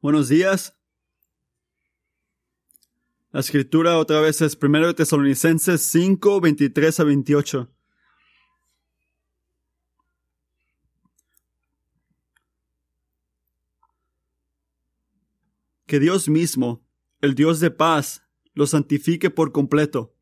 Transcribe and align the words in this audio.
Buenos 0.00 0.28
días. 0.28 0.78
La 3.32 3.40
escritura 3.40 3.98
otra 3.98 4.20
vez 4.20 4.40
es 4.42 4.56
1 4.62 4.94
Tesalonicenses 4.94 5.82
5, 5.82 6.40
23 6.40 7.00
a 7.00 7.04
28. 7.04 7.74
Que 15.86 15.98
Dios 15.98 16.28
mismo, 16.28 16.86
el 17.20 17.34
Dios 17.34 17.58
de 17.58 17.72
paz, 17.72 18.22
lo 18.54 18.68
santifique 18.68 19.30
por 19.30 19.50
completo 19.50 20.14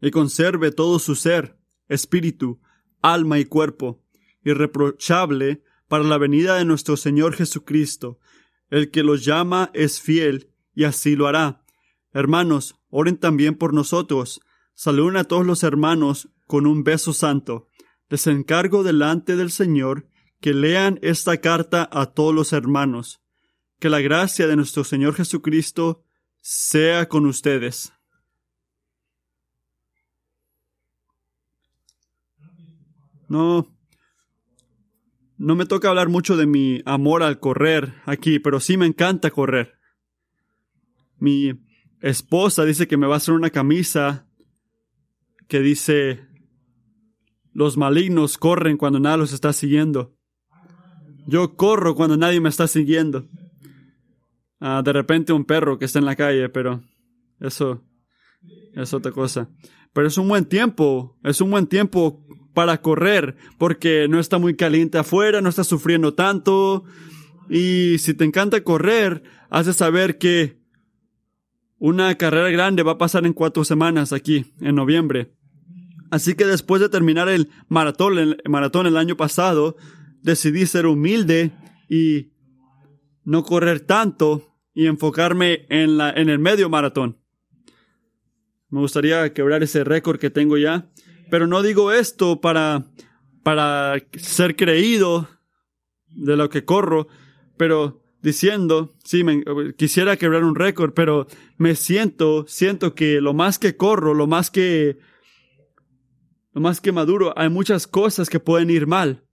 y 0.00 0.10
conserve 0.10 0.72
todo 0.72 0.98
su 0.98 1.14
ser, 1.14 1.56
espíritu, 1.86 2.60
alma 3.00 3.38
y 3.38 3.44
cuerpo, 3.44 4.02
irreprochable 4.42 5.62
para 5.86 6.02
la 6.02 6.18
venida 6.18 6.56
de 6.56 6.64
nuestro 6.64 6.96
Señor 6.96 7.36
Jesucristo. 7.36 8.18
El 8.70 8.90
que 8.90 9.02
los 9.02 9.24
llama 9.24 9.70
es 9.74 10.00
fiel 10.00 10.50
y 10.74 10.84
así 10.84 11.16
lo 11.16 11.26
hará. 11.26 11.64
Hermanos, 12.12 12.76
oren 12.88 13.18
también 13.18 13.56
por 13.56 13.74
nosotros. 13.74 14.40
Saluden 14.74 15.16
a 15.16 15.24
todos 15.24 15.44
los 15.44 15.62
hermanos 15.62 16.28
con 16.46 16.66
un 16.66 16.84
beso 16.84 17.12
santo. 17.12 17.68
Les 18.08 18.26
encargo 18.26 18.82
delante 18.82 19.36
del 19.36 19.50
Señor 19.50 20.08
que 20.40 20.54
lean 20.54 20.98
esta 21.02 21.40
carta 21.40 21.88
a 21.92 22.06
todos 22.06 22.34
los 22.34 22.52
hermanos. 22.52 23.20
Que 23.78 23.90
la 23.90 24.00
gracia 24.00 24.46
de 24.46 24.56
nuestro 24.56 24.84
Señor 24.84 25.14
Jesucristo 25.14 26.04
sea 26.40 27.08
con 27.08 27.26
ustedes. 27.26 27.92
No, 33.28 33.79
no 35.40 35.56
me 35.56 35.64
toca 35.64 35.88
hablar 35.88 36.10
mucho 36.10 36.36
de 36.36 36.44
mi 36.44 36.82
amor 36.84 37.22
al 37.22 37.40
correr 37.40 37.94
aquí, 38.04 38.38
pero 38.38 38.60
sí 38.60 38.76
me 38.76 38.84
encanta 38.84 39.30
correr. 39.30 39.72
Mi 41.16 41.58
esposa 42.02 42.66
dice 42.66 42.86
que 42.86 42.98
me 42.98 43.06
va 43.06 43.14
a 43.14 43.16
hacer 43.16 43.32
una 43.32 43.48
camisa 43.48 44.28
que 45.48 45.60
dice 45.60 46.28
los 47.54 47.78
malignos 47.78 48.36
corren 48.36 48.76
cuando 48.76 49.00
nadie 49.00 49.16
los 49.16 49.32
está 49.32 49.54
siguiendo. 49.54 50.14
Yo 51.26 51.56
corro 51.56 51.94
cuando 51.94 52.18
nadie 52.18 52.38
me 52.40 52.50
está 52.50 52.68
siguiendo. 52.68 53.26
Ah, 54.60 54.82
de 54.84 54.92
repente 54.92 55.32
un 55.32 55.46
perro 55.46 55.78
que 55.78 55.86
está 55.86 55.98
en 56.00 56.04
la 56.04 56.16
calle, 56.16 56.50
pero 56.50 56.84
eso 57.40 57.82
es 58.74 58.92
otra 58.92 59.10
cosa. 59.10 59.48
Pero 59.94 60.06
es 60.06 60.18
un 60.18 60.28
buen 60.28 60.44
tiempo, 60.44 61.18
es 61.24 61.40
un 61.40 61.50
buen 61.50 61.66
tiempo 61.66 62.26
para 62.54 62.80
correr, 62.80 63.36
porque 63.58 64.06
no 64.08 64.18
está 64.18 64.38
muy 64.38 64.56
caliente 64.56 64.98
afuera, 64.98 65.40
no 65.40 65.48
está 65.48 65.64
sufriendo 65.64 66.14
tanto. 66.14 66.84
Y 67.48 67.98
si 67.98 68.14
te 68.14 68.24
encanta 68.24 68.62
correr, 68.62 69.22
has 69.50 69.66
de 69.66 69.72
saber 69.72 70.18
que 70.18 70.58
una 71.78 72.14
carrera 72.16 72.50
grande 72.50 72.82
va 72.82 72.92
a 72.92 72.98
pasar 72.98 73.26
en 73.26 73.32
cuatro 73.32 73.64
semanas 73.64 74.12
aquí, 74.12 74.52
en 74.60 74.74
noviembre. 74.74 75.32
Así 76.10 76.34
que 76.34 76.44
después 76.44 76.80
de 76.80 76.88
terminar 76.88 77.28
el 77.28 77.50
maratón, 77.68 78.18
el 78.18 78.42
maratón 78.48 78.86
el 78.86 78.96
año 78.96 79.16
pasado, 79.16 79.76
decidí 80.22 80.66
ser 80.66 80.86
humilde 80.86 81.52
y 81.88 82.32
no 83.24 83.44
correr 83.44 83.80
tanto 83.80 84.56
y 84.74 84.86
enfocarme 84.86 85.66
en, 85.68 85.96
la, 85.96 86.10
en 86.10 86.28
el 86.28 86.38
medio 86.38 86.68
maratón. 86.68 87.18
Me 88.68 88.80
gustaría 88.80 89.32
quebrar 89.32 89.62
ese 89.62 89.84
récord 89.84 90.18
que 90.18 90.30
tengo 90.30 90.56
ya 90.56 90.90
pero 91.30 91.46
no 91.46 91.62
digo 91.62 91.92
esto 91.92 92.40
para, 92.40 92.86
para 93.42 93.94
ser 94.16 94.56
creído 94.56 95.28
de 96.08 96.36
lo 96.36 96.50
que 96.50 96.64
corro, 96.64 97.08
pero 97.56 98.02
diciendo, 98.22 98.94
sí, 99.04 99.24
me, 99.24 99.42
quisiera 99.76 100.16
quebrar 100.16 100.44
un 100.44 100.54
récord, 100.54 100.92
pero 100.92 101.26
me 101.56 101.74
siento, 101.74 102.44
siento 102.46 102.94
que 102.94 103.20
lo 103.20 103.32
más 103.32 103.58
que 103.58 103.76
corro, 103.76 104.14
lo 104.14 104.26
más 104.26 104.50
que, 104.50 104.98
lo 106.52 106.60
más 106.60 106.80
que 106.80 106.92
maduro, 106.92 107.32
hay 107.36 107.48
muchas 107.48 107.86
cosas 107.86 108.28
que 108.28 108.40
pueden 108.40 108.70
ir 108.70 108.86
mal. 108.86 109.24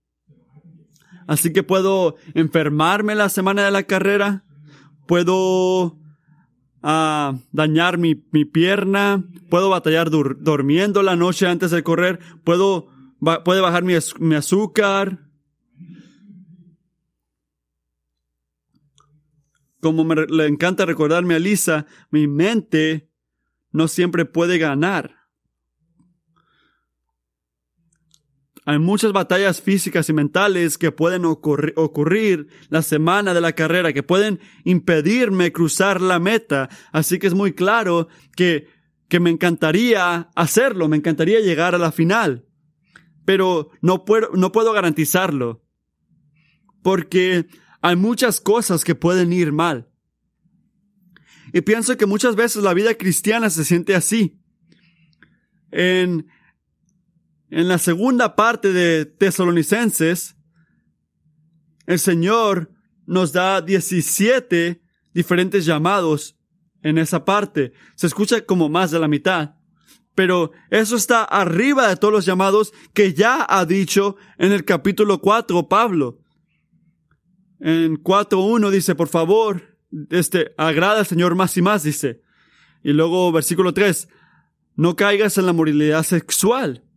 Así 1.26 1.52
que 1.52 1.62
puedo 1.62 2.16
enfermarme 2.32 3.14
la 3.14 3.28
semana 3.28 3.64
de 3.64 3.70
la 3.70 3.82
carrera, 3.82 4.44
puedo 5.06 5.97
a 6.82 7.38
dañar 7.52 7.98
mi, 7.98 8.14
pierna, 8.14 9.24
puedo 9.50 9.70
batallar 9.70 10.10
durmiendo 10.10 11.02
la 11.02 11.16
noche 11.16 11.46
antes 11.46 11.70
de 11.70 11.82
correr, 11.82 12.18
puedo, 12.44 12.88
puede 13.44 13.60
bajar 13.60 13.82
mi, 13.82 13.94
mi 14.20 14.34
azúcar. 14.34 15.18
Como 19.80 20.04
me, 20.04 20.26
le 20.26 20.46
encanta 20.46 20.86
recordarme 20.86 21.34
a 21.34 21.38
Lisa, 21.38 21.86
mi 22.10 22.26
mente 22.26 23.10
no 23.70 23.88
siempre 23.88 24.24
puede 24.24 24.58
ganar. 24.58 25.17
Hay 28.68 28.78
muchas 28.78 29.12
batallas 29.12 29.62
físicas 29.62 30.10
y 30.10 30.12
mentales 30.12 30.76
que 30.76 30.92
pueden 30.92 31.24
ocurrir, 31.24 32.48
la 32.68 32.82
semana 32.82 33.32
de 33.32 33.40
la 33.40 33.54
carrera, 33.54 33.94
que 33.94 34.02
pueden 34.02 34.40
impedirme 34.62 35.52
cruzar 35.52 36.02
la 36.02 36.18
meta. 36.18 36.68
Así 36.92 37.18
que 37.18 37.28
es 37.28 37.32
muy 37.32 37.54
claro 37.54 38.08
que, 38.36 38.68
que 39.08 39.20
me 39.20 39.30
encantaría 39.30 40.28
hacerlo, 40.36 40.86
me 40.86 40.98
encantaría 40.98 41.40
llegar 41.40 41.74
a 41.74 41.78
la 41.78 41.92
final. 41.92 42.44
Pero 43.24 43.70
no 43.80 44.04
puedo, 44.04 44.32
no 44.34 44.52
puedo 44.52 44.74
garantizarlo. 44.74 45.64
Porque 46.82 47.46
hay 47.80 47.96
muchas 47.96 48.38
cosas 48.38 48.84
que 48.84 48.94
pueden 48.94 49.32
ir 49.32 49.50
mal. 49.50 49.88
Y 51.54 51.62
pienso 51.62 51.96
que 51.96 52.04
muchas 52.04 52.36
veces 52.36 52.62
la 52.62 52.74
vida 52.74 52.96
cristiana 52.96 53.48
se 53.48 53.64
siente 53.64 53.94
así. 53.94 54.38
En, 55.70 56.26
en 57.50 57.68
la 57.68 57.78
segunda 57.78 58.36
parte 58.36 58.72
de 58.72 59.06
Tesalonicenses, 59.06 60.36
el 61.86 61.98
Señor 61.98 62.70
nos 63.06 63.32
da 63.32 63.62
17 63.62 64.82
diferentes 65.14 65.64
llamados 65.64 66.36
en 66.82 66.98
esa 66.98 67.24
parte. 67.24 67.72
Se 67.94 68.06
escucha 68.06 68.44
como 68.44 68.68
más 68.68 68.90
de 68.90 68.98
la 68.98 69.08
mitad. 69.08 69.54
Pero 70.14 70.50
eso 70.70 70.96
está 70.96 71.24
arriba 71.24 71.88
de 71.88 71.96
todos 71.96 72.12
los 72.12 72.26
llamados 72.26 72.72
que 72.92 73.14
ya 73.14 73.46
ha 73.48 73.64
dicho 73.64 74.16
en 74.36 74.52
el 74.52 74.64
capítulo 74.64 75.20
4 75.20 75.68
Pablo. 75.68 76.18
En 77.60 78.02
4.1 78.02 78.70
dice, 78.70 78.94
por 78.94 79.08
favor, 79.08 79.78
este, 80.10 80.52
agrada 80.58 80.98
al 80.98 81.06
Señor 81.06 81.34
más 81.34 81.56
y 81.56 81.62
más, 81.62 81.84
dice. 81.84 82.20
Y 82.82 82.92
luego 82.92 83.32
versículo 83.32 83.72
3, 83.72 84.08
no 84.74 84.96
caigas 84.96 85.38
en 85.38 85.46
la 85.46 85.52
moralidad 85.52 86.02
sexual 86.02 86.87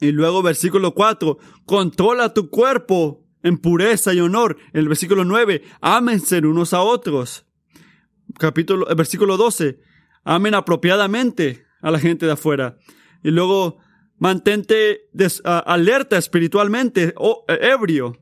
y 0.00 0.12
luego 0.12 0.42
versículo 0.42 0.94
4, 0.94 1.38
controla 1.64 2.34
tu 2.34 2.50
cuerpo 2.50 3.24
en 3.42 3.58
pureza 3.58 4.12
y 4.12 4.20
honor. 4.20 4.56
El 4.72 4.88
versículo 4.88 5.24
9, 5.24 5.62
ámense 5.80 6.38
unos 6.38 6.72
a 6.72 6.82
otros. 6.82 7.46
Capítulo, 8.38 8.88
el 8.88 8.96
versículo 8.96 9.36
12, 9.36 9.78
amen 10.24 10.54
apropiadamente 10.54 11.64
a 11.80 11.90
la 11.90 11.98
gente 11.98 12.26
de 12.26 12.32
afuera. 12.32 12.78
Y 13.22 13.30
luego, 13.30 13.78
mantente 14.18 15.02
alerta 15.44 16.16
espiritualmente, 16.16 17.14
o, 17.16 17.44
e, 17.46 17.70
ebrio. 17.70 18.18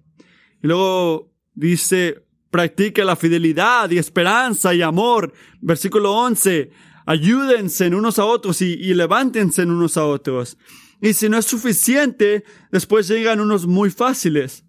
Y 0.63 0.67
luego 0.67 1.33
dice, 1.55 2.27
practique 2.51 3.05
la 3.05 3.17
fidelidad 3.17 3.91
y 3.91 3.99
esperanza 3.99 4.75
y 4.75 4.83
amor. 4.83 5.33
Versículo 5.61 6.13
11, 6.13 6.71
ayúdense 7.07 7.89
unos 7.89 8.19
a 8.19 8.25
otros 8.25 8.61
y, 8.61 8.75
y 8.75 8.95
levántense 8.95 9.63
unos 9.63 9.97
a 9.97 10.05
otros. 10.05 10.59
Y 11.03 11.15
si 11.15 11.29
no 11.29 11.37
es 11.37 11.47
suficiente, 11.47 12.45
después 12.71 13.09
llegan 13.09 13.41
unos 13.41 13.67
muy 13.67 13.91
fáciles. 13.91 14.65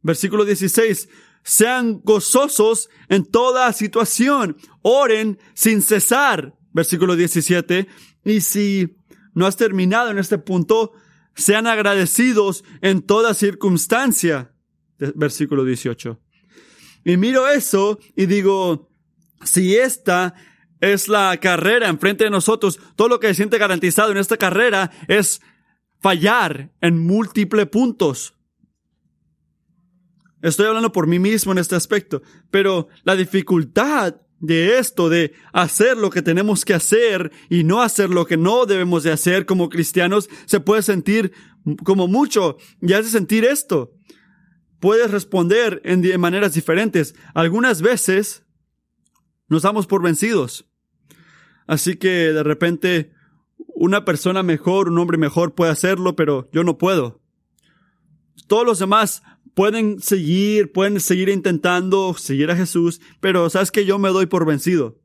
Versículo 0.00 0.44
16. 0.44 1.08
Sean 1.42 2.00
gozosos 2.04 2.88
en 3.08 3.26
toda 3.26 3.72
situación. 3.72 4.56
Oren 4.82 5.40
sin 5.54 5.82
cesar. 5.82 6.54
Versículo 6.72 7.16
17. 7.16 7.88
Y 8.24 8.40
si 8.42 8.96
no 9.34 9.44
has 9.44 9.56
terminado 9.56 10.12
en 10.12 10.18
este 10.18 10.38
punto, 10.38 10.92
sean 11.34 11.66
agradecidos 11.66 12.62
en 12.80 13.02
toda 13.02 13.34
circunstancia. 13.34 14.52
Versículo 14.98 15.64
18. 15.64 16.20
Y 17.04 17.16
miro 17.16 17.48
eso 17.48 17.98
y 18.14 18.26
digo, 18.26 18.88
si 19.42 19.76
esta 19.76 20.34
es 20.80 21.08
la 21.08 21.36
carrera 21.38 21.88
enfrente 21.88 22.22
de 22.22 22.30
nosotros, 22.30 22.78
todo 22.94 23.08
lo 23.08 23.18
que 23.18 23.26
se 23.28 23.34
siente 23.34 23.58
garantizado 23.58 24.12
en 24.12 24.18
esta 24.18 24.36
carrera 24.36 24.92
es 25.08 25.40
fallar 26.06 26.70
en 26.80 27.00
múltiples 27.00 27.66
puntos. 27.66 28.36
Estoy 30.40 30.66
hablando 30.66 30.92
por 30.92 31.08
mí 31.08 31.18
mismo 31.18 31.50
en 31.50 31.58
este 31.58 31.74
aspecto, 31.74 32.22
pero 32.52 32.86
la 33.02 33.16
dificultad 33.16 34.14
de 34.38 34.78
esto, 34.78 35.08
de 35.08 35.32
hacer 35.52 35.96
lo 35.96 36.10
que 36.10 36.22
tenemos 36.22 36.64
que 36.64 36.74
hacer 36.74 37.32
y 37.50 37.64
no 37.64 37.82
hacer 37.82 38.10
lo 38.10 38.24
que 38.24 38.36
no 38.36 38.66
debemos 38.66 39.02
de 39.02 39.10
hacer 39.10 39.46
como 39.46 39.68
cristianos, 39.68 40.30
se 40.44 40.60
puede 40.60 40.82
sentir 40.82 41.32
como 41.82 42.06
mucho 42.06 42.56
y 42.80 42.92
hace 42.92 43.10
sentir 43.10 43.44
esto. 43.44 43.92
Puedes 44.78 45.10
responder 45.10 45.82
en 45.84 46.20
maneras 46.20 46.54
diferentes. 46.54 47.16
Algunas 47.34 47.82
veces 47.82 48.46
nos 49.48 49.62
damos 49.62 49.88
por 49.88 50.04
vencidos. 50.04 50.70
Así 51.66 51.96
que 51.96 52.32
de 52.32 52.44
repente 52.44 53.15
una 53.76 54.04
persona 54.06 54.42
mejor, 54.42 54.88
un 54.88 54.98
hombre 54.98 55.18
mejor 55.18 55.54
puede 55.54 55.70
hacerlo, 55.70 56.16
pero 56.16 56.48
yo 56.50 56.64
no 56.64 56.78
puedo. 56.78 57.20
Todos 58.48 58.64
los 58.64 58.78
demás 58.78 59.22
pueden 59.54 60.00
seguir, 60.00 60.72
pueden 60.72 60.98
seguir 60.98 61.28
intentando 61.28 62.14
seguir 62.14 62.50
a 62.50 62.56
Jesús, 62.56 63.00
pero 63.20 63.48
sabes 63.50 63.70
que 63.70 63.84
yo 63.84 63.98
me 63.98 64.08
doy 64.08 64.26
por 64.26 64.46
vencido. 64.46 64.98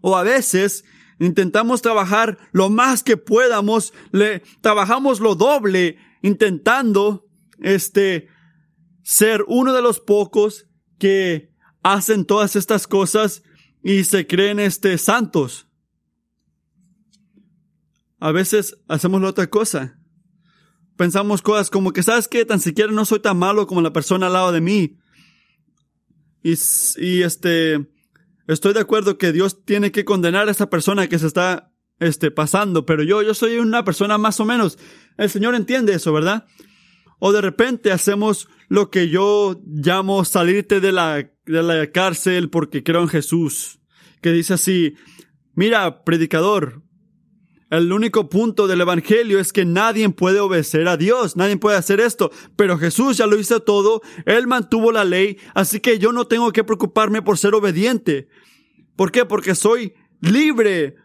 O 0.00 0.16
a 0.16 0.22
veces 0.22 0.84
intentamos 1.18 1.82
trabajar 1.82 2.38
lo 2.52 2.70
más 2.70 3.02
que 3.02 3.18
podamos, 3.18 3.92
le 4.10 4.40
trabajamos 4.62 5.20
lo 5.20 5.34
doble 5.34 5.98
intentando 6.22 7.26
este 7.60 8.28
ser 9.02 9.44
uno 9.48 9.74
de 9.74 9.82
los 9.82 10.00
pocos 10.00 10.66
que 10.98 11.52
hacen 11.82 12.24
todas 12.24 12.56
estas 12.56 12.86
cosas 12.86 13.42
y 13.82 14.04
se 14.04 14.26
creen 14.26 14.60
este 14.60 14.96
santos. 14.96 15.68
A 18.24 18.32
veces 18.32 18.78
hacemos 18.88 19.20
la 19.20 19.28
otra 19.28 19.50
cosa. 19.50 19.98
Pensamos 20.96 21.42
cosas 21.42 21.68
como 21.68 21.92
que, 21.92 22.02
¿sabes 22.02 22.26
qué? 22.26 22.46
Tan 22.46 22.58
siquiera 22.58 22.90
no 22.90 23.04
soy 23.04 23.20
tan 23.20 23.36
malo 23.36 23.66
como 23.66 23.82
la 23.82 23.92
persona 23.92 24.28
al 24.28 24.32
lado 24.32 24.50
de 24.50 24.62
mí. 24.62 24.96
Y, 26.42 26.54
y 26.96 27.20
este, 27.20 27.86
estoy 28.46 28.72
de 28.72 28.80
acuerdo 28.80 29.18
que 29.18 29.30
Dios 29.30 29.62
tiene 29.66 29.92
que 29.92 30.06
condenar 30.06 30.48
a 30.48 30.52
esa 30.52 30.70
persona 30.70 31.06
que 31.06 31.18
se 31.18 31.26
está, 31.26 31.70
este, 31.98 32.30
pasando, 32.30 32.86
pero 32.86 33.02
yo, 33.02 33.20
yo 33.20 33.34
soy 33.34 33.58
una 33.58 33.84
persona 33.84 34.16
más 34.16 34.40
o 34.40 34.46
menos. 34.46 34.78
El 35.18 35.28
Señor 35.28 35.54
entiende 35.54 35.92
eso, 35.92 36.10
¿verdad? 36.10 36.46
O 37.18 37.30
de 37.30 37.42
repente 37.42 37.92
hacemos 37.92 38.48
lo 38.68 38.90
que 38.90 39.10
yo 39.10 39.60
llamo 39.66 40.24
salirte 40.24 40.80
de 40.80 40.92
la, 40.92 41.30
de 41.44 41.62
la 41.62 41.92
cárcel 41.92 42.48
porque 42.48 42.82
creo 42.82 43.02
en 43.02 43.08
Jesús. 43.08 43.80
Que 44.22 44.32
dice 44.32 44.54
así, 44.54 44.94
mira, 45.52 46.04
predicador, 46.04 46.83
el 47.78 47.92
único 47.92 48.28
punto 48.28 48.66
del 48.66 48.80
Evangelio 48.80 49.40
es 49.40 49.52
que 49.52 49.64
nadie 49.64 50.08
puede 50.10 50.40
obedecer 50.40 50.86
a 50.88 50.96
Dios, 50.96 51.36
nadie 51.36 51.56
puede 51.56 51.76
hacer 51.76 52.00
esto, 52.00 52.30
pero 52.56 52.78
Jesús 52.78 53.16
ya 53.16 53.26
lo 53.26 53.38
hizo 53.38 53.60
todo, 53.60 54.02
Él 54.26 54.46
mantuvo 54.46 54.92
la 54.92 55.04
ley, 55.04 55.38
así 55.54 55.80
que 55.80 55.98
yo 55.98 56.12
no 56.12 56.26
tengo 56.26 56.52
que 56.52 56.64
preocuparme 56.64 57.22
por 57.22 57.38
ser 57.38 57.54
obediente. 57.54 58.28
¿Por 58.96 59.10
qué? 59.10 59.24
Porque 59.24 59.54
soy 59.54 59.94
libre, 60.20 60.96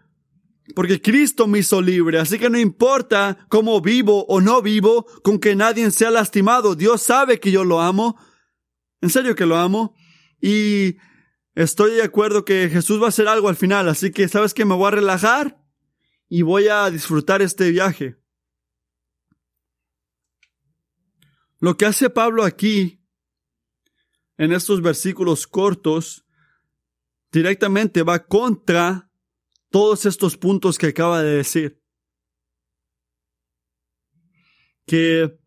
porque 0.75 1.01
Cristo 1.01 1.47
me 1.47 1.59
hizo 1.59 1.81
libre, 1.81 2.19
así 2.19 2.37
que 2.37 2.49
no 2.49 2.59
importa 2.59 3.45
cómo 3.49 3.81
vivo 3.81 4.25
o 4.27 4.41
no 4.41 4.61
vivo, 4.61 5.05
con 5.23 5.39
que 5.39 5.55
nadie 5.55 5.89
sea 5.91 6.11
lastimado, 6.11 6.75
Dios 6.75 7.01
sabe 7.01 7.39
que 7.39 7.51
yo 7.51 7.63
lo 7.63 7.81
amo, 7.81 8.17
en 9.01 9.09
serio 9.09 9.35
que 9.35 9.45
lo 9.45 9.57
amo, 9.57 9.95
y 10.41 10.97
estoy 11.55 11.91
de 11.91 12.03
acuerdo 12.03 12.45
que 12.45 12.69
Jesús 12.69 13.01
va 13.01 13.05
a 13.05 13.09
hacer 13.09 13.27
algo 13.27 13.49
al 13.49 13.55
final, 13.55 13.89
así 13.89 14.11
que 14.11 14.27
sabes 14.27 14.53
que 14.53 14.65
me 14.65 14.75
voy 14.75 14.87
a 14.87 14.91
relajar 14.91 15.58
y 16.29 16.43
voy 16.43 16.67
a 16.67 16.89
disfrutar 16.91 17.41
este 17.41 17.71
viaje. 17.71 18.15
Lo 21.59 21.75
que 21.75 21.85
hace 21.85 22.09
Pablo 22.09 22.43
aquí, 22.43 23.03
en 24.37 24.53
estos 24.53 24.81
versículos 24.81 25.47
cortos, 25.47 26.25
directamente 27.31 28.03
va 28.03 28.25
contra 28.25 29.11
todos 29.69 30.05
estos 30.05 30.37
puntos 30.37 30.77
que 30.77 30.87
acaba 30.87 31.21
de 31.21 31.37
decir. 31.37 31.81
Que, 34.85 35.37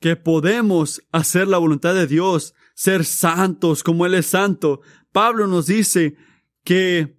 que 0.00 0.16
podemos 0.16 1.02
hacer 1.10 1.48
la 1.48 1.58
voluntad 1.58 1.94
de 1.94 2.06
Dios, 2.06 2.54
ser 2.74 3.04
santos 3.04 3.82
como 3.82 4.04
Él 4.06 4.14
es 4.14 4.26
santo. 4.26 4.82
Pablo 5.12 5.46
nos 5.46 5.66
dice 5.66 6.16
que 6.64 7.17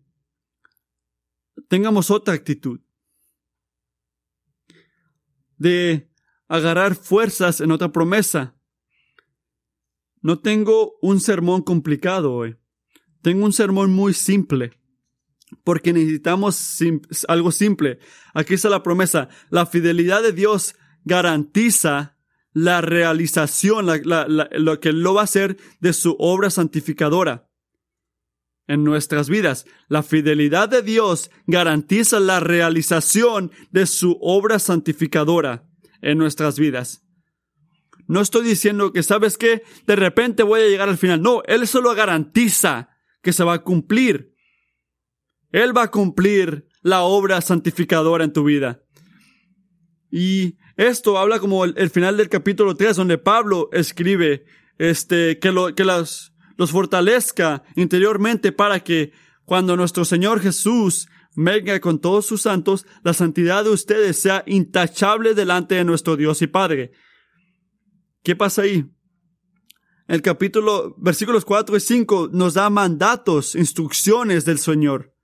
tengamos 1.69 2.11
otra 2.11 2.33
actitud 2.33 2.81
de 5.57 6.11
agarrar 6.47 6.95
fuerzas 6.95 7.61
en 7.61 7.71
otra 7.71 7.91
promesa. 7.91 8.55
No 10.21 10.39
tengo 10.39 10.97
un 11.01 11.21
sermón 11.21 11.61
complicado 11.61 12.33
hoy. 12.33 12.57
Tengo 13.21 13.45
un 13.45 13.53
sermón 13.53 13.91
muy 13.91 14.13
simple. 14.13 14.71
Porque 15.63 15.93
necesitamos 15.93 16.79
algo 17.27 17.51
simple. 17.51 17.99
Aquí 18.33 18.55
está 18.55 18.69
la 18.69 18.83
promesa. 18.83 19.29
La 19.49 19.65
fidelidad 19.65 20.23
de 20.23 20.33
Dios 20.33 20.75
garantiza 21.03 22.17
la 22.51 22.81
realización, 22.81 23.85
lo 23.85 24.79
que 24.79 24.91
lo 24.91 25.13
va 25.13 25.21
a 25.21 25.25
hacer 25.25 25.57
de 25.79 25.93
su 25.93 26.15
obra 26.19 26.49
santificadora 26.49 27.48
en 28.69 28.83
nuestras 28.83 29.29
vidas. 29.29 29.65
La 29.89 30.03
fidelidad 30.03 30.69
de 30.69 30.83
Dios 30.83 31.31
garantiza 31.47 32.19
la 32.19 32.39
realización 32.39 33.51
de 33.71 33.87
su 33.87 34.17
obra 34.21 34.59
santificadora 34.59 35.67
en 36.01 36.19
nuestras 36.19 36.57
vidas. 36.59 37.03
No 38.07 38.21
estoy 38.21 38.45
diciendo 38.45 38.93
que, 38.93 39.01
¿sabes 39.01 39.37
qué? 39.37 39.63
De 39.87 39.95
repente 39.95 40.43
voy 40.43 40.61
a 40.61 40.67
llegar 40.67 40.87
al 40.87 40.97
final. 40.97 41.21
No, 41.21 41.41
Él 41.45 41.67
solo 41.67 41.93
garantiza 41.95 42.89
que 43.23 43.33
se 43.33 43.43
va 43.43 43.55
a 43.55 43.63
cumplir. 43.63 44.35
Él 45.51 45.75
va 45.75 45.83
a 45.83 45.91
cumplir 45.91 46.67
la 46.83 47.01
obra 47.01 47.41
santificadora 47.41 48.23
en 48.23 48.33
tu 48.33 48.43
vida. 48.43 48.83
Y 50.11 50.57
esto 50.77 51.17
habla 51.17 51.39
como 51.39 51.65
el, 51.65 51.89
final 51.89 52.17
del 52.17 52.29
capítulo 52.29 52.75
3, 52.75 52.95
donde 52.95 53.17
Pablo 53.17 53.69
escribe, 53.73 54.45
este, 54.77 55.39
que 55.39 55.51
lo, 55.51 55.73
que 55.73 55.85
las, 55.85 56.33
los 56.59 56.71
fortalezca 56.71 57.63
interiormente 57.77 58.51
para 58.51 58.81
que 58.81 59.13
cuando 59.45 59.77
nuestro 59.77 60.03
Señor 60.03 60.41
Jesús 60.41 61.07
venga 61.33 61.79
con 61.79 61.99
todos 61.99 62.25
sus 62.25 62.41
santos, 62.41 62.85
la 63.01 63.13
santidad 63.13 63.63
de 63.63 63.69
ustedes 63.69 64.21
sea 64.21 64.43
intachable 64.45 65.33
delante 65.35 65.75
de 65.75 65.85
nuestro 65.85 66.17
Dios 66.17 66.41
y 66.41 66.47
Padre. 66.47 66.91
¿Qué 68.23 68.35
pasa 68.35 68.63
ahí? 68.63 68.85
El 70.09 70.21
capítulo, 70.21 70.95
versículos 70.97 71.45
4 71.45 71.77
y 71.77 71.79
5 71.79 72.31
nos 72.33 72.55
da 72.55 72.69
mandatos, 72.69 73.55
instrucciones 73.55 74.43
del 74.43 74.59
Señor. 74.59 75.15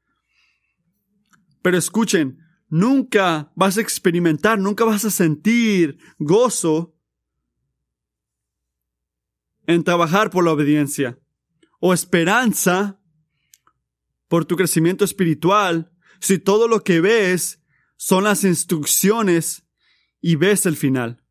Pero 1.61 1.77
escuchen, 1.77 2.37
nunca 2.69 3.51
vas 3.55 3.77
a 3.77 3.81
experimentar, 3.81 4.57
nunca 4.57 4.85
vas 4.85 5.03
a 5.03 5.11
sentir 5.11 5.97
gozo 6.17 6.95
en 9.67 9.83
trabajar 9.83 10.29
por 10.29 10.45
la 10.45 10.53
obediencia 10.53 11.19
o 11.87 11.93
esperanza 11.93 12.99
por 14.27 14.45
tu 14.45 14.55
crecimiento 14.55 15.05
espiritual 15.05 15.91
si 16.19 16.39
todo 16.39 16.67
lo 16.67 16.83
que 16.83 16.99
ves 16.99 17.61
son 17.95 18.23
las 18.23 18.43
instrucciones 18.43 19.67
y 20.19 20.35
ves 20.35 20.65
el 20.65 20.77
final. 20.77 21.23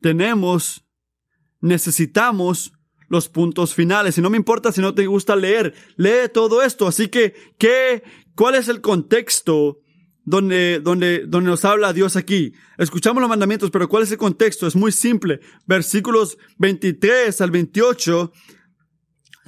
Tenemos, 0.00 0.86
necesitamos 1.60 2.72
los 3.08 3.28
puntos 3.28 3.74
finales. 3.74 4.16
Y 4.16 4.22
no 4.22 4.30
me 4.30 4.38
importa 4.38 4.72
si 4.72 4.80
no 4.80 4.94
te 4.94 5.06
gusta 5.06 5.36
leer, 5.36 5.74
lee 5.96 6.30
todo 6.32 6.62
esto. 6.62 6.88
Así 6.88 7.08
que, 7.08 7.34
¿qué, 7.58 8.02
cuál 8.34 8.54
es 8.54 8.68
el 8.68 8.80
contexto 8.80 9.80
donde, 10.24 10.80
donde, 10.80 11.26
donde 11.26 11.50
nos 11.50 11.66
habla 11.66 11.92
Dios 11.92 12.16
aquí? 12.16 12.54
Escuchamos 12.78 13.20
los 13.20 13.28
mandamientos, 13.28 13.70
pero 13.70 13.86
¿cuál 13.86 14.04
es 14.04 14.12
el 14.12 14.16
contexto? 14.16 14.66
Es 14.66 14.76
muy 14.76 14.92
simple. 14.92 15.40
Versículos 15.66 16.38
23 16.56 17.38
al 17.42 17.50
28 17.50 18.32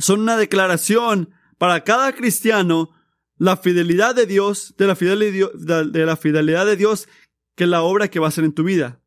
son 0.03 0.21
una 0.21 0.37
declaración 0.37 1.31
para 1.59 1.85
cada 1.85 2.13
cristiano 2.13 2.91
la 3.39 3.57
fidelidad 3.57 4.15
de 4.15 4.27
Dios, 4.27 4.75
de 4.77 4.87
la 4.87 4.97
fidelidad 4.97 5.53
de, 5.53 6.07
la 6.07 6.17
fidelidad 6.17 6.67
de 6.67 6.77
Dios, 6.77 7.09
que 7.55 7.65
es 7.65 7.71
la 7.71 7.83
obra 7.83 8.09
que 8.09 8.19
va 8.19 8.27
a 8.27 8.29
hacer 8.29 8.45
en 8.45 8.53
tu 8.53 8.65
vida. 8.65 9.01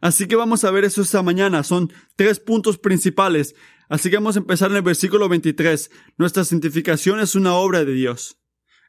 Así 0.00 0.28
que 0.28 0.36
vamos 0.36 0.64
a 0.64 0.70
ver 0.70 0.84
eso 0.84 1.02
esta 1.02 1.22
mañana. 1.22 1.62
Son 1.62 1.92
tres 2.14 2.40
puntos 2.40 2.78
principales. 2.78 3.54
Así 3.88 4.10
que 4.10 4.16
vamos 4.16 4.36
a 4.36 4.40
empezar 4.40 4.70
en 4.70 4.76
el 4.76 4.82
versículo 4.82 5.28
23. 5.28 5.90
Nuestra 6.18 6.44
santificación 6.44 7.20
es 7.20 7.34
una 7.34 7.54
obra 7.54 7.84
de 7.84 7.92
Dios. 7.92 8.38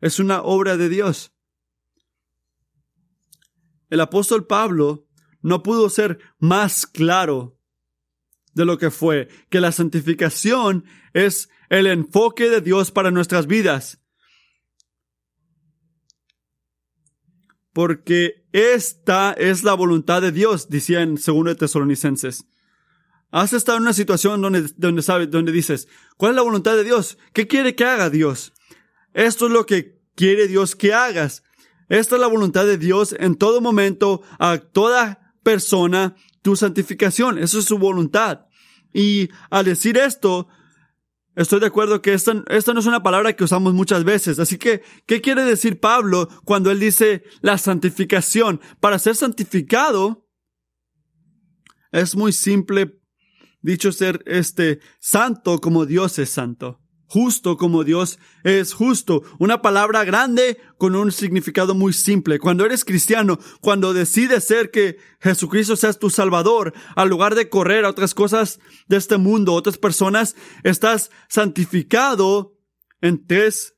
Es 0.02 0.20
una 0.20 0.42
obra 0.42 0.78
de 0.78 0.90
Dios. 0.90 1.34
El 3.90 4.02
apóstol 4.02 4.46
Pablo 4.46 5.08
no 5.42 5.64
pudo 5.64 5.90
ser 5.90 6.20
más 6.40 6.86
claro 6.86 7.57
de 8.58 8.66
lo 8.66 8.78
que 8.78 8.92
fue, 8.92 9.30
que 9.50 9.62
la 9.62 9.72
santificación 9.72 10.84
es 11.14 11.50
el 11.70 11.88
enfoque 11.88 12.50
de 12.50 12.60
Dios 12.60 12.92
para 12.92 13.12
nuestras 13.12 13.48
vidas. 13.48 14.02
Porque 17.72 18.48
esta 18.52 19.34
es 19.34 19.64
la 19.64 19.76
voluntad 19.76 20.22
de 20.22 20.32
Dios, 20.32 20.68
decía 20.68 21.02
en 21.02 21.16
2 21.16 21.56
Tesalonicenses. 21.58 22.46
Has 23.30 23.54
estado 23.54 23.78
en 23.78 23.84
una 23.84 23.94
situación 23.94 24.42
donde, 24.42 24.70
donde 24.78 25.02
sabes, 25.02 25.30
donde 25.30 25.52
dices, 25.52 25.88
¿cuál 26.18 26.32
es 26.32 26.36
la 26.38 26.42
voluntad 26.42 26.76
de 26.76 26.84
Dios? 26.84 27.18
¿Qué 27.34 27.48
quiere 27.48 27.76
que 27.76 27.86
haga 27.86 28.10
Dios? 28.10 28.54
Esto 29.14 29.46
es 29.46 29.52
lo 29.52 29.66
que 29.66 30.02
quiere 30.16 30.48
Dios 30.48 30.76
que 30.76 30.94
hagas. 30.94 31.44
Esta 31.90 32.16
es 32.16 32.22
la 32.22 32.28
voluntad 32.28 32.66
de 32.66 32.78
Dios 32.78 33.16
en 33.20 33.36
todo 33.36 33.62
momento, 33.62 34.24
a 34.40 34.58
toda 34.58 35.36
persona, 35.44 36.16
tu 36.42 36.56
santificación. 36.56 37.38
Eso 37.38 37.60
es 37.60 37.66
su 37.66 37.78
voluntad. 37.78 38.47
Y 38.94 39.30
al 39.50 39.66
decir 39.66 39.98
esto, 39.98 40.48
estoy 41.36 41.60
de 41.60 41.68
acuerdo 41.68 42.02
que 42.02 42.14
esta, 42.14 42.44
esta 42.50 42.74
no 42.74 42.80
es 42.80 42.86
una 42.86 43.04
palabra 43.04 43.34
que 43.34 43.44
usamos 43.44 43.74
muchas 43.74 44.04
veces. 44.04 44.40
Así 44.40 44.58
que, 44.58 44.82
¿qué 45.06 45.22
quiere 45.22 45.44
decir 45.44 45.80
Pablo 45.80 46.30
cuando 46.46 46.72
él 46.72 46.80
dice 46.80 47.24
la 47.42 47.58
santificación? 47.58 48.62
Para 48.80 49.00
ser 49.00 49.16
santificado, 49.16 50.28
es 51.92 52.16
muy 52.16 52.32
simple 52.32 53.00
dicho 53.62 53.92
ser 53.92 54.24
este 54.26 54.80
santo 55.00 55.60
como 55.60 55.86
Dios 55.86 56.20
es 56.20 56.30
santo 56.30 56.82
justo 57.08 57.58
como 57.58 57.84
Dios 57.84 58.20
es 58.44 58.74
justo. 58.74 59.24
Una 59.40 59.62
palabra 59.62 60.04
grande 60.04 60.60
con 60.78 60.96
un 60.96 61.12
significado 61.12 61.74
muy 61.74 61.94
simple. 61.94 62.40
Cuando 62.40 62.66
eres 62.66 62.86
cristiano, 62.86 63.40
cuando 63.62 63.94
decides 63.94 64.44
ser 64.44 64.70
que 64.70 64.98
Jesucristo 65.20 65.76
sea 65.76 65.94
tu 65.94 66.10
salvador, 66.10 66.74
al 66.96 67.10
lugar 67.10 67.36
de 67.36 67.50
correr 67.50 67.86
a 67.86 67.90
otras 67.90 68.14
cosas 68.14 68.60
de 68.88 68.98
este 68.98 69.18
mundo, 69.18 69.54
otras 69.54 69.78
personas, 69.78 70.36
estás 70.64 71.10
santificado 71.30 72.58
en 73.02 73.26
tres 73.26 73.76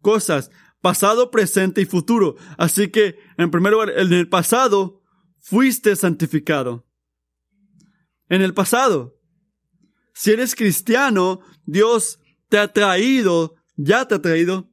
cosas. 0.00 0.50
Pasado, 0.80 1.30
presente 1.30 1.80
y 1.80 1.86
futuro. 1.86 2.36
Así 2.58 2.88
que, 2.88 3.18
en 3.36 3.50
primer 3.50 3.72
lugar, 3.72 3.90
en 3.96 4.12
el 4.12 4.28
pasado, 4.28 5.02
fuiste 5.40 5.96
santificado. 5.96 6.86
En 8.28 8.42
el 8.42 8.54
pasado. 8.54 9.18
Si 10.12 10.30
eres 10.30 10.54
cristiano, 10.54 11.40
Dios 11.64 12.20
te 12.54 12.60
ha 12.60 12.72
traído, 12.72 13.56
ya 13.74 14.06
te 14.06 14.14
ha 14.14 14.22
traído 14.22 14.70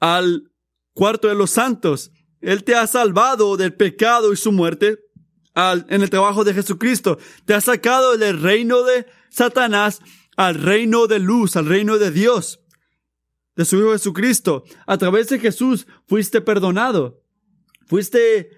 al 0.00 0.52
cuarto 0.92 1.28
de 1.28 1.34
los 1.34 1.50
santos. 1.50 2.12
Él 2.42 2.62
te 2.62 2.74
ha 2.74 2.86
salvado 2.86 3.56
del 3.56 3.72
pecado 3.72 4.34
y 4.34 4.36
su 4.36 4.52
muerte 4.52 4.98
en 5.54 6.02
el 6.02 6.10
trabajo 6.10 6.44
de 6.44 6.52
Jesucristo. 6.52 7.16
Te 7.46 7.54
ha 7.54 7.62
sacado 7.62 8.18
del 8.18 8.42
reino 8.42 8.82
de 8.82 9.06
Satanás 9.30 10.00
al 10.36 10.56
reino 10.56 11.06
de 11.06 11.20
luz, 11.20 11.56
al 11.56 11.64
reino 11.64 11.96
de 11.96 12.10
Dios, 12.10 12.60
de 13.56 13.64
su 13.64 13.78
Hijo 13.78 13.92
Jesucristo. 13.92 14.64
A 14.86 14.98
través 14.98 15.30
de 15.30 15.38
Jesús 15.38 15.86
fuiste 16.06 16.42
perdonado. 16.42 17.22
Fuiste 17.86 18.50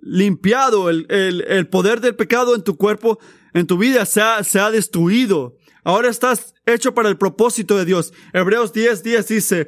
limpiado. 0.00 0.88
El, 0.88 1.68
poder 1.70 2.00
del 2.00 2.16
pecado 2.16 2.54
en 2.54 2.64
tu 2.64 2.78
cuerpo, 2.78 3.18
en 3.52 3.66
tu 3.66 3.76
vida 3.76 4.06
se 4.06 4.22
ha 4.22 4.70
destruido. 4.70 5.58
Ahora 5.84 6.08
estás 6.08 6.54
hecho 6.66 6.94
para 6.94 7.08
el 7.08 7.16
propósito 7.16 7.76
de 7.76 7.84
Dios. 7.84 8.12
Hebreos 8.32 8.72
10, 8.72 9.02
10 9.02 9.28
dice, 9.28 9.66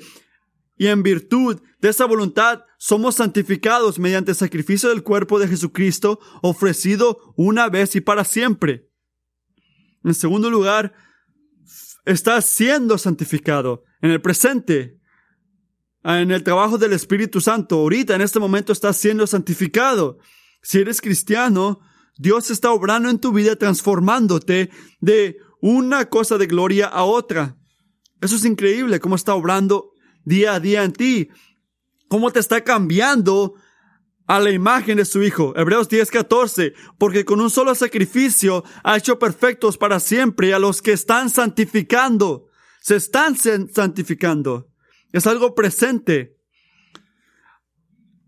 y 0.77 0.87
en 0.87 1.03
virtud 1.03 1.61
de 1.81 1.91
esa 1.91 2.07
voluntad 2.07 2.65
somos 2.79 3.17
santificados 3.17 3.99
mediante 3.99 4.31
el 4.31 4.37
sacrificio 4.37 4.89
del 4.89 5.03
cuerpo 5.03 5.39
de 5.39 5.49
Jesucristo 5.49 6.21
ofrecido 6.43 7.35
una 7.37 7.69
vez 7.69 7.95
y 7.97 8.01
para 8.01 8.25
siempre. 8.25 8.89
En 10.03 10.15
segundo 10.15 10.51
lugar, 10.51 10.95
estás 12.07 12.47
siendo 12.47 12.97
santificado 12.97 13.85
en 14.01 14.11
el 14.11 14.23
presente, 14.23 14.99
en 16.03 16.31
el 16.31 16.43
trabajo 16.43 16.79
del 16.79 16.95
Espíritu 16.95 17.41
Santo. 17.41 17.77
Ahorita, 17.77 18.15
en 18.15 18.23
este 18.23 18.41
momento, 18.41 18.73
estás 18.73 18.97
siendo 18.97 19.27
santificado. 19.27 20.19
Si 20.63 20.79
eres 20.79 21.01
cristiano, 21.01 21.81
Dios 22.17 22.51
está 22.51 22.71
obrando 22.71 23.11
en 23.11 23.19
tu 23.19 23.33
vida, 23.33 23.57
transformándote 23.57 24.71
de 25.01 25.37
una 25.61 26.09
cosa 26.09 26.39
de 26.39 26.47
gloria 26.47 26.87
a 26.87 27.05
otra. 27.05 27.57
Eso 28.21 28.37
es 28.37 28.45
increíble, 28.45 29.01
cómo 29.01 29.17
está 29.17 29.35
obrando 29.35 29.93
día 30.25 30.55
a 30.55 30.61
día 30.61 30.85
en 30.85 30.93
ti, 30.93 31.29
cómo 32.09 32.31
te 32.31 32.41
está 32.41 32.63
cambiando 32.63 33.55
a 34.27 34.39
la 34.39 34.51
imagen 34.51 34.97
de 34.99 35.05
su 35.05 35.23
Hijo. 35.23 35.53
Hebreos 35.57 35.89
10:14, 35.89 36.75
porque 36.99 37.25
con 37.25 37.41
un 37.41 37.51
solo 37.51 37.75
sacrificio 37.75 38.63
ha 38.85 38.97
hecho 38.97 39.19
perfectos 39.19 39.77
para 39.77 39.99
siempre 39.99 40.55
a 40.55 40.59
los 40.59 40.83
que 40.83 40.93
están 40.93 41.31
santificando. 41.31 42.47
Se 42.81 42.97
están 42.97 43.37
santificando. 43.37 44.69
Es 45.13 45.27
algo 45.27 45.55
presente. 45.55 46.37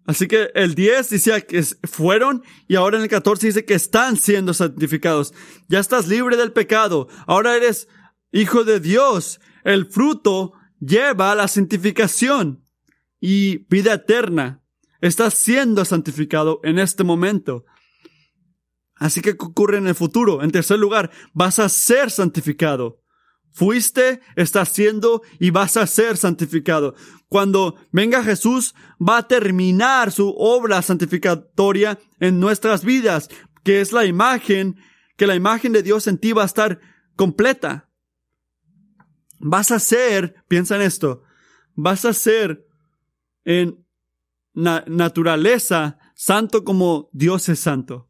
Así 0.04 0.26
que 0.26 0.50
el 0.54 0.74
10 0.74 1.10
dice 1.10 1.46
que 1.46 1.62
fueron 1.84 2.42
y 2.66 2.74
ahora 2.74 2.96
en 2.96 3.04
el 3.04 3.08
14 3.08 3.46
dice 3.46 3.64
que 3.64 3.74
están 3.74 4.16
siendo 4.16 4.52
santificados. 4.52 5.32
Ya 5.68 5.78
estás 5.78 6.08
libre 6.08 6.36
del 6.36 6.52
pecado. 6.52 7.08
Ahora 7.26 7.56
eres 7.56 7.88
hijo 8.32 8.64
de 8.64 8.80
Dios. 8.80 9.40
El 9.64 9.86
fruto 9.86 10.54
lleva 10.80 11.30
a 11.30 11.34
la 11.36 11.46
santificación 11.46 12.64
y 13.20 13.58
vida 13.68 13.94
eterna. 13.94 14.62
Estás 15.00 15.34
siendo 15.34 15.84
santificado 15.84 16.60
en 16.64 16.78
este 16.78 17.04
momento. 17.04 17.64
Así 18.96 19.20
que 19.20 19.36
¿qué 19.36 19.44
ocurre 19.44 19.78
en 19.78 19.86
el 19.86 19.94
futuro? 19.94 20.42
En 20.42 20.50
tercer 20.50 20.78
lugar, 20.78 21.10
vas 21.32 21.58
a 21.58 21.68
ser 21.68 22.10
santificado. 22.10 23.01
Fuiste, 23.52 24.20
estás 24.34 24.70
siendo 24.70 25.22
y 25.38 25.50
vas 25.50 25.76
a 25.76 25.86
ser 25.86 26.16
santificado. 26.16 26.94
Cuando 27.28 27.76
venga 27.92 28.24
Jesús, 28.24 28.74
va 28.98 29.18
a 29.18 29.28
terminar 29.28 30.10
su 30.10 30.34
obra 30.36 30.80
santificatoria 30.80 31.98
en 32.18 32.40
nuestras 32.40 32.82
vidas, 32.82 33.28
que 33.62 33.82
es 33.82 33.92
la 33.92 34.06
imagen, 34.06 34.76
que 35.16 35.26
la 35.26 35.34
imagen 35.34 35.72
de 35.72 35.82
Dios 35.82 36.06
en 36.06 36.18
ti 36.18 36.32
va 36.32 36.42
a 36.42 36.46
estar 36.46 36.80
completa. 37.14 37.90
Vas 39.38 39.70
a 39.70 39.78
ser, 39.78 40.34
piensa 40.48 40.76
en 40.76 40.82
esto, 40.82 41.22
vas 41.74 42.04
a 42.06 42.14
ser 42.14 42.66
en 43.44 43.84
naturaleza 44.54 45.98
santo 46.14 46.64
como 46.64 47.10
Dios 47.12 47.48
es 47.48 47.60
santo. 47.60 48.08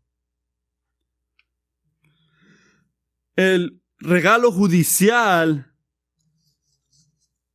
El 3.34 3.81
regalo 4.02 4.50
judicial 4.50 5.72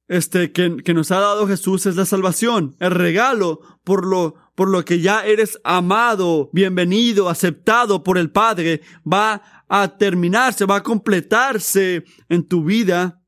este, 0.08 0.54
que, 0.54 0.78
que, 0.78 0.94
nos 0.94 1.12
ha 1.12 1.20
dado 1.20 1.48
Jesús 1.48 1.86
es 1.86 1.96
la 1.96 2.06
salvación. 2.06 2.76
El 2.80 2.92
regalo 2.92 3.60
por 3.84 4.06
lo, 4.06 4.36
por 4.56 4.70
lo 4.70 4.86
que 4.86 5.02
ya 5.02 5.26
eres 5.26 5.60
amado, 5.64 6.50
bienvenido, 6.54 7.30
aceptado 7.30 8.04
por 8.04 8.18
el 8.18 8.32
Padre, 8.32 8.82
va 9.06 9.66
a 9.68 9.98
terminarse, 9.98 10.66
va 10.66 10.78
a 10.78 10.84
completarse 10.84 12.06
en 12.30 12.48
tu 12.48 12.64
vida 12.64 13.22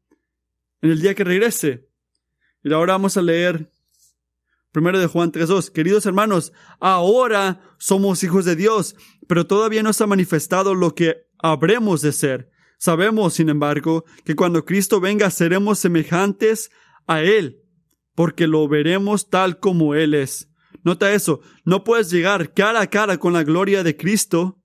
en 0.82 0.92
el 0.92 1.02
día 1.02 1.16
que 1.16 1.26
regrese. 1.26 1.90
Y 2.64 2.72
ahora 2.74 2.94
vamos 2.94 3.18
a 3.18 3.22
leer 3.22 3.72
primero 4.72 5.00
de 5.00 5.08
Juan 5.08 5.32
3.2. 5.32 5.72
Queridos 5.72 6.06
hermanos, 6.06 6.54
ahora 6.80 7.62
somos 7.78 8.24
hijos 8.24 8.46
de 8.46 8.56
Dios, 8.56 8.96
pero 9.28 9.48
todavía 9.48 9.84
no 9.84 9.92
se 9.92 10.04
ha 10.04 10.08
manifestado 10.08 10.76
lo 10.76 10.96
que 10.96 11.28
habremos 11.40 12.02
de 12.02 12.14
ser. 12.14 12.49
Sabemos, 12.80 13.34
sin 13.34 13.50
embargo, 13.50 14.06
que 14.24 14.36
cuando 14.36 14.64
Cristo 14.64 15.02
venga 15.02 15.30
seremos 15.30 15.80
semejantes 15.80 16.72
a 17.08 17.22
Él, 17.22 17.62
porque 18.16 18.48
lo 18.48 18.68
veremos 18.70 19.30
tal 19.30 19.60
como 19.60 19.96
Él 19.96 20.14
es. 20.14 20.50
Nota 20.84 21.12
eso, 21.14 21.42
no 21.66 21.84
puedes 21.84 22.10
llegar 22.10 22.54
cara 22.54 22.80
a 22.80 22.88
cara 22.88 23.18
con 23.18 23.34
la 23.34 23.44
gloria 23.44 23.84
de 23.84 23.98
Cristo 23.98 24.64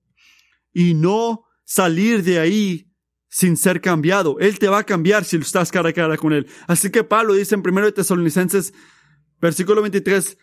y 0.73 0.93
no 0.93 1.43
salir 1.65 2.23
de 2.23 2.39
ahí 2.39 2.89
sin 3.27 3.57
ser 3.57 3.81
cambiado. 3.81 4.39
Él 4.39 4.59
te 4.59 4.69
va 4.69 4.79
a 4.79 4.85
cambiar 4.85 5.25
si 5.25 5.35
estás 5.35 5.69
cara 5.69 5.89
a 5.89 5.93
cara 5.93 6.15
con 6.15 6.31
Él. 6.31 6.47
Así 6.67 6.89
que 6.89 7.03
Pablo 7.03 7.33
dice 7.33 7.55
en 7.55 7.67
1 7.67 7.93
Tesalonicenses, 7.93 8.73
versículo 9.41 9.81
23, 9.81 10.37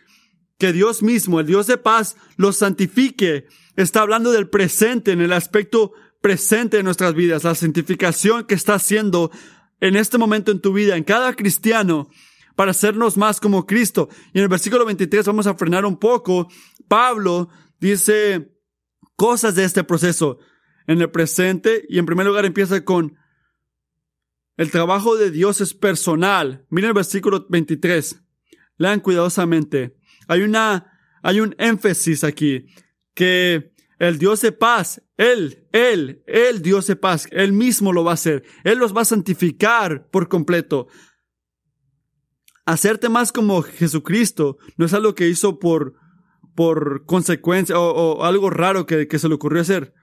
que 0.58 0.74
Dios 0.74 1.02
mismo, 1.02 1.40
el 1.40 1.46
Dios 1.46 1.66
de 1.68 1.78
paz, 1.78 2.16
los 2.36 2.56
santifique. 2.56 3.46
Está 3.76 4.02
hablando 4.02 4.30
del 4.30 4.50
presente 4.50 5.12
en 5.12 5.22
el 5.22 5.32
aspecto 5.32 5.92
presente 6.22 6.78
en 6.78 6.84
nuestras 6.86 7.14
vidas, 7.14 7.44
la 7.44 7.54
santificación 7.54 8.44
que 8.44 8.54
está 8.54 8.74
haciendo 8.74 9.30
en 9.80 9.96
este 9.96 10.16
momento 10.16 10.52
en 10.52 10.60
tu 10.60 10.72
vida, 10.72 10.96
en 10.96 11.04
cada 11.04 11.34
cristiano, 11.34 12.08
para 12.54 12.70
hacernos 12.70 13.16
más 13.18 13.40
como 13.40 13.66
Cristo. 13.66 14.08
Y 14.32 14.38
en 14.38 14.44
el 14.44 14.48
versículo 14.48 14.86
23 14.86 15.26
vamos 15.26 15.46
a 15.46 15.54
frenar 15.54 15.84
un 15.84 15.98
poco. 15.98 16.48
Pablo 16.88 17.50
dice 17.80 18.56
cosas 19.16 19.54
de 19.56 19.64
este 19.64 19.84
proceso 19.84 20.38
en 20.86 21.00
el 21.00 21.10
presente 21.10 21.84
y 21.88 21.98
en 21.98 22.06
primer 22.06 22.26
lugar 22.26 22.44
empieza 22.44 22.84
con 22.84 23.18
el 24.56 24.70
trabajo 24.70 25.16
de 25.16 25.30
Dios 25.30 25.60
es 25.60 25.74
personal. 25.74 26.66
Miren 26.70 26.88
el 26.88 26.94
versículo 26.94 27.46
23. 27.48 28.22
Lean 28.76 29.00
cuidadosamente. 29.00 29.96
Hay 30.28 30.42
una, 30.42 30.92
hay 31.22 31.40
un 31.40 31.54
énfasis 31.58 32.22
aquí 32.22 32.66
que 33.14 33.71
el 34.02 34.18
Dios 34.18 34.40
de 34.40 34.50
paz, 34.50 35.00
Él, 35.16 35.68
Él, 35.70 36.24
Él, 36.26 36.60
Dios 36.60 36.88
de 36.88 36.96
paz, 36.96 37.28
Él 37.30 37.52
mismo 37.52 37.92
lo 37.92 38.02
va 38.02 38.10
a 38.10 38.14
hacer. 38.14 38.42
Él 38.64 38.78
los 38.78 38.96
va 38.96 39.02
a 39.02 39.04
santificar 39.04 40.10
por 40.10 40.28
completo. 40.28 40.88
Hacerte 42.66 43.08
más 43.08 43.30
como 43.30 43.62
Jesucristo 43.62 44.58
no 44.76 44.86
es 44.86 44.92
algo 44.92 45.14
que 45.14 45.28
hizo 45.28 45.60
por, 45.60 45.94
por 46.56 47.06
consecuencia 47.06 47.78
o, 47.78 48.24
algo 48.24 48.50
raro 48.50 48.86
que, 48.86 49.06
que, 49.06 49.20
se 49.20 49.28
le 49.28 49.36
ocurrió 49.36 49.62
hacer. 49.62 49.94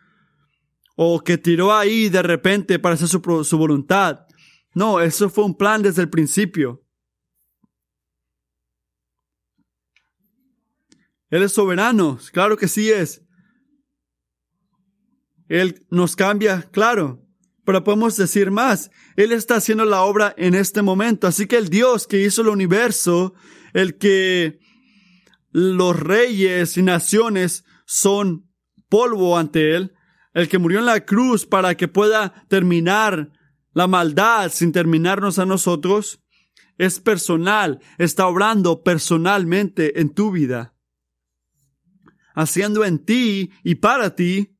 O 0.96 1.20
que 1.20 1.38
tiró 1.38 1.76
ahí 1.76 2.08
de 2.08 2.22
repente 2.22 2.80
para 2.80 2.96
hacer 2.96 3.10
su, 3.10 3.44
su 3.44 3.58
voluntad. 3.58 4.28
No, 4.74 5.02
eso 5.02 5.30
fue 5.30 5.44
un 5.44 5.58
plan 5.58 5.82
desde 5.82 6.04
el 6.04 6.10
principio. 6.10 6.86
Él 11.30 11.44
es 11.44 11.52
soberano, 11.52 12.18
claro 12.32 12.56
que 12.56 12.70
sí 12.70 12.90
es. 12.90 13.26
Él 15.50 15.86
nos 15.90 16.16
cambia, 16.16 16.70
claro, 16.72 17.26
Pero 17.66 17.84
podemos 17.84 18.18
decir 18.18 18.50
más. 18.50 18.90
Él 19.16 19.32
está 19.32 19.56
haciendo 19.58 19.86
la 19.86 20.02
obra 20.02 20.34
en 20.38 20.56
este 20.56 20.82
momento. 20.82 21.28
Así 21.28 21.46
que 21.46 21.58
el 21.58 21.70
Dios 21.70 22.08
que 22.08 22.22
hizo 22.24 22.42
el 22.42 22.48
universo, 22.48 23.36
el 23.74 23.98
que 23.98 24.60
los 25.52 26.00
reyes 26.00 26.78
y 26.78 26.82
naciones 26.82 27.66
son 27.86 28.50
polvo 28.88 29.38
ante 29.38 29.76
Él, 29.76 29.94
el 30.34 30.48
que 30.48 30.58
murió 30.58 30.80
en 30.80 30.86
la 30.86 31.06
cruz 31.06 31.46
para 31.46 31.76
que 31.76 31.88
pueda 31.88 32.46
terminar 32.48 33.32
la 33.74 33.88
maldad 33.88 34.52
sin 34.52 34.72
terminarnos 34.72 35.38
a 35.38 35.46
nosotros, 35.46 36.24
es 36.78 37.00
personal, 37.00 37.82
está 37.98 38.26
obrando 38.26 38.84
personalmente 38.84 40.00
en 40.00 40.14
tu 40.14 40.32
vida, 40.32 40.76
haciendo 42.34 42.84
en 42.86 43.04
ti 43.04 43.52
y 43.64 43.76
para 43.76 44.16
ti 44.16 44.59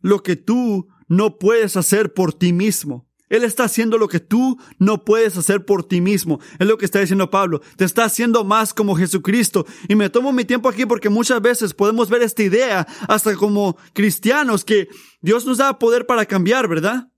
lo 0.00 0.22
que 0.22 0.36
tú 0.36 0.88
no 1.08 1.38
puedes 1.38 1.76
hacer 1.76 2.12
por 2.12 2.32
ti 2.32 2.52
mismo. 2.52 3.08
Él 3.28 3.44
está 3.44 3.64
haciendo 3.64 3.98
lo 3.98 4.08
que 4.08 4.20
tú 4.20 4.58
no 4.78 5.04
puedes 5.04 5.36
hacer 5.36 5.64
por 5.64 5.84
ti 5.86 6.00
mismo. 6.00 6.40
Es 6.58 6.66
lo 6.66 6.78
que 6.78 6.86
está 6.86 7.00
diciendo 7.00 7.30
Pablo. 7.30 7.60
Te 7.76 7.84
está 7.84 8.04
haciendo 8.04 8.44
más 8.44 8.72
como 8.72 8.96
Jesucristo. 8.96 9.66
Y 9.86 9.94
me 9.94 10.08
tomo 10.08 10.32
mi 10.32 10.44
tiempo 10.44 10.68
aquí 10.68 10.86
porque 10.86 11.10
muchas 11.10 11.40
veces 11.42 11.74
podemos 11.74 12.08
ver 12.08 12.22
esta 12.22 12.42
idea 12.42 12.86
hasta 13.06 13.34
como 13.34 13.76
cristianos 13.92 14.64
que 14.64 14.88
Dios 15.20 15.44
nos 15.44 15.58
da 15.58 15.78
poder 15.78 16.06
para 16.06 16.24
cambiar, 16.24 16.68
¿verdad? 16.68 17.08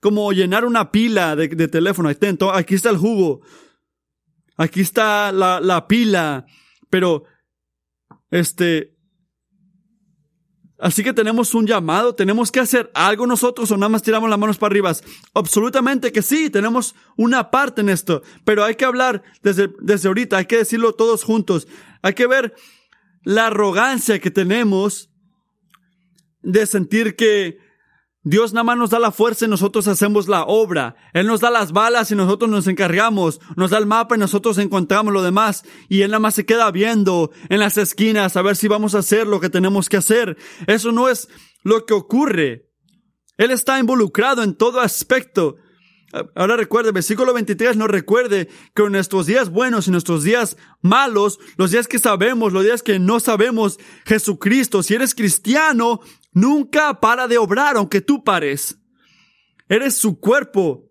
Como 0.00 0.32
llenar 0.32 0.64
una 0.64 0.90
pila 0.90 1.36
de, 1.36 1.48
teléfono. 1.68 2.08
Aquí 2.08 2.74
está 2.74 2.90
el 2.90 2.96
jugo. 2.96 3.42
Aquí 4.56 4.80
está 4.80 5.32
la, 5.32 5.60
la 5.60 5.86
pila. 5.86 6.46
Pero, 6.88 7.24
este, 8.30 8.95
Así 10.78 11.02
que 11.02 11.14
tenemos 11.14 11.54
un 11.54 11.66
llamado, 11.66 12.14
tenemos 12.14 12.52
que 12.52 12.60
hacer 12.60 12.90
algo 12.92 13.26
nosotros 13.26 13.70
o 13.70 13.76
nada 13.76 13.88
más 13.88 14.02
tiramos 14.02 14.28
las 14.28 14.38
manos 14.38 14.58
para 14.58 14.72
arriba. 14.72 14.92
Absolutamente 15.32 16.12
que 16.12 16.20
sí, 16.20 16.50
tenemos 16.50 16.94
una 17.16 17.50
parte 17.50 17.80
en 17.80 17.88
esto, 17.88 18.22
pero 18.44 18.62
hay 18.62 18.74
que 18.74 18.84
hablar 18.84 19.22
desde, 19.42 19.70
desde 19.80 20.08
ahorita, 20.08 20.36
hay 20.36 20.46
que 20.46 20.58
decirlo 20.58 20.92
todos 20.92 21.24
juntos. 21.24 21.66
Hay 22.02 22.12
que 22.12 22.26
ver 22.26 22.54
la 23.22 23.46
arrogancia 23.46 24.18
que 24.18 24.30
tenemos 24.30 25.10
de 26.42 26.66
sentir 26.66 27.16
que 27.16 27.58
Dios 28.28 28.52
nada 28.52 28.64
más 28.64 28.76
nos 28.76 28.90
da 28.90 28.98
la 28.98 29.12
fuerza 29.12 29.44
y 29.44 29.48
nosotros 29.48 29.86
hacemos 29.86 30.26
la 30.26 30.42
obra. 30.42 30.96
Él 31.12 31.28
nos 31.28 31.38
da 31.38 31.48
las 31.48 31.70
balas 31.70 32.10
y 32.10 32.16
nosotros 32.16 32.50
nos 32.50 32.66
encargamos. 32.66 33.40
Nos 33.54 33.70
da 33.70 33.78
el 33.78 33.86
mapa 33.86 34.16
y 34.16 34.18
nosotros 34.18 34.58
encontramos 34.58 35.14
lo 35.14 35.22
demás. 35.22 35.62
Y 35.88 36.00
Él 36.00 36.10
nada 36.10 36.18
más 36.18 36.34
se 36.34 36.44
queda 36.44 36.68
viendo 36.72 37.30
en 37.50 37.60
las 37.60 37.76
esquinas 37.76 38.36
a 38.36 38.42
ver 38.42 38.56
si 38.56 38.66
vamos 38.66 38.96
a 38.96 38.98
hacer 38.98 39.28
lo 39.28 39.38
que 39.38 39.48
tenemos 39.48 39.88
que 39.88 39.98
hacer. 39.98 40.36
Eso 40.66 40.90
no 40.90 41.08
es 41.08 41.28
lo 41.62 41.86
que 41.86 41.94
ocurre. 41.94 42.68
Él 43.36 43.52
está 43.52 43.78
involucrado 43.78 44.42
en 44.42 44.56
todo 44.56 44.80
aspecto. 44.80 45.58
Ahora 46.34 46.56
recuerde, 46.56 46.90
versículo 46.90 47.32
23 47.32 47.76
nos 47.76 47.88
recuerde 47.88 48.48
que 48.74 48.82
en 48.82 48.92
nuestros 48.92 49.26
días 49.26 49.50
buenos 49.50 49.86
y 49.86 49.90
nuestros 49.90 50.24
días 50.24 50.56
malos, 50.80 51.38
los 51.56 51.70
días 51.70 51.88
que 51.88 51.98
sabemos, 51.98 52.52
los 52.52 52.64
días 52.64 52.82
que 52.82 52.98
no 52.98 53.20
sabemos, 53.20 53.78
Jesucristo, 54.04 54.82
si 54.82 54.94
eres 54.94 55.14
cristiano, 55.14 56.00
nunca 56.36 57.00
para 57.00 57.26
de 57.26 57.38
obrar 57.38 57.76
aunque 57.76 58.00
tú 58.00 58.22
pares. 58.22 58.78
Eres 59.68 59.96
su 59.96 60.20
cuerpo. 60.20 60.88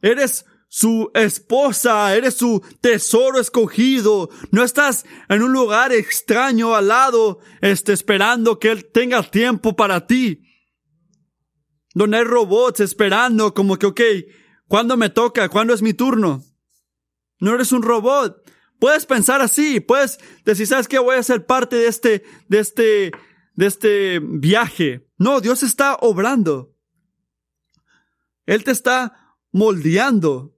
Eres 0.00 0.46
su 0.68 1.10
esposa, 1.14 2.14
eres 2.14 2.34
su 2.34 2.62
tesoro 2.80 3.40
escogido. 3.40 4.30
No 4.52 4.62
estás 4.62 5.04
en 5.28 5.42
un 5.42 5.52
lugar 5.52 5.92
extraño 5.92 6.76
al 6.76 6.88
lado, 6.88 7.40
este, 7.60 7.92
esperando 7.92 8.60
que 8.60 8.70
él 8.70 8.84
tenga 8.92 9.22
tiempo 9.22 9.74
para 9.74 10.06
ti 10.06 10.46
donde 11.94 12.18
hay 12.18 12.24
robots 12.24 12.80
esperando 12.80 13.54
como 13.54 13.76
que, 13.76 13.86
ok, 13.86 14.00
¿cuándo 14.68 14.96
me 14.96 15.10
toca? 15.10 15.48
¿Cuándo 15.48 15.74
es 15.74 15.82
mi 15.82 15.94
turno? 15.94 16.42
No 17.40 17.54
eres 17.54 17.72
un 17.72 17.82
robot. 17.82 18.42
Puedes 18.78 19.06
pensar 19.06 19.42
así, 19.42 19.80
puedes 19.80 20.18
decir, 20.44 20.66
¿sabes 20.66 20.88
qué? 20.88 20.98
Voy 20.98 21.16
a 21.16 21.22
ser 21.22 21.44
parte 21.46 21.76
de 21.76 21.88
este, 21.88 22.24
de 22.48 22.58
este, 22.60 23.12
de 23.60 23.66
este 23.66 24.20
viaje. 24.20 25.06
No, 25.18 25.42
Dios 25.42 25.62
está 25.62 25.96
obrando. 25.96 26.74
Él 28.46 28.64
te 28.64 28.70
está 28.70 29.36
moldeando. 29.52 30.56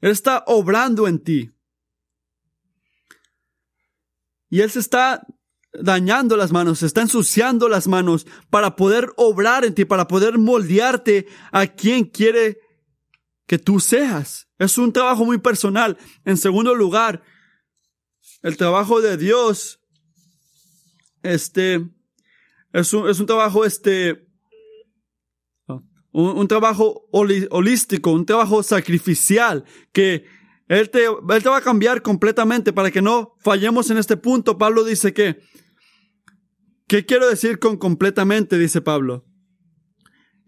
Él 0.00 0.12
está 0.12 0.44
obrando 0.46 1.08
en 1.08 1.18
ti. 1.18 1.50
Y 4.48 4.60
Él 4.60 4.70
se 4.70 4.78
está 4.78 5.26
dañando 5.72 6.36
las 6.36 6.52
manos, 6.52 6.78
se 6.78 6.86
está 6.86 7.00
ensuciando 7.00 7.68
las 7.68 7.88
manos 7.88 8.28
para 8.48 8.76
poder 8.76 9.12
obrar 9.16 9.64
en 9.64 9.74
ti, 9.74 9.84
para 9.84 10.06
poder 10.06 10.38
moldearte 10.38 11.26
a 11.50 11.66
quien 11.66 12.04
quiere 12.04 12.60
que 13.48 13.58
tú 13.58 13.80
seas. 13.80 14.48
Es 14.56 14.78
un 14.78 14.92
trabajo 14.92 15.24
muy 15.24 15.38
personal. 15.38 15.98
En 16.24 16.36
segundo 16.36 16.76
lugar, 16.76 17.24
el 18.42 18.56
trabajo 18.56 19.00
de 19.00 19.16
Dios, 19.16 19.79
este, 21.22 21.86
es 22.72 22.92
un, 22.92 23.08
es 23.08 23.20
un 23.20 23.26
trabajo, 23.26 23.64
este, 23.64 24.26
un, 26.12 26.48
trabajo 26.48 27.08
holístico, 27.12 28.12
un 28.12 28.26
trabajo 28.26 28.62
sacrificial 28.62 29.64
que 29.92 30.24
él 30.68 30.90
te, 30.90 31.04
él 31.06 31.42
te 31.42 31.48
va 31.48 31.58
a 31.58 31.62
cambiar 31.62 32.02
completamente 32.02 32.72
para 32.72 32.90
que 32.90 33.02
no 33.02 33.34
fallemos 33.38 33.90
en 33.90 33.98
este 33.98 34.16
punto. 34.16 34.58
Pablo 34.58 34.84
dice 34.84 35.12
que 35.12 35.40
¿Qué 36.90 37.06
quiero 37.06 37.28
decir 37.28 37.60
con 37.60 37.76
completamente? 37.76 38.58
Dice 38.58 38.80
Pablo. 38.80 39.24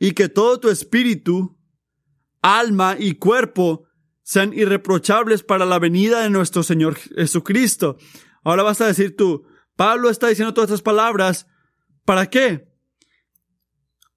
Y 0.01 0.11
que 0.11 0.29
todo 0.29 0.59
tu 0.59 0.71
espíritu, 0.71 1.57
alma 2.41 2.97
y 2.99 3.15
cuerpo 3.15 3.85
sean 4.25 4.53
irreprochables 4.53 5.45
para 5.45 5.65
la 5.67 5.79
venida 5.79 6.21
de 6.21 6.31
nuestro 6.31 6.65
Señor 6.65 6.97
Jesucristo. 6.97 7.97
Ahora 8.43 8.65
vas 8.65 8.81
a 8.81 8.89
decir 8.89 9.15
tú, 9.15 9.47
Pablo 9.83 10.11
está 10.11 10.29
diciendo 10.29 10.55
todas 10.55 10.71
estas 10.71 10.81
palabras, 10.81 11.49
¿para 12.05 12.31
qué? 12.31 12.69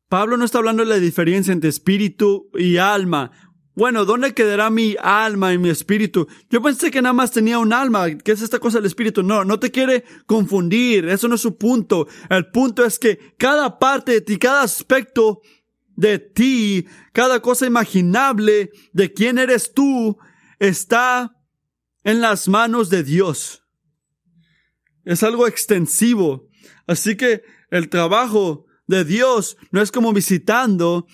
Pablo 0.09 0.37
no 0.37 0.45
está 0.45 0.59
hablando 0.59 0.83
de 0.83 0.89
la 0.89 0.99
diferencia 0.99 1.51
entre 1.51 1.71
espíritu 1.71 2.51
y 2.53 2.77
alma 2.77 3.31
bueno, 3.73 4.05
¿dónde 4.05 4.35
quedará 4.35 4.69
mi 4.69 4.95
alma 5.01 5.53
y 5.53 5.57
mi 5.57 5.69
espíritu? 5.69 6.27
Yo 6.51 6.61
pensé 6.61 6.91
que 6.91 7.01
nada 7.01 7.13
más 7.13 7.31
tenía 7.31 7.57
un 7.57 7.73
alma. 7.73 8.09
¿Qué 8.09 8.31
es 8.31 8.41
esta 8.41 8.59
cosa 8.59 8.77
del 8.77 8.85
espíritu? 8.85 9.21
No, 9.21 9.43
no 9.43 9.59
te 9.59 9.71
quiere 9.71 10.05
confundir. 10.27 11.09
Eso 11.09 11.27
no 11.27 11.33
es 11.33 11.41
su 11.41 11.57
punto. 11.57 12.07
El 12.29 12.51
punto 12.51 12.85
es 12.85 12.97
que 12.99 13.35
cada 13.37 13.77
parte 13.77 14.13
de 14.13 14.21
ti, 14.21 14.37
cada 14.37 14.61
aspecto 14.61 15.41
de 15.97 16.19
ti, 16.19 16.85
cada 17.11 17.41
cosa 17.41 17.65
imaginable 17.65 18.69
de 18.93 19.11
quién 19.11 19.37
eres 19.39 19.73
tú, 19.73 20.17
está 20.57 21.35
en 22.05 22.21
las 22.21 22.47
manos 22.47 22.89
de 22.89 23.03
Dios. 23.03 23.64
Es 25.05 25.23
algo 25.23 25.47
extensivo. 25.47 26.49
Así 26.87 27.15
que 27.15 27.43
el 27.71 27.89
trabajo 27.89 28.65
de 28.87 29.05
Dios 29.05 29.57
no 29.71 29.81
es 29.81 29.91
como 29.91 30.13
visitando 30.13 31.07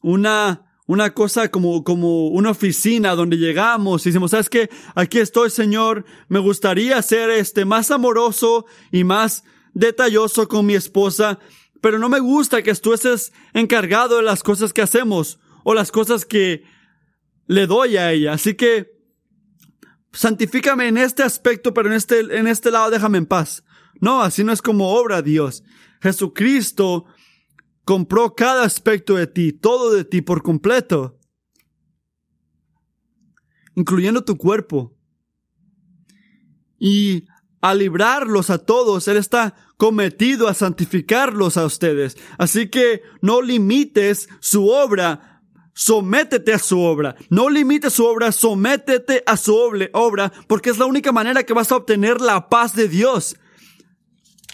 una 0.00 0.68
una 0.88 1.12
cosa 1.12 1.50
como, 1.50 1.84
como 1.84 2.28
una 2.28 2.50
oficina 2.50 3.14
donde 3.14 3.36
llegamos 3.36 4.06
y 4.06 4.08
decimos, 4.08 4.30
¿sabes 4.30 4.48
qué? 4.48 4.70
Aquí 4.94 5.18
estoy, 5.18 5.50
Señor. 5.50 6.06
Me 6.28 6.38
gustaría 6.38 7.00
ser 7.02 7.28
este 7.28 7.66
más 7.66 7.90
amoroso 7.90 8.64
y 8.90 9.04
más 9.04 9.44
detalloso 9.74 10.48
con 10.48 10.64
mi 10.64 10.74
esposa, 10.74 11.40
pero 11.82 11.98
no 11.98 12.08
me 12.08 12.20
gusta 12.20 12.62
que 12.62 12.74
tú 12.74 12.94
estés 12.94 13.34
encargado 13.52 14.16
de 14.16 14.22
las 14.22 14.42
cosas 14.42 14.72
que 14.72 14.80
hacemos 14.80 15.38
o 15.62 15.74
las 15.74 15.92
cosas 15.92 16.24
que 16.24 16.64
le 17.46 17.66
doy 17.66 17.98
a 17.98 18.10
ella. 18.10 18.32
Así 18.32 18.54
que 18.54 18.97
santifícame 20.12 20.88
en 20.88 20.98
este 20.98 21.22
aspecto, 21.22 21.74
pero 21.74 21.88
en 21.88 21.94
este, 21.94 22.20
en 22.20 22.46
este 22.46 22.70
lado 22.70 22.90
déjame 22.90 23.18
en 23.18 23.26
paz. 23.26 23.64
No, 24.00 24.22
así 24.22 24.44
no 24.44 24.52
es 24.52 24.62
como 24.62 24.90
obra 24.94 25.22
Dios. 25.22 25.64
Jesucristo 26.00 27.06
compró 27.84 28.34
cada 28.34 28.64
aspecto 28.64 29.14
de 29.14 29.26
ti, 29.26 29.52
todo 29.52 29.92
de 29.92 30.04
ti 30.04 30.20
por 30.22 30.42
completo, 30.42 31.18
incluyendo 33.74 34.24
tu 34.24 34.36
cuerpo. 34.36 34.94
Y 36.78 37.24
al 37.60 37.78
librarlos 37.78 38.50
a 38.50 38.58
todos, 38.58 39.08
Él 39.08 39.16
está 39.16 39.56
cometido 39.76 40.48
a 40.48 40.54
santificarlos 40.54 41.56
a 41.56 41.64
ustedes. 41.64 42.16
Así 42.36 42.68
que 42.68 43.02
no 43.20 43.42
limites 43.42 44.28
su 44.40 44.68
obra, 44.68 45.37
sométete 45.78 46.52
a 46.52 46.58
su 46.58 46.80
obra. 46.80 47.14
No 47.30 47.48
limites 47.48 47.92
su 47.92 48.04
obra, 48.04 48.32
sométete 48.32 49.22
a 49.24 49.36
su 49.36 49.54
obra, 49.54 50.32
porque 50.48 50.70
es 50.70 50.78
la 50.78 50.86
única 50.86 51.12
manera 51.12 51.44
que 51.44 51.52
vas 51.52 51.70
a 51.70 51.76
obtener 51.76 52.20
la 52.20 52.48
paz 52.48 52.74
de 52.74 52.88
Dios. 52.88 53.36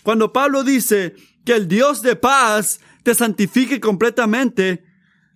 Cuando 0.03 0.35
Pablo 0.35 0.65
dice 0.65 1.15
que 1.47 1.55
el 1.55 1.67
Dios 1.67 2.03
de 2.03 2.15
paz 2.15 2.79
te 3.03 3.15
santifique 3.15 3.81
completamente. 3.81 4.85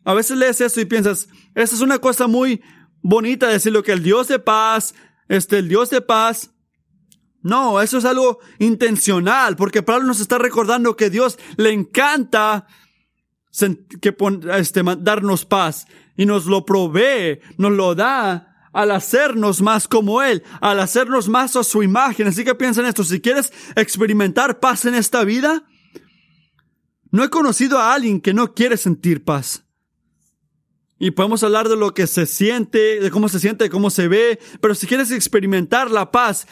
A 0.04 0.12
veces 0.12 0.36
lees 0.36 0.60
eso 0.60 0.78
y 0.78 0.84
piensas, 0.84 1.28
esa 1.54 1.74
es 1.74 1.80
una 1.80 1.98
cosa 2.00 2.26
muy 2.26 2.62
bonita 3.00 3.48
decirlo 3.48 3.82
que 3.82 3.92
el 3.92 4.02
Dios 4.02 4.28
de 4.28 4.38
paz, 4.38 4.94
este, 5.28 5.56
el 5.56 5.70
Dios 5.70 5.88
de 5.88 6.02
paz. 6.02 6.50
No, 7.40 7.80
eso 7.80 7.96
es 7.96 8.04
algo 8.04 8.40
intencional, 8.58 9.56
porque 9.56 9.82
Pablo 9.82 10.06
nos 10.06 10.20
está 10.20 10.36
recordando 10.36 10.96
que 10.96 11.08
Dios 11.08 11.38
le 11.56 11.72
encanta 11.72 12.66
que 14.00 14.16
este, 14.54 14.82
darnos 14.98 15.44
paz 15.44 15.86
y 16.16 16.26
nos 16.26 16.46
lo 16.46 16.64
provee, 16.64 17.40
nos 17.56 17.72
lo 17.72 17.94
da 17.94 18.70
al 18.72 18.90
hacernos 18.90 19.60
más 19.60 19.88
como 19.88 20.22
Él, 20.22 20.42
al 20.60 20.80
hacernos 20.80 21.28
más 21.28 21.56
a 21.56 21.64
su 21.64 21.82
imagen. 21.82 22.28
Así 22.28 22.44
que 22.44 22.54
piensa 22.54 22.80
en 22.80 22.86
esto, 22.86 23.04
si 23.04 23.20
quieres 23.20 23.52
experimentar 23.76 24.60
paz 24.60 24.84
en 24.84 24.94
esta 24.94 25.24
vida, 25.24 25.64
no 27.10 27.24
he 27.24 27.30
conocido 27.30 27.78
a 27.78 27.94
alguien 27.94 28.20
que 28.20 28.34
no 28.34 28.54
quiere 28.54 28.76
sentir 28.76 29.24
paz. 29.24 29.64
Y 30.98 31.12
podemos 31.12 31.42
hablar 31.44 31.68
de 31.68 31.76
lo 31.76 31.94
que 31.94 32.06
se 32.06 32.26
siente, 32.26 33.00
de 33.00 33.10
cómo 33.10 33.28
se 33.28 33.38
siente, 33.38 33.64
de 33.64 33.70
cómo 33.70 33.88
se 33.90 34.08
ve, 34.08 34.40
pero 34.60 34.74
si 34.74 34.86
quieres 34.86 35.12
experimentar 35.12 35.90
la 35.90 36.10
paz, 36.10 36.46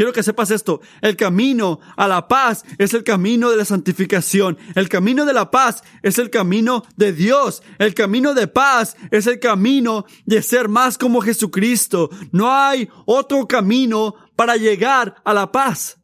quiero 0.00 0.14
que 0.14 0.22
sepas 0.22 0.50
esto, 0.50 0.80
el 1.02 1.14
camino 1.14 1.78
a 1.94 2.08
la 2.08 2.26
paz 2.26 2.64
es 2.78 2.94
el 2.94 3.04
camino 3.04 3.50
de 3.50 3.58
la 3.58 3.66
santificación, 3.66 4.56
el 4.74 4.88
camino 4.88 5.26
de 5.26 5.34
la 5.34 5.50
paz 5.50 5.82
es 6.02 6.18
el 6.18 6.30
camino 6.30 6.84
de 6.96 7.12
Dios, 7.12 7.62
el 7.78 7.92
camino 7.92 8.32
de 8.32 8.46
paz 8.46 8.96
es 9.10 9.26
el 9.26 9.38
camino 9.38 10.06
de 10.24 10.40
ser 10.40 10.70
más 10.70 10.96
como 10.96 11.20
Jesucristo. 11.20 12.08
No 12.32 12.50
hay 12.50 12.88
otro 13.04 13.46
camino 13.46 14.14
para 14.36 14.56
llegar 14.56 15.16
a 15.22 15.34
la 15.34 15.52
paz. 15.52 16.00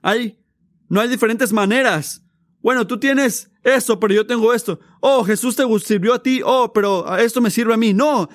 Hay, 0.00 0.38
no 0.88 1.00
hay 1.00 1.08
diferentes 1.08 1.52
maneras. 1.52 2.22
Bueno, 2.60 2.86
tú 2.86 3.00
tienes 3.00 3.50
eso, 3.64 3.98
pero 3.98 4.14
yo 4.14 4.24
tengo 4.24 4.54
esto. 4.54 4.78
Oh, 5.00 5.24
Jesús 5.24 5.56
te 5.56 5.64
sirvió 5.80 6.14
a 6.14 6.22
ti. 6.22 6.42
Oh, 6.44 6.72
pero 6.72 7.16
esto 7.16 7.40
me 7.40 7.50
sirve 7.50 7.74
a 7.74 7.76
mí. 7.76 7.92
No, 7.92 8.28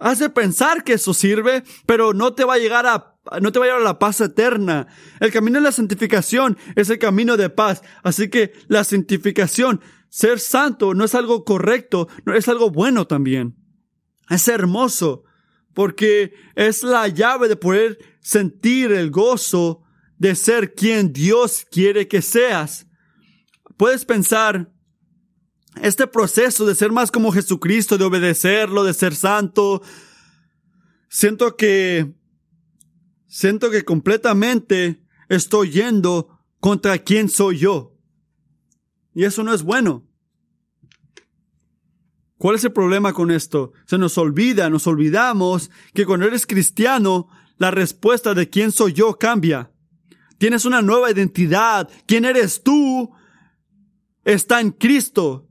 hace 0.00 0.30
pensar 0.30 0.82
que 0.84 0.94
eso 0.94 1.14
sirve, 1.14 1.62
pero 1.86 2.12
no 2.12 2.34
te 2.34 2.44
va 2.44 2.54
a 2.54 2.58
llegar 2.58 2.86
a 2.86 3.17
no 3.40 3.52
te 3.52 3.58
va 3.58 3.64
a 3.64 3.68
llevar 3.68 3.82
a 3.82 3.84
la 3.84 3.98
paz 3.98 4.20
eterna. 4.20 4.86
El 5.20 5.32
camino 5.32 5.58
de 5.58 5.64
la 5.64 5.72
santificación 5.72 6.56
es 6.76 6.90
el 6.90 6.98
camino 6.98 7.36
de 7.36 7.50
paz. 7.50 7.82
Así 8.02 8.28
que 8.28 8.52
la 8.68 8.84
santificación, 8.84 9.80
ser 10.08 10.40
santo, 10.40 10.94
no 10.94 11.04
es 11.04 11.14
algo 11.14 11.44
correcto, 11.44 12.08
no 12.24 12.34
es 12.34 12.48
algo 12.48 12.70
bueno 12.70 13.06
también. 13.06 13.56
Es 14.30 14.48
hermoso 14.48 15.24
porque 15.74 16.34
es 16.54 16.82
la 16.82 17.06
llave 17.08 17.48
de 17.48 17.56
poder 17.56 17.98
sentir 18.20 18.92
el 18.92 19.10
gozo 19.10 19.82
de 20.16 20.34
ser 20.34 20.74
quien 20.74 21.12
Dios 21.12 21.64
quiere 21.70 22.08
que 22.08 22.22
seas 22.22 22.88
puedes 23.78 24.04
pensar, 24.04 24.70
este 25.80 26.06
proceso 26.06 26.66
de 26.66 26.74
ser 26.74 26.90
más 26.90 27.10
como 27.10 27.32
Jesucristo, 27.32 27.96
de 27.96 28.04
obedecerlo, 28.04 28.84
de 28.84 28.92
ser 28.92 29.14
santo, 29.14 29.80
siento 31.08 31.56
que, 31.56 32.12
siento 33.28 33.70
que 33.70 33.84
completamente 33.84 35.04
estoy 35.28 35.70
yendo 35.70 36.40
contra 36.58 36.98
quién 36.98 37.28
soy 37.28 37.58
yo. 37.58 37.94
Y 39.14 39.24
eso 39.24 39.44
no 39.44 39.54
es 39.54 39.62
bueno. 39.62 40.04
¿Cuál 42.36 42.56
es 42.56 42.64
el 42.64 42.72
problema 42.72 43.12
con 43.12 43.30
esto? 43.30 43.72
Se 43.86 43.98
nos 43.98 44.18
olvida, 44.18 44.70
nos 44.70 44.86
olvidamos 44.86 45.70
que 45.94 46.06
cuando 46.06 46.26
eres 46.26 46.46
cristiano, 46.46 47.28
la 47.56 47.70
respuesta 47.70 48.34
de 48.34 48.48
quién 48.48 48.72
soy 48.72 48.92
yo 48.92 49.16
cambia. 49.18 49.72
Tienes 50.38 50.64
una 50.64 50.82
nueva 50.82 51.10
identidad. 51.10 51.88
¿Quién 52.06 52.24
eres 52.24 52.62
tú? 52.62 53.12
está 54.32 54.60
en 54.60 54.72
Cristo. 54.72 55.48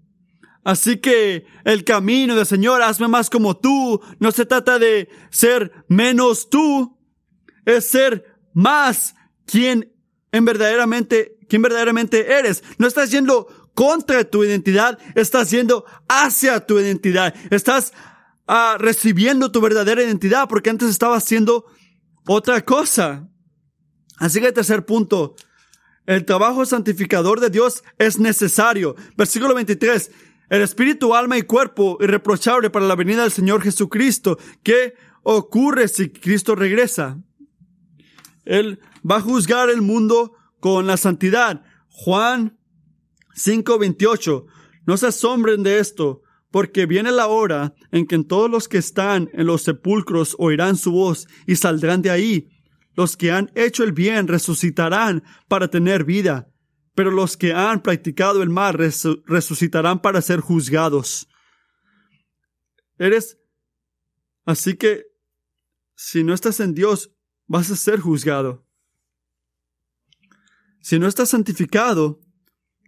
Así 0.63 0.97
que 0.97 1.45
el 1.63 1.83
camino 1.83 2.35
del 2.35 2.45
Señor, 2.45 2.81
hazme 2.81 3.07
más 3.07 3.29
como 3.29 3.57
tú, 3.57 4.01
no 4.19 4.31
se 4.31 4.45
trata 4.45 4.79
de 4.79 5.09
ser 5.31 5.71
menos 5.87 6.49
tú, 6.49 6.96
es 7.67 7.85
ser 7.85 8.23
más 8.53 9.13
quien 9.45 9.93
en 10.31 10.45
verdaderamente, 10.45 11.37
quien 11.49 11.61
verdaderamente 11.61 12.33
eres. 12.33 12.63
No 12.77 12.87
estás 12.87 13.11
yendo 13.11 13.47
contra 13.75 14.23
tu 14.23 14.43
identidad, 14.43 14.97
estás 15.15 15.51
yendo 15.51 15.85
hacia 16.07 16.65
tu 16.65 16.79
identidad. 16.79 17.35
Estás 17.51 17.93
ah, 18.47 18.77
recibiendo 18.79 19.51
tu 19.51 19.59
verdadera 19.59 20.01
identidad 20.01 20.47
porque 20.47 20.69
antes 20.69 20.89
estabas 20.89 21.23
haciendo 21.23 21.65
otra 22.25 22.63
cosa. 22.63 23.27
Así 24.17 24.39
que 24.39 24.47
el 24.47 24.53
tercer 24.53 24.85
punto, 24.85 25.35
el 26.05 26.23
trabajo 26.23 26.65
santificador 26.65 27.41
de 27.41 27.49
Dios 27.49 27.83
es 27.97 28.17
necesario. 28.17 28.95
Versículo 29.17 29.53
23. 29.53 30.09
El 30.49 30.61
espíritu, 30.61 31.13
alma 31.13 31.37
y 31.37 31.41
cuerpo 31.41 31.97
irreprochable 31.99 32.69
para 32.69 32.85
la 32.85 32.95
venida 32.95 33.23
del 33.23 33.33
Señor 33.33 33.61
Jesucristo. 33.61 34.39
¿Qué 34.63 34.93
ocurre 35.23 35.89
si 35.89 36.09
Cristo 36.09 36.55
regresa? 36.55 37.17
Él 38.47 38.79
va 39.09 39.17
a 39.17 39.21
juzgar 39.21 39.69
el 39.69 39.81
mundo 39.81 40.33
con 40.59 40.87
la 40.87 40.97
santidad. 40.97 41.63
Juan 41.89 42.57
5:28. 43.35 44.45
No 44.85 44.97
se 44.97 45.07
asombren 45.07 45.63
de 45.63 45.79
esto, 45.79 46.21
porque 46.49 46.85
viene 46.85 47.11
la 47.11 47.27
hora 47.27 47.75
en 47.91 48.07
que 48.07 48.23
todos 48.23 48.49
los 48.49 48.67
que 48.67 48.77
están 48.77 49.29
en 49.33 49.45
los 49.45 49.63
sepulcros 49.63 50.35
oirán 50.39 50.77
su 50.77 50.91
voz 50.91 51.27
y 51.45 51.57
saldrán 51.57 52.01
de 52.01 52.09
ahí 52.09 52.49
los 52.95 53.15
que 53.15 53.31
han 53.31 53.51
hecho 53.53 53.83
el 53.83 53.91
bien 53.91 54.27
resucitarán 54.27 55.23
para 55.47 55.67
tener 55.67 56.03
vida, 56.03 56.49
pero 56.95 57.11
los 57.11 57.37
que 57.37 57.53
han 57.53 57.83
practicado 57.83 58.41
el 58.41 58.49
mal 58.49 58.73
resucitarán 58.73 60.01
para 60.01 60.19
ser 60.21 60.39
juzgados. 60.39 61.29
Eres 62.97 63.37
así 64.45 64.75
que 64.77 65.03
si 65.95 66.23
no 66.23 66.33
estás 66.33 66.59
en 66.59 66.73
Dios, 66.73 67.11
vas 67.47 67.71
a 67.71 67.75
ser 67.75 67.99
juzgado. 67.99 68.65
Si 70.81 70.99
no 70.99 71.07
estás 71.07 71.29
santificado, 71.29 72.19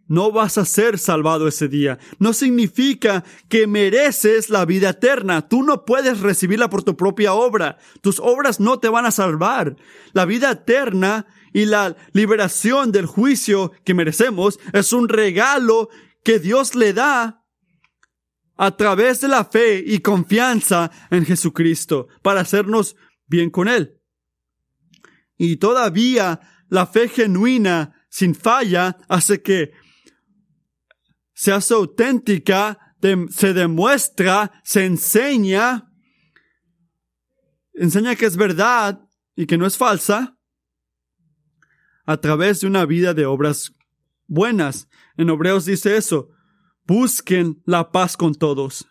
no 0.07 0.31
vas 0.31 0.57
a 0.57 0.65
ser 0.65 0.97
salvado 0.97 1.47
ese 1.47 1.67
día. 1.67 1.99
No 2.17 2.33
significa 2.33 3.23
que 3.47 3.67
mereces 3.67 4.49
la 4.49 4.65
vida 4.65 4.89
eterna. 4.89 5.47
Tú 5.47 5.63
no 5.63 5.85
puedes 5.85 6.21
recibirla 6.21 6.69
por 6.69 6.83
tu 6.83 6.97
propia 6.97 7.33
obra. 7.33 7.77
Tus 8.01 8.19
obras 8.19 8.59
no 8.59 8.79
te 8.79 8.89
van 8.89 9.05
a 9.05 9.11
salvar. 9.11 9.75
La 10.13 10.25
vida 10.25 10.51
eterna 10.51 11.27
y 11.53 11.65
la 11.65 11.95
liberación 12.13 12.91
del 12.91 13.05
juicio 13.05 13.71
que 13.83 13.93
merecemos 13.93 14.59
es 14.73 14.93
un 14.93 15.09
regalo 15.09 15.89
que 16.23 16.39
Dios 16.39 16.73
le 16.73 16.93
da 16.93 17.45
a 18.57 18.75
través 18.75 19.21
de 19.21 19.27
la 19.27 19.45
fe 19.45 19.83
y 19.85 19.99
confianza 19.99 20.91
en 21.11 21.25
Jesucristo 21.25 22.07
para 22.23 22.41
hacernos 22.41 22.95
bien 23.27 23.51
con 23.51 23.67
Él. 23.67 23.98
Y 25.39 25.55
todavía 25.55 26.41
la 26.67 26.85
fe 26.85 27.07
genuina 27.07 27.95
sin 28.09 28.35
falla 28.35 28.97
hace 29.07 29.41
que 29.41 29.71
se 31.33 31.53
hace 31.53 31.73
auténtica, 31.73 32.77
se 33.29 33.53
demuestra, 33.53 34.51
se 34.65 34.85
enseña, 34.85 35.89
enseña 37.73 38.17
que 38.17 38.25
es 38.25 38.35
verdad 38.35 38.99
y 39.37 39.45
que 39.45 39.57
no 39.57 39.65
es 39.65 39.77
falsa 39.77 40.37
a 42.05 42.17
través 42.17 42.59
de 42.59 42.67
una 42.67 42.85
vida 42.85 43.13
de 43.13 43.25
obras 43.25 43.73
buenas. 44.27 44.89
En 45.15 45.29
Hebreos 45.29 45.63
dice 45.63 45.95
eso, 45.95 46.31
busquen 46.85 47.63
la 47.65 47.93
paz 47.93 48.17
con 48.17 48.35
todos 48.35 48.85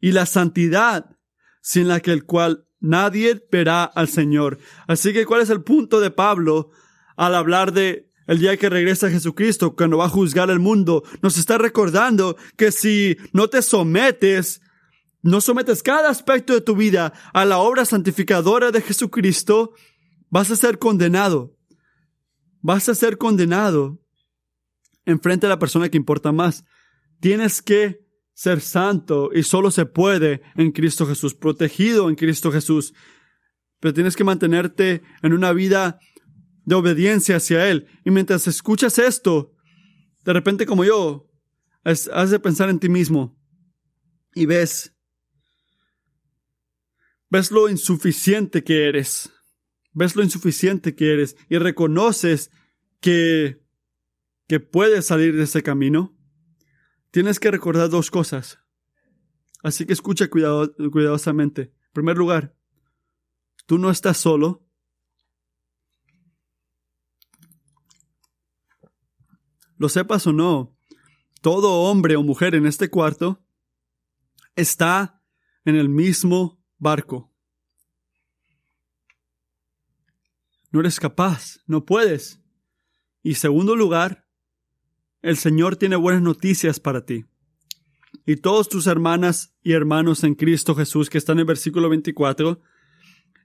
y 0.00 0.10
la 0.10 0.26
santidad 0.26 1.16
sin 1.62 1.86
la 1.86 2.00
que 2.00 2.10
el 2.10 2.24
cual 2.24 2.65
nadie 2.80 3.42
verá 3.50 3.84
al 3.84 4.08
Señor. 4.08 4.58
Así 4.86 5.12
que, 5.12 5.26
¿cuál 5.26 5.42
es 5.42 5.50
el 5.50 5.62
punto 5.62 6.00
de 6.00 6.10
Pablo 6.10 6.70
al 7.16 7.34
hablar 7.34 7.72
de 7.72 8.06
el 8.26 8.40
día 8.40 8.56
que 8.56 8.68
regresa 8.68 9.10
Jesucristo, 9.10 9.76
cuando 9.76 9.98
va 9.98 10.06
a 10.06 10.10
juzgar 10.10 10.50
el 10.50 10.58
mundo, 10.58 11.04
nos 11.22 11.38
está 11.38 11.58
recordando 11.58 12.36
que 12.56 12.72
si 12.72 13.16
no 13.32 13.48
te 13.48 13.62
sometes, 13.62 14.60
no 15.22 15.40
sometes 15.40 15.82
cada 15.82 16.10
aspecto 16.10 16.52
de 16.52 16.60
tu 16.60 16.74
vida 16.74 17.12
a 17.32 17.44
la 17.44 17.58
obra 17.58 17.84
santificadora 17.84 18.72
de 18.72 18.82
Jesucristo, 18.82 19.74
vas 20.28 20.50
a 20.50 20.56
ser 20.56 20.78
condenado. 20.78 21.56
Vas 22.62 22.88
a 22.88 22.96
ser 22.96 23.16
condenado 23.16 24.00
en 25.04 25.20
frente 25.20 25.46
a 25.46 25.48
la 25.48 25.60
persona 25.60 25.88
que 25.88 25.96
importa 25.96 26.32
más. 26.32 26.64
Tienes 27.20 27.62
que 27.62 28.05
ser 28.36 28.60
santo 28.60 29.30
y 29.32 29.42
solo 29.44 29.70
se 29.70 29.86
puede 29.86 30.42
en 30.56 30.70
Cristo 30.70 31.06
Jesús, 31.06 31.34
protegido 31.34 32.10
en 32.10 32.16
Cristo 32.16 32.52
Jesús. 32.52 32.92
Pero 33.80 33.94
tienes 33.94 34.14
que 34.14 34.24
mantenerte 34.24 35.02
en 35.22 35.32
una 35.32 35.54
vida 35.54 35.98
de 36.66 36.74
obediencia 36.74 37.36
hacia 37.36 37.66
Él. 37.70 37.86
Y 38.04 38.10
mientras 38.10 38.46
escuchas 38.46 38.98
esto, 38.98 39.54
de 40.22 40.34
repente 40.34 40.66
como 40.66 40.84
yo, 40.84 41.30
has 41.82 42.30
de 42.30 42.38
pensar 42.38 42.68
en 42.68 42.78
ti 42.78 42.90
mismo 42.90 43.40
y 44.34 44.44
ves, 44.44 44.94
ves 47.30 47.50
lo 47.50 47.70
insuficiente 47.70 48.62
que 48.62 48.86
eres, 48.86 49.32
ves 49.92 50.14
lo 50.14 50.22
insuficiente 50.22 50.94
que 50.94 51.10
eres 51.10 51.36
y 51.48 51.56
reconoces 51.56 52.50
que, 53.00 53.62
que 54.46 54.60
puedes 54.60 55.06
salir 55.06 55.34
de 55.36 55.44
ese 55.44 55.62
camino. 55.62 56.15
Tienes 57.16 57.40
que 57.40 57.50
recordar 57.50 57.88
dos 57.88 58.10
cosas. 58.10 58.58
Así 59.62 59.86
que 59.86 59.94
escucha 59.94 60.28
cuidadosamente. 60.28 61.62
En 61.62 61.92
primer 61.94 62.18
lugar, 62.18 62.54
tú 63.64 63.78
no 63.78 63.90
estás 63.90 64.18
solo. 64.18 64.68
lo 69.78 69.88
sepas 69.88 70.26
o 70.26 70.34
no, 70.34 70.76
todo 71.40 71.84
hombre 71.84 72.16
o 72.16 72.22
mujer 72.22 72.54
en 72.54 72.66
este 72.66 72.90
cuarto 72.90 73.42
está 74.54 75.22
en 75.64 75.74
el 75.74 75.88
mismo 75.88 76.62
barco. 76.76 77.34
No 80.70 80.80
eres 80.80 81.00
capaz, 81.00 81.60
no 81.66 81.86
puedes. 81.86 82.42
Y 83.22 83.36
segundo 83.36 83.74
lugar, 83.74 84.25
el 85.26 85.36
Señor 85.36 85.74
tiene 85.74 85.96
buenas 85.96 86.22
noticias 86.22 86.78
para 86.78 87.04
ti. 87.04 87.24
Y 88.24 88.36
todos 88.36 88.68
tus 88.68 88.86
hermanas 88.86 89.56
y 89.60 89.72
hermanos 89.72 90.22
en 90.22 90.36
Cristo 90.36 90.76
Jesús 90.76 91.10
que 91.10 91.18
están 91.18 91.40
en 91.40 91.46
versículo 91.46 91.88
24, 91.88 92.62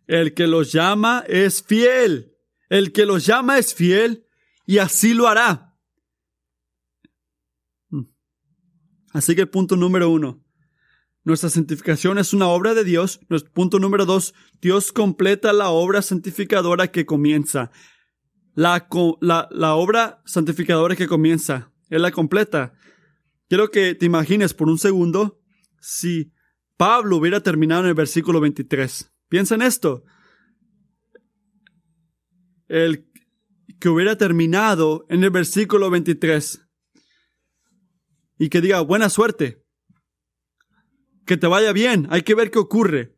el 0.06 0.36
que 0.36 0.46
los 0.46 0.72
llama 0.72 1.24
es 1.28 1.64
fiel. 1.64 2.38
El 2.70 2.92
que 2.92 3.08
los 3.08 3.26
llama 3.26 3.58
es 3.58 3.74
fiel 3.74 4.28
y 4.68 4.78
así 4.78 5.16
lo 5.16 5.28
hará. 5.28 5.76
Mm. 7.90 8.04
Así 9.14 9.36
que 9.36 9.48
punto 9.48 9.76
número 9.76 10.12
uno, 10.12 10.46
nuestra 11.24 11.50
santificación 11.50 12.20
es 12.20 12.32
una 12.32 12.48
obra 12.48 12.76
de 12.76 12.84
Dios. 12.84 13.20
Punto 13.54 13.80
número 13.80 14.06
dos, 14.06 14.36
Dios 14.62 14.92
completa 14.92 15.52
la 15.52 15.70
obra 15.70 16.04
santificadora 16.04 16.92
que 16.92 17.08
comienza. 17.08 17.72
La 18.54 18.86
obra 18.92 20.22
santificadora 20.26 20.96
que 20.96 21.08
comienza, 21.08 21.71
Él 21.92 22.02
la 22.02 22.12
completa. 22.12 22.74
Quiero 23.48 23.70
que 23.70 23.94
te 23.94 24.08
imagines 24.08 24.56
por 24.56 24.70
un 24.70 24.80
segundo 24.80 25.40
si 25.80 26.34
Pablo 26.78 27.18
hubiera 27.18 27.42
terminado 27.44 27.82
en 27.82 27.90
el 27.90 27.94
versículo 27.94 28.40
23. 28.40 29.14
Piensa 29.30 29.56
en 29.56 29.62
esto. 29.62 30.04
El 32.68 33.08
que 33.80 33.90
hubiera 33.90 34.18
terminado 34.18 35.06
en 35.10 35.24
el 35.24 35.30
versículo 35.30 35.90
23 35.90 36.66
y 38.40 38.50
que 38.50 38.62
diga 38.62 38.80
buena 38.82 39.10
suerte 39.10 39.64
que 41.26 41.38
te 41.38 41.48
vaya 41.48 41.74
bien, 41.74 42.08
hay 42.10 42.22
que 42.22 42.36
ver 42.36 42.52
qué 42.52 42.60
ocurre. 42.60 43.18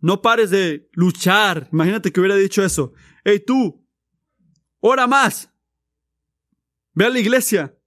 No 0.00 0.20
pares 0.20 0.50
de 0.50 0.88
luchar. 0.92 1.68
Imagínate 1.72 2.12
que 2.12 2.20
hubiera 2.20 2.36
dicho 2.36 2.62
eso. 2.62 2.92
Hey 3.24 3.42
tú, 3.44 3.86
ora 4.80 5.06
más. 5.06 5.47
Ve 6.98 7.04
a 7.04 7.10
la 7.10 7.20
iglesia. 7.20 7.78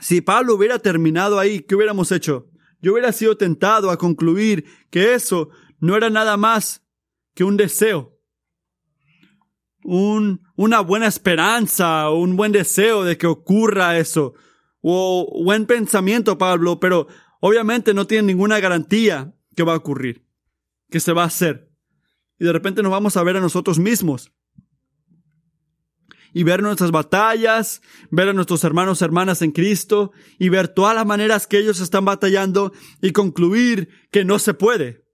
Si 0.00 0.20
Pablo 0.20 0.56
hubiera 0.56 0.80
terminado 0.80 1.38
ahí, 1.38 1.60
¿qué 1.60 1.76
hubiéramos 1.76 2.10
hecho? 2.10 2.50
Yo 2.80 2.92
hubiera 2.92 3.12
sido 3.12 3.36
tentado 3.36 3.92
a 3.92 3.98
concluir 3.98 4.64
que 4.90 5.14
eso 5.14 5.50
no 5.78 5.96
era 5.96 6.10
nada 6.10 6.36
más 6.36 6.84
que 7.32 7.44
un 7.44 7.56
deseo. 7.56 8.18
Un, 9.84 10.42
una 10.56 10.80
buena 10.80 11.06
esperanza, 11.06 12.10
un 12.10 12.34
buen 12.34 12.50
deseo 12.50 13.04
de 13.04 13.16
que 13.16 13.28
ocurra 13.28 13.96
eso 13.96 14.34
o 14.80 15.44
buen 15.44 15.66
pensamiento, 15.66 16.36
Pablo, 16.36 16.80
pero 16.80 17.06
obviamente 17.40 17.94
no 17.94 18.08
tiene 18.08 18.26
ninguna 18.26 18.58
garantía 18.58 19.36
que 19.54 19.62
va 19.62 19.74
a 19.74 19.76
ocurrir, 19.76 20.26
que 20.90 20.98
se 20.98 21.12
va 21.12 21.22
a 21.22 21.26
hacer. 21.26 21.70
Y 22.40 22.44
de 22.44 22.52
repente 22.52 22.82
nos 22.82 22.90
vamos 22.90 23.16
a 23.16 23.22
ver 23.22 23.36
a 23.36 23.40
nosotros 23.40 23.78
mismos 23.78 24.32
y 26.32 26.42
ver 26.42 26.62
nuestras 26.62 26.90
batallas, 26.90 27.82
ver 28.10 28.28
a 28.28 28.32
nuestros 28.32 28.64
hermanos 28.64 29.02
hermanas 29.02 29.42
en 29.42 29.52
Cristo 29.52 30.12
y 30.38 30.48
ver 30.48 30.68
todas 30.68 30.94
las 30.94 31.06
maneras 31.06 31.46
que 31.46 31.58
ellos 31.58 31.80
están 31.80 32.04
batallando 32.04 32.72
y 33.00 33.12
concluir 33.12 33.88
que 34.10 34.24
no 34.24 34.38
se 34.38 34.54
puede. 34.54 35.04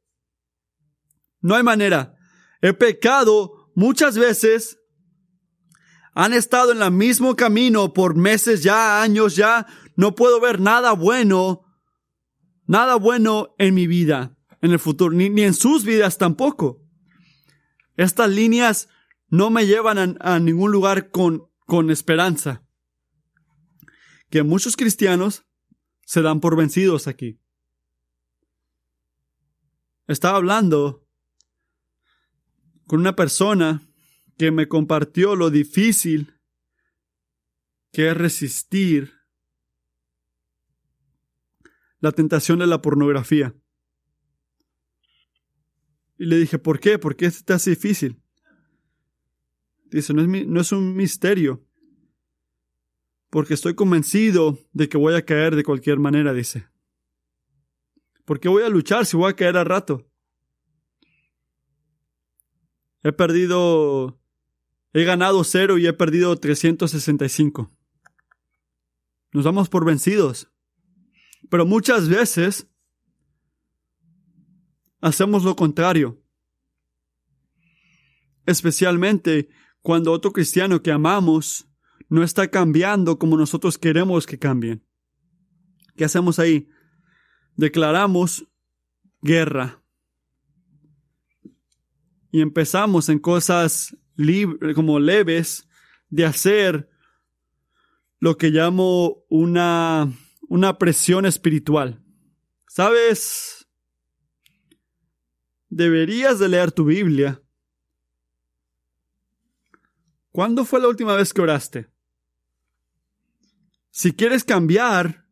No 1.41 1.55
hay 1.55 1.63
manera. 1.63 2.17
He 2.61 2.73
pecado 2.73 3.71
muchas 3.75 4.19
veces 4.19 4.79
han 6.17 6.33
estado 6.33 6.73
en 6.73 6.81
el 6.81 6.91
mismo 6.93 7.37
camino 7.37 7.93
por 7.93 8.17
meses 8.17 8.63
ya, 8.63 9.03
años 9.03 9.37
ya. 9.37 9.67
No 9.97 10.15
puedo 10.15 10.41
ver 10.41 10.61
nada 10.61 10.93
bueno, 10.93 11.67
nada 12.67 12.97
bueno 12.97 13.55
en 13.59 13.75
mi 13.75 13.87
vida, 13.87 14.35
en 14.63 14.73
el 14.73 14.79
futuro, 14.79 15.15
ni, 15.15 15.27
en 15.43 15.53
sus 15.53 15.85
vidas 15.85 16.17
tampoco. 16.17 16.83
Estas 17.99 18.31
líneas 18.31 18.89
no 19.29 19.51
me 19.51 19.67
llevan 19.67 20.17
a, 20.21 20.39
ningún 20.39 20.73
lugar 20.73 21.11
con, 21.11 21.51
con 21.67 21.91
esperanza. 21.91 22.65
Que 24.31 24.43
muchos 24.43 24.77
cristianos 24.77 25.45
se 26.05 26.23
dan 26.23 26.41
por 26.41 26.57
vencidos 26.57 27.07
aquí. 27.07 27.41
Estaba 30.07 30.37
hablando 30.37 31.07
con 32.87 33.01
una 33.01 33.17
persona 33.17 33.83
que 34.39 34.51
me 34.51 34.69
compartió 34.69 35.35
lo 35.35 35.51
difícil 35.51 36.35
que 37.93 38.11
es 38.11 38.17
resistir 38.17 39.13
la 41.99 42.13
tentación 42.13 42.59
de 42.59 42.67
la 42.67 42.83
pornografía. 42.83 43.55
Y 46.19 46.27
le 46.27 46.37
dije, 46.37 46.59
¿por 46.59 46.79
qué? 46.79 46.99
¿Por 46.99 47.17
qué 47.17 47.31
te 47.31 47.53
hace 47.53 47.71
difícil? 47.71 48.23
Dice, 49.91 50.13
no 50.13 50.23
es, 50.23 50.47
no 50.47 50.61
es 50.61 50.73
un 50.73 50.95
misterio. 50.95 51.65
Porque 53.31 53.55
estoy 53.55 53.75
convencido 53.75 54.59
de 54.73 54.89
que 54.89 54.97
voy 54.97 55.15
a 55.15 55.25
caer 55.25 55.57
de 55.57 55.65
cualquier 55.65 55.99
manera, 55.99 56.33
dice. 56.33 56.69
¿Por 58.25 58.41
qué 58.41 58.49
voy 58.49 58.63
a 58.63 58.69
luchar 58.69 59.07
si 59.07 59.17
voy 59.17 59.31
a 59.31 59.37
caer 59.37 59.57
al 59.57 59.67
rato? 59.67 60.11
He 63.03 63.13
perdido 63.13 64.19
He 64.97 65.05
ganado 65.05 65.45
cero 65.45 65.77
y 65.77 65.87
he 65.87 65.93
perdido 65.93 66.35
365. 66.37 67.71
Nos 69.31 69.45
damos 69.45 69.69
por 69.69 69.85
vencidos. 69.85 70.51
Pero 71.51 71.67
muchas 71.67 72.09
veces 72.09 72.67
hacemos 75.03 75.45
lo 75.45 75.55
contrario. 75.55 76.25
Especialmente 78.47 79.51
cuando 79.87 80.11
otro 80.11 80.33
cristiano 80.33 80.83
que 80.83 80.91
amamos 80.91 81.69
no 82.09 82.25
está 82.25 82.49
cambiando 82.49 83.21
como 83.21 83.37
nosotros 83.37 83.79
queremos 83.79 84.27
que 84.27 84.37
cambien. 84.37 84.85
¿Qué 85.95 86.05
hacemos 86.05 86.41
ahí? 86.41 86.69
Declaramos 87.55 88.49
guerra. 89.23 89.81
Y 92.33 92.41
empezamos 92.41 93.09
en 93.09 93.21
cosas 93.21 93.97
como 94.75 94.99
leves 94.99 95.69
de 96.09 96.25
hacer 96.25 96.91
lo 98.19 98.37
que 98.39 98.51
llamo 98.51 99.25
una, 99.29 100.13
una 100.49 100.79
presión 100.79 101.27
espiritual. 101.27 102.03
¿Sabes? 102.67 103.69
Deberías 105.69 106.41
de 106.41 106.49
leer 106.49 106.73
tu 106.73 106.87
Biblia. 106.87 107.41
¿Cuándo 110.37 110.67
fue 110.67 110.81
la 110.81 110.89
última 110.89 111.17
vez 111.17 111.33
que 111.33 111.41
oraste? 111.41 111.89
Si 113.89 114.13
quieres 114.13 114.45
cambiar, 114.45 115.25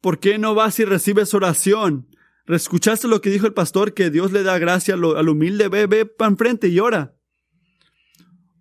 ¿por 0.00 0.20
qué 0.20 0.38
no 0.38 0.54
vas 0.54 0.78
y 0.78 0.84
recibes 0.84 1.34
oración? 1.34 2.14
¿Escuchaste 2.46 3.08
lo 3.08 3.20
que 3.20 3.28
dijo 3.28 3.48
el 3.48 3.52
pastor? 3.52 3.92
Que 3.92 4.08
Dios 4.08 4.30
le 4.30 4.44
da 4.44 4.56
gracia 4.60 4.94
al, 4.94 5.04
al 5.16 5.28
humilde. 5.28 5.66
Ve, 5.66 5.88
ve 5.88 6.06
para 6.06 6.30
enfrente 6.30 6.68
y 6.68 6.78
ora. 6.78 7.16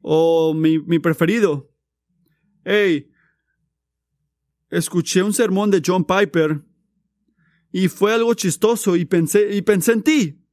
O 0.01 0.55
mi, 0.55 0.79
mi 0.79 0.97
preferido. 0.97 1.71
Hey, 2.63 3.11
escuché 4.71 5.21
un 5.21 5.33
sermón 5.33 5.69
de 5.69 5.83
John 5.85 6.03
Piper 6.03 6.63
y 7.71 7.89
fue 7.89 8.11
algo 8.11 8.33
chistoso 8.33 8.95
y 8.95 9.05
pensé, 9.05 9.55
y 9.55 9.61
pensé 9.61 9.91
en 9.91 10.01
ti. 10.01 10.43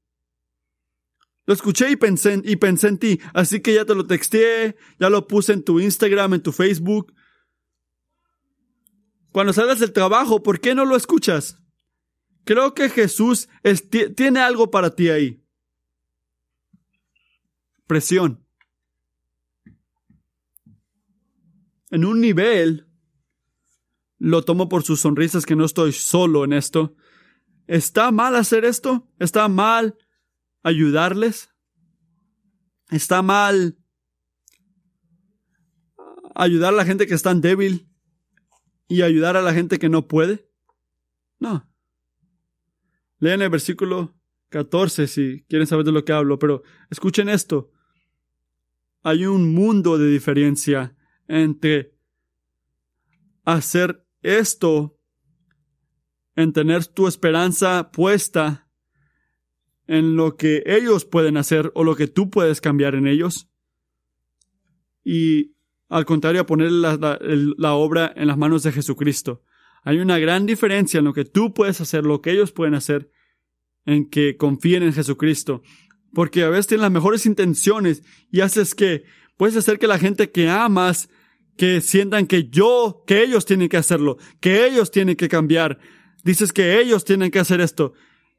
Lo 1.46 1.54
escuché 1.54 1.90
y 1.90 1.96
pensé, 1.96 2.40
y 2.44 2.56
pensé 2.56 2.88
en 2.88 2.98
ti. 2.98 3.20
Así 3.32 3.61
que 3.61 3.72
ya 3.72 3.85
te 3.85 3.94
lo 3.94 4.06
texté, 4.06 4.76
ya 4.98 5.09
lo 5.09 5.26
puse 5.26 5.52
en 5.52 5.62
tu 5.62 5.80
Instagram, 5.80 6.35
en 6.35 6.42
tu 6.42 6.52
Facebook. 6.52 7.14
Cuando 9.32 9.52
salgas 9.52 9.78
del 9.78 9.92
trabajo, 9.92 10.42
¿por 10.42 10.61
qué 10.61 10.74
no 10.74 10.85
lo 10.85 10.96
escuchas? 10.96 11.59
Creo 12.44 12.74
que 12.74 12.88
Jesús 12.88 13.48
tiene 14.16 14.40
algo 14.40 14.70
para 14.70 14.94
ti 14.94 15.09
ahí. 15.09 15.42
Presión. 17.87 18.46
en 21.90 22.04
un 22.04 22.20
nivel, 22.20 22.87
lo 24.18 24.44
tomo 24.44 24.68
por 24.68 24.82
sus 24.82 25.00
sonrisas 25.00 25.46
que 25.46 25.56
no 25.56 25.64
estoy 25.64 25.92
solo 25.92 26.44
en 26.44 26.52
esto. 26.52 26.94
¿Está 27.66 28.11
mal 28.11 28.37
hacer 28.37 28.64
esto? 28.64 29.09
¿Está 29.18 29.48
mal 29.48 29.96
ayudarles? 30.66 31.55
¿Está 32.90 33.22
mal 33.22 33.79
ayudar 36.35 36.74
a 36.74 36.76
la 36.76 36.85
gente 36.85 37.07
que 37.07 37.14
es 37.14 37.22
tan 37.22 37.40
débil 37.40 37.88
y 38.88 39.02
ayudar 39.02 39.37
a 39.37 39.42
la 39.42 39.55
gente 39.55 39.79
que 39.79 39.88
no 39.88 40.09
puede? 40.09 40.50
No. 41.38 41.70
Lean 43.20 43.42
el 43.42 43.50
versículo 43.50 44.16
14 44.48 45.07
si 45.07 45.44
quieren 45.48 45.68
saber 45.68 45.85
de 45.85 45.92
lo 45.92 46.05
que 46.05 46.12
hablo, 46.12 46.37
pero 46.40 46.64
escuchen 46.90 47.29
esto. 47.29 47.70
Hay 49.02 49.24
un 49.24 49.55
mundo 49.55 49.98
de 49.98 50.09
diferencia 50.09 50.96
entre 51.29 51.94
hacer 53.44 54.05
esto, 54.20 54.98
en 56.35 56.52
tener 56.52 56.87
tu 56.87 57.07
esperanza 57.07 57.92
puesta 57.92 58.65
en 59.87 60.16
lo 60.16 60.37
que 60.37 60.62
ellos 60.66 61.05
pueden 61.05 61.37
hacer 61.37 61.70
o 61.75 61.85
lo 61.85 61.96
que 61.96 62.07
tú 62.07 62.31
puedes 62.31 62.61
cambiar 62.61 62.94
en 62.94 63.07
ellos. 63.07 63.49
Y 65.05 65.55
al 65.88 66.05
contrario, 66.05 66.46
poner 66.46 66.72
la, 66.72 67.18
la, 67.57 67.75
obra 67.75 68.12
en 68.16 68.27
las 68.27 68.37
manos 68.37 68.62
de 68.64 68.72
Jesucristo. 68.72 69.42
Hay 69.85 69.99
una 69.99 70.18
gran 70.18 70.46
diferencia 70.46 70.99
en 70.99 71.05
lo 71.05 71.12
que 71.12 71.25
tú 71.25 71.55
puedes 71.55 71.81
hacer, 71.81 72.05
lo 72.05 72.20
que 72.20 72.33
ellos 72.33 72.51
pueden 72.51 72.75
hacer, 72.75 73.11
en 73.85 74.11
que 74.11 74.37
confíen 74.37 74.83
en 74.83 74.92
Jesucristo. 74.92 75.62
Porque 76.12 76.42
a 76.42 76.49
veces 76.49 76.66
tienen 76.66 76.83
las 76.83 76.90
mejores 76.90 77.25
intenciones 77.25 78.03
y 78.33 78.40
haces 78.40 78.75
que 78.75 79.05
puedes 79.37 79.57
hacer 79.57 79.79
que 79.79 79.87
la 79.87 79.99
gente 79.99 80.31
que 80.33 80.49
amas 80.49 81.09
que 81.57 81.81
sientan 81.81 82.27
que 82.27 82.49
yo, 82.49 83.03
que 83.07 83.22
ellos 83.22 83.46
tienen 83.46 83.68
que 83.68 83.77
hacerlo, 83.77 84.18
que 84.40 84.66
ellos 84.66 84.90
tienen 84.90 85.16
que 85.16 85.29
cambiar. 85.29 85.79
Dices 86.22 86.53
que 86.53 86.81
ellos 86.81 87.05
tienen 87.05 87.31
que 87.31 87.38
hacer 87.38 87.61
esto. 87.61 87.94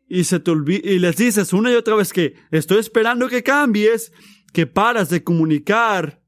Y 0.08 0.24
se 0.24 0.40
te 0.40 0.52
y 0.52 1.00
les 1.00 1.18
dices 1.18 1.52
una 1.54 1.72
y 1.72 1.76
otra 1.76 1.96
vez 1.96 2.14
que 2.14 2.36
estoy 2.52 2.80
esperando 2.80 3.28
que 3.28 3.44
cambies, 3.44 4.14
que 4.54 4.66
paras 4.66 5.10
de 5.10 5.24
comunicar 5.24 6.22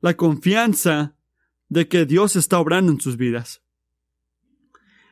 la 0.00 0.14
confianza 0.14 1.16
de 1.68 1.88
que 1.88 2.06
Dios 2.06 2.36
está 2.36 2.58
obrando 2.58 2.92
en 2.92 3.00
sus 3.00 3.16
vidas. 3.16 3.62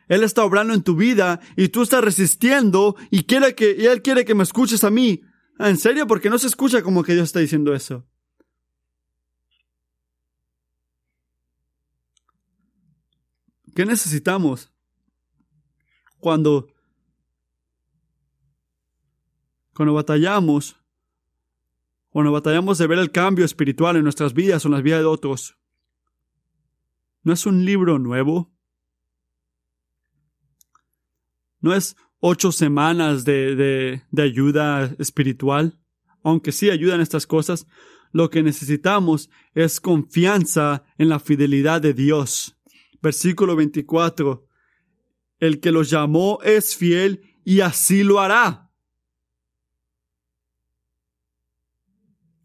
Él 0.09 0.23
está 0.23 0.45
obrando 0.45 0.75
en 0.75 0.83
tu 0.83 0.95
vida 0.95 1.41
y 1.57 1.69
tú 1.69 1.83
estás 1.83 2.05
resistiendo 2.05 2.97
y 3.11 3.25
quiere 3.25 3.55
que, 3.55 3.75
y 3.79 3.87
Él 3.87 4.03
quiere 4.03 4.25
que 4.25 4.35
me 4.35 4.43
escuches 4.43 4.85
a 4.85 4.91
mí. 4.91 5.23
Ah, 5.59 5.71
¿En 5.71 5.77
serio? 5.77 6.07
Porque 6.07 6.31
no 6.31 6.39
se 6.39 6.47
escucha 6.47 6.83
como 6.83 7.03
que 7.03 7.15
Dios 7.15 7.25
está 7.25 7.41
diciendo 7.41 7.75
eso. 7.75 8.07
¿Qué 13.75 13.87
necesitamos 13.87 14.71
cuando, 16.19 16.72
cuando 19.75 19.95
batallamos, 19.95 20.77
cuando 22.11 22.33
batallamos 22.33 22.79
de 22.79 22.87
ver 22.87 22.99
el 22.99 23.11
cambio 23.11 23.45
espiritual 23.45 23.97
en 23.97 24.05
nuestras 24.05 24.35
vidas 24.35 24.65
o 24.65 24.69
en 24.69 24.75
las 24.75 24.83
vidas 24.83 25.01
de 25.01 25.07
otros? 25.07 25.57
¿No 27.23 27.33
es 27.33 27.47
un 27.47 27.65
libro 27.65 27.99
nuevo? 27.99 28.53
¿No 31.61 31.75
es 31.75 31.97
ocho 32.19 32.53
semanas 32.53 33.25
de, 33.25 33.55
de, 33.55 34.03
de 34.11 34.23
ayuda 34.23 34.95
espiritual? 34.99 35.79
Aunque 36.23 36.53
sí 36.53 36.71
ayudan 36.71 37.01
estas 37.01 37.27
cosas, 37.27 37.67
lo 38.13 38.31
que 38.31 38.43
necesitamos 38.43 39.31
es 39.55 39.81
confianza 39.81 40.85
en 40.99 41.09
la 41.09 41.19
fidelidad 41.19 41.81
de 41.81 41.95
Dios 41.95 42.57
versículo 43.03 43.57
24. 43.57 44.47
El 45.41 45.61
que 45.61 45.73
los 45.73 45.91
llamó 45.91 46.39
es 46.43 46.77
fiel 46.77 47.21
y 47.45 47.61
así 47.61 48.05
lo 48.05 48.21
hará. 48.21 48.62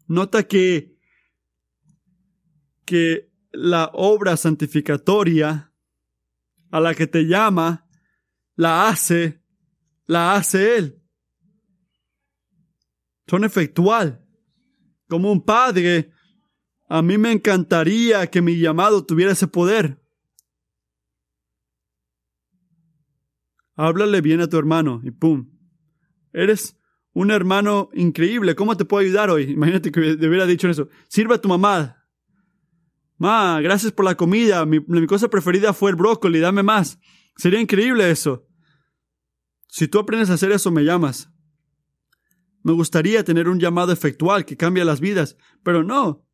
Nota 0.08 0.42
que, 0.42 0.98
que 2.84 3.30
la 3.52 3.90
obra 3.92 4.36
santificatoria 4.36 5.72
a 6.70 6.80
la 6.80 6.94
que 6.94 7.06
te 7.06 7.24
llama, 7.24 7.86
la 8.56 8.88
hace, 8.88 9.42
la 10.06 10.34
hace 10.34 10.76
Él. 10.76 11.02
Son 13.26 13.44
efectual. 13.44 14.24
Como 15.08 15.30
un 15.30 15.44
padre, 15.44 16.10
a 16.88 17.02
mí 17.02 17.16
me 17.16 17.30
encantaría 17.30 18.26
que 18.26 18.42
mi 18.42 18.58
llamado 18.58 19.04
tuviera 19.06 19.32
ese 19.32 19.46
poder. 19.46 19.98
háblale 23.78 24.20
bien 24.20 24.40
a 24.40 24.48
tu 24.48 24.58
hermano 24.58 25.00
y 25.04 25.12
pum. 25.12 25.48
Eres 26.32 26.77
un 27.18 27.32
hermano 27.32 27.90
increíble. 27.94 28.54
¿Cómo 28.54 28.76
te 28.76 28.84
puedo 28.84 29.04
ayudar 29.04 29.28
hoy? 29.28 29.50
Imagínate 29.50 29.90
que 29.90 30.16
te 30.16 30.28
hubiera 30.28 30.46
dicho 30.46 30.68
eso. 30.68 30.88
Sirve 31.08 31.34
a 31.34 31.40
tu 31.40 31.48
mamá. 31.48 32.06
Ma, 33.16 33.60
gracias 33.60 33.90
por 33.90 34.04
la 34.04 34.16
comida. 34.16 34.64
Mi, 34.64 34.80
cosa 35.08 35.26
preferida 35.26 35.72
fue 35.72 35.90
el 35.90 35.96
brócoli. 35.96 36.38
Dame 36.38 36.62
más. 36.62 37.00
Sería 37.36 37.60
increíble 37.60 38.08
eso. 38.08 38.46
Si 39.66 39.88
tú 39.88 39.98
aprendes 39.98 40.30
a 40.30 40.34
hacer 40.34 40.52
eso, 40.52 40.70
me 40.70 40.84
llamas. 40.84 41.28
Me 42.62 42.72
gustaría 42.72 43.24
tener 43.24 43.48
un 43.48 43.58
llamado 43.58 43.90
efectual 43.90 44.44
que 44.44 44.56
cambie 44.56 44.84
las 44.84 45.00
vidas, 45.00 45.36
pero 45.64 45.82
no. 45.82 46.24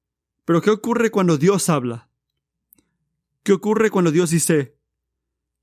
Pero 0.45 0.61
¿qué 0.61 0.69
ocurre 0.69 1.11
cuando 1.11 1.39
Dios 1.39 1.71
habla? 1.71 2.11
¿Qué 3.43 3.55
ocurre 3.55 3.89
cuando 3.89 4.11
Dios 4.11 4.29
dice 4.29 4.77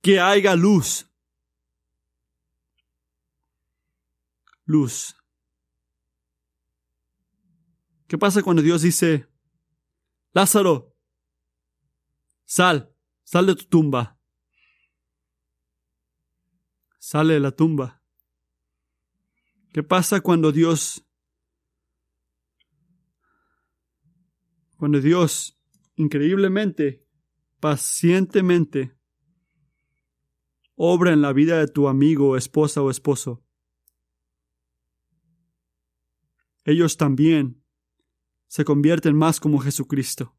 que 0.02 0.20
haya 0.20 0.56
luz? 0.56 1.11
Luz. 4.72 5.16
¿Qué 8.08 8.18
pasa 8.18 8.42
cuando 8.42 8.62
Dios 8.62 8.82
dice, 8.82 9.28
Lázaro, 10.34 10.96
sal, 12.46 12.94
sal 13.24 13.46
de 13.46 13.56
tu 13.56 13.66
tumba? 13.66 14.20
Sale 17.00 17.36
de 17.36 17.40
la 17.40 17.52
tumba. 17.52 18.02
¿Qué 19.74 19.84
pasa 19.84 20.20
cuando 20.22 20.52
Dios, 20.52 21.06
cuando 24.78 25.00
Dios 25.00 25.58
increíblemente, 25.96 27.08
pacientemente, 27.60 28.98
obra 30.76 31.14
en 31.14 31.22
la 31.22 31.32
vida 31.32 31.60
de 31.60 31.68
tu 31.68 31.88
amigo, 31.88 32.36
esposa 32.36 32.82
o 32.82 32.92
esposo? 32.92 33.46
Ellos 36.64 36.98
también 36.98 37.64
se 38.48 38.66
convierten 38.66 39.16
más 39.16 39.40
como 39.40 39.60
Jesucristo. 39.60 40.38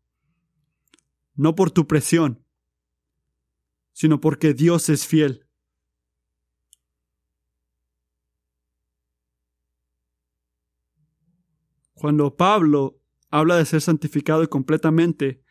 No 1.35 1.55
por 1.55 1.71
tu 1.71 1.87
presión, 1.87 2.45
sino 3.93 4.21
porque 4.21 4.55
Dios 4.55 4.89
es 4.89 5.07
fiel. 5.07 5.49
Cuando 11.95 12.37
Pablo 12.37 13.01
habla 13.31 13.57
de 13.57 13.65
ser 13.65 13.81
santificado 13.81 14.49
completamente 14.51 15.43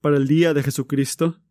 para 0.00 0.16
el 0.16 0.28
día 0.28 0.54
de 0.54 0.62
Jesucristo, 0.62 1.42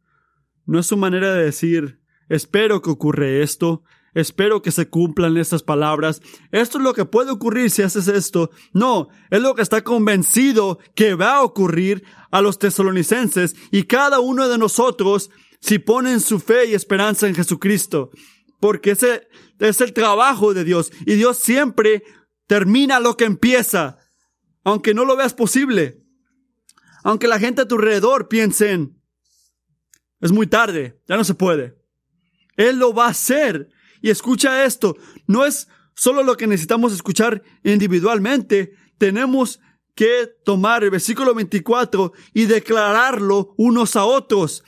no 0.65 0.79
es 0.79 0.87
su 0.87 0.97
manera 0.97 1.33
de 1.33 1.43
decir, 1.43 2.01
espero 2.29 2.81
que 2.81 2.89
ocurre 2.89 3.43
esto, 3.43 3.83
Espero 4.17 4.63
que 4.63 4.71
se 4.71 4.89
cumplan 4.89 5.37
estas 5.37 5.61
palabras. 5.61 6.23
Esto 6.51 6.79
es 6.79 6.83
lo 6.83 6.95
que 6.95 7.05
puede 7.05 7.29
ocurrir 7.29 7.69
si 7.69 7.83
haces 7.83 8.07
esto. 8.07 8.49
No, 8.73 9.09
es 9.29 9.39
lo 9.39 9.53
que 9.53 9.61
está 9.61 9.83
convencido 9.83 10.79
que 10.95 11.13
va 11.13 11.35
a 11.35 11.43
ocurrir 11.43 12.03
a 12.31 12.41
los 12.41 12.57
tesalonicenses 12.57 13.55
y 13.69 13.83
cada 13.83 14.19
uno 14.19 14.49
de 14.49 14.57
nosotros 14.57 15.29
si 15.61 15.77
ponen 15.77 16.19
su 16.19 16.39
fe 16.39 16.65
y 16.65 16.73
esperanza 16.73 17.27
en 17.27 17.35
Jesucristo. 17.35 18.09
Porque 18.59 18.91
ese 18.91 19.27
es 19.59 19.81
el 19.81 19.93
trabajo 19.93 20.55
de 20.55 20.63
Dios 20.63 20.91
y 21.05 21.13
Dios 21.13 21.37
siempre 21.37 22.01
termina 22.47 22.99
lo 22.99 23.17
que 23.17 23.25
empieza, 23.25 23.99
aunque 24.63 24.95
no 24.95 25.05
lo 25.05 25.15
veas 25.15 25.35
posible. 25.35 26.01
Aunque 27.03 27.27
la 27.27 27.37
gente 27.37 27.61
a 27.61 27.67
tu 27.67 27.75
alrededor 27.75 28.29
piensen, 28.29 28.99
es 30.21 30.31
muy 30.31 30.47
tarde, 30.47 30.99
ya 31.07 31.17
no 31.17 31.23
se 31.23 31.35
puede. 31.35 31.77
Él 32.55 32.79
lo 32.79 32.95
va 32.95 33.05
a 33.05 33.09
hacer 33.09 33.69
y 34.01 34.09
escucha 34.09 34.63
esto, 34.63 34.95
no 35.27 35.45
es 35.45 35.67
solo 35.95 36.23
lo 36.23 36.37
que 36.37 36.47
necesitamos 36.47 36.93
escuchar 36.93 37.43
individualmente, 37.63 38.73
tenemos 38.97 39.59
que 39.95 40.29
tomar 40.45 40.83
el 40.83 40.91
versículo 40.91 41.33
24 41.33 42.13
y 42.33 42.45
declararlo 42.45 43.55
unos 43.57 43.95
a 43.95 44.05
otros. 44.05 44.63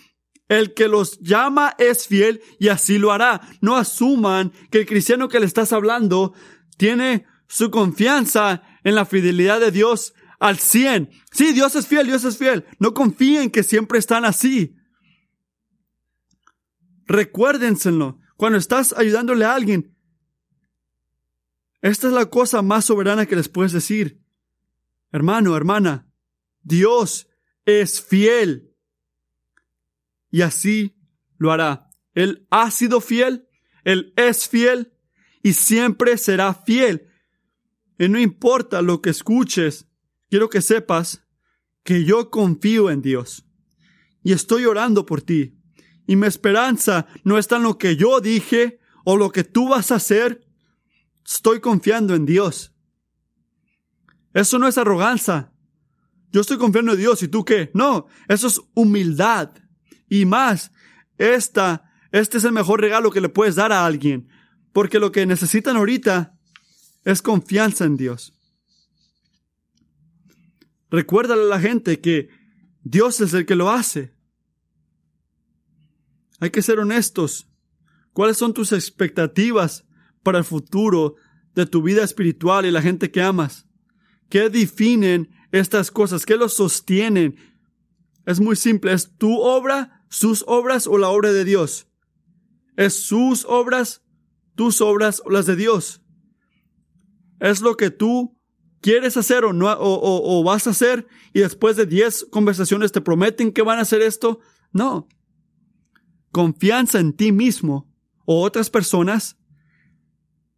El 0.48 0.74
que 0.74 0.88
los 0.88 1.20
llama 1.20 1.76
es 1.78 2.08
fiel 2.08 2.42
y 2.60 2.70
así 2.70 2.98
lo 2.98 3.12
hará. 3.12 3.42
No 3.62 3.78
asuman 3.78 4.52
que 4.72 4.80
el 4.80 4.86
cristiano 4.88 5.30
que 5.30 5.40
le 5.40 5.46
estás 5.46 5.72
hablando 5.72 6.34
tiene 6.78 7.28
su 7.48 7.70
confianza 7.70 8.64
en 8.84 8.96
la 8.96 9.06
fidelidad 9.06 9.60
de 9.60 9.70
Dios 9.70 10.16
al 10.40 10.58
100. 10.58 11.12
Sí, 11.32 11.54
Dios 11.54 11.76
es 11.76 11.86
fiel, 11.86 12.08
Dios 12.08 12.24
es 12.24 12.38
fiel. 12.38 12.66
No 12.80 12.96
confíen 12.96 13.52
que 13.52 13.62
siempre 13.62 14.00
están 14.00 14.26
así. 14.26 14.76
Recuérdenselo. 17.06 18.19
Cuando 18.40 18.58
estás 18.58 18.94
ayudándole 18.94 19.44
a 19.44 19.54
alguien, 19.54 19.94
esta 21.82 22.08
es 22.08 22.14
la 22.14 22.28
cosa 22.28 22.62
más 22.62 22.86
soberana 22.86 23.26
que 23.26 23.36
les 23.36 23.50
puedes 23.50 23.74
decir. 23.74 24.24
Hermano, 25.12 25.58
hermana, 25.58 26.08
Dios 26.64 27.28
es 27.66 28.02
fiel. 28.02 28.74
Y 30.32 30.40
así 30.40 30.96
lo 31.38 31.52
hará. 31.52 31.90
Él 32.14 32.48
ha 32.50 32.72
sido 32.72 33.02
fiel, 33.02 33.46
Él 33.84 34.14
es 34.16 34.48
fiel 34.48 34.94
y 35.44 35.52
siempre 35.52 36.18
será 36.18 36.54
fiel. 36.54 37.10
Y 37.98 38.08
no 38.08 38.22
importa 38.22 38.82
lo 38.82 39.02
que 39.02 39.10
escuches, 39.10 39.86
quiero 40.30 40.50
que 40.50 40.62
sepas 40.62 41.26
que 41.84 42.06
yo 42.06 42.30
confío 42.30 42.90
en 42.90 43.02
Dios. 43.02 43.46
y 44.24 44.32
estoy 44.32 44.64
orando 44.64 45.06
por 45.06 45.22
ti. 45.22 45.59
Y 46.10 46.16
mi 46.16 46.26
esperanza 46.26 47.06
no 47.24 47.38
está 47.38 47.58
en 47.58 47.62
lo 47.62 47.78
que 47.78 47.96
yo 47.96 48.20
dije 48.20 48.80
o 49.06 49.16
lo 49.16 49.32
que 49.32 49.44
tú 49.44 49.70
vas 49.70 49.92
a 49.92 49.98
hacer. 49.98 50.44
Estoy 51.24 51.60
confiando 51.60 52.16
en 52.16 52.26
Dios. 52.26 52.74
Eso 54.34 54.58
no 54.58 54.68
es 54.68 54.80
arrogancia. 54.80 55.54
Yo 56.32 56.42
estoy 56.42 56.58
confiando 56.58 56.94
en 56.94 56.98
Dios 56.98 57.22
y 57.22 57.28
tú 57.28 57.46
qué. 57.46 57.70
No, 57.76 58.08
eso 58.28 58.48
es 58.48 58.60
humildad. 58.74 59.52
Y 60.10 60.26
más, 60.26 60.72
esta, 61.20 61.92
este 62.12 62.40
es 62.40 62.44
el 62.44 62.54
mejor 62.54 62.82
regalo 62.82 63.12
que 63.12 63.22
le 63.22 63.30
puedes 63.30 63.54
dar 63.54 63.72
a 63.72 63.86
alguien. 63.86 64.30
Porque 64.74 64.98
lo 64.98 65.12
que 65.12 65.28
necesitan 65.28 65.78
ahorita 65.78 66.36
es 67.06 67.22
confianza 67.22 67.86
en 67.86 67.98
Dios. 67.98 68.34
Recuérdale 70.90 71.44
a 71.44 71.46
la 71.46 71.60
gente 71.60 72.02
que 72.02 72.30
Dios 72.82 73.22
es 73.22 73.36
el 73.36 73.46
que 73.46 73.54
lo 73.54 73.70
hace. 73.70 74.18
Hay 76.40 76.50
que 76.50 76.62
ser 76.62 76.80
honestos. 76.80 77.50
¿Cuáles 78.14 78.38
son 78.38 78.54
tus 78.54 78.72
expectativas 78.72 79.86
para 80.24 80.38
el 80.38 80.44
futuro 80.44 81.16
de 81.56 81.66
tu 81.66 81.82
vida 81.82 82.04
espiritual 82.04 82.66
y 82.66 82.72
la 82.72 82.82
gente 82.82 83.12
que 83.12 83.22
amas? 83.22 83.68
¿Qué 84.30 84.50
definen 84.50 85.30
estas 85.52 85.92
cosas? 85.92 86.26
¿Qué 86.26 86.38
los 86.38 86.54
sostienen? 86.54 87.36
Es 88.26 88.40
muy 88.40 88.56
simple. 88.56 88.94
¿Es 88.94 89.16
tu 89.18 89.40
obra, 89.40 90.06
sus 90.10 90.44
obras 90.48 90.88
o 90.88 90.98
la 90.98 91.10
obra 91.10 91.32
de 91.32 91.44
Dios? 91.46 91.88
¿Es 92.78 93.04
sus 93.04 93.46
obras, 93.46 94.04
tus 94.56 94.82
obras 94.82 95.22
o 95.26 95.30
las 95.30 95.46
de 95.46 95.56
Dios? 95.56 96.02
¿Es 97.40 97.62
lo 97.62 97.76
que 97.76 97.90
tú 97.90 98.38
quieres 98.82 99.18
hacer 99.18 99.46
o, 99.46 99.54
no, 99.54 99.68
o, 99.80 100.44
vas 100.44 100.68
a 100.68 100.72
hacer 100.72 101.08
y 101.34 101.40
después 101.40 101.76
de 101.76 101.86
10 101.86 102.28
conversaciones 102.32 102.92
te 102.92 103.02
prometen 103.02 103.52
que 103.52 103.62
van 103.62 103.80
a 103.80 103.84
hacer 103.84 104.02
esto? 104.02 104.40
No. 104.72 105.08
Confianza 106.32 107.00
en 107.00 107.14
ti 107.14 107.32
mismo 107.32 107.92
o 108.26 108.42
otras 108.42 108.70
personas 108.70 109.38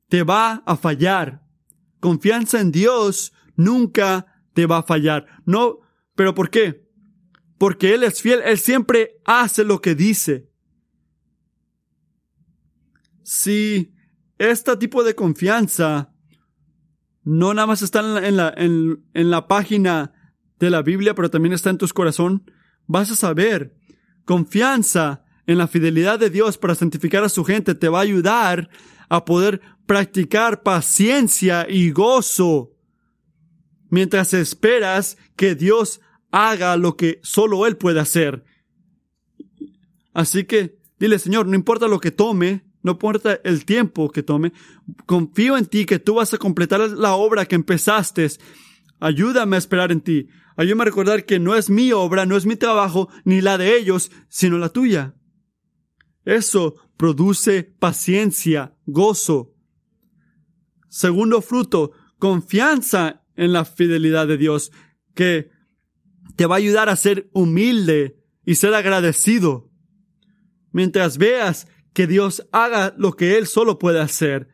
te 0.09 0.23
va 0.23 0.63
a 0.65 0.75
fallar. 0.75 1.41
Confianza 1.99 2.59
en 2.59 2.71
Dios 2.71 3.33
nunca 3.55 4.43
te 4.53 4.65
va 4.65 4.79
a 4.79 4.83
fallar. 4.83 5.25
No, 5.45 5.79
pero 6.15 6.33
¿por 6.33 6.49
qué? 6.49 6.89
Porque 7.57 7.93
Él 7.93 8.03
es 8.03 8.21
fiel, 8.21 8.41
Él 8.43 8.57
siempre 8.57 9.21
hace 9.23 9.63
lo 9.63 9.81
que 9.81 9.95
dice. 9.95 10.49
Si 13.23 13.93
este 14.37 14.75
tipo 14.77 15.03
de 15.03 15.15
confianza 15.15 16.11
no 17.23 17.53
nada 17.53 17.67
más 17.67 17.81
está 17.81 17.99
en 17.99 18.35
la, 18.35 18.53
en, 18.57 19.03
la 19.13 19.47
página 19.47 20.13
de 20.59 20.69
la 20.69 20.81
Biblia, 20.81 21.13
pero 21.13 21.29
también 21.29 21.53
está 21.53 21.69
en 21.69 21.77
tu 21.77 21.87
corazón, 21.89 22.51
vas 22.87 23.11
a 23.11 23.15
saber. 23.15 23.77
Confianza 24.25 25.23
en 25.47 25.57
la 25.57 25.67
fidelidad 25.67 26.19
de 26.19 26.29
Dios 26.29 26.57
para 26.57 26.75
santificar 26.75 27.23
a 27.23 27.29
su 27.29 27.43
gente 27.43 27.75
te 27.75 27.89
va 27.89 27.99
a 27.99 28.03
ayudar 28.03 28.69
a 29.09 29.25
poder 29.25 29.61
practicar 29.85 30.63
paciencia 30.63 31.67
y 31.69 31.91
gozo 31.91 32.71
mientras 33.89 34.33
esperas 34.33 35.17
que 35.35 35.53
Dios 35.53 36.01
haga 36.31 36.77
lo 36.77 36.95
que 36.95 37.19
solo 37.21 37.67
Él 37.67 37.77
puede 37.77 37.99
hacer. 37.99 38.43
Así 40.13 40.45
que 40.45 40.79
dile, 40.99 41.19
Señor, 41.19 41.45
no 41.45 41.55
importa 41.55 41.87
lo 41.87 41.99
que 41.99 42.11
tome, 42.11 42.63
no 42.83 42.93
importa 42.93 43.39
el 43.43 43.65
tiempo 43.65 44.09
que 44.09 44.23
tome, 44.23 44.53
confío 45.05 45.57
en 45.57 45.65
ti 45.65 45.85
que 45.85 45.99
tú 45.99 46.15
vas 46.15 46.33
a 46.33 46.37
completar 46.37 46.79
la 46.79 47.13
obra 47.13 47.45
que 47.45 47.55
empezaste. 47.55 48.27
Ayúdame 48.99 49.55
a 49.55 49.59
esperar 49.59 49.91
en 49.91 50.01
ti. 50.01 50.29
Ayúdame 50.55 50.83
a 50.83 50.85
recordar 50.85 51.25
que 51.25 51.39
no 51.39 51.55
es 51.55 51.69
mi 51.69 51.91
obra, 51.91 52.25
no 52.25 52.35
es 52.35 52.45
mi 52.45 52.55
trabajo, 52.55 53.09
ni 53.23 53.41
la 53.41 53.57
de 53.57 53.77
ellos, 53.77 54.11
sino 54.29 54.57
la 54.57 54.69
tuya. 54.69 55.15
Eso 56.25 56.75
produce 56.97 57.63
paciencia, 57.63 58.75
gozo. 58.85 59.53
Segundo 60.87 61.41
fruto, 61.41 61.91
confianza 62.19 63.23
en 63.35 63.53
la 63.53 63.65
fidelidad 63.65 64.27
de 64.27 64.37
Dios, 64.37 64.71
que 65.15 65.49
te 66.35 66.45
va 66.45 66.55
a 66.55 66.57
ayudar 66.59 66.89
a 66.89 66.95
ser 66.95 67.29
humilde 67.33 68.17
y 68.45 68.55
ser 68.55 68.73
agradecido. 68.73 69.69
Mientras 70.71 71.17
veas 71.17 71.67
que 71.93 72.07
Dios 72.07 72.47
haga 72.51 72.93
lo 72.97 73.13
que 73.13 73.37
Él 73.37 73.47
solo 73.47 73.79
puede 73.79 73.99
hacer. 73.99 74.49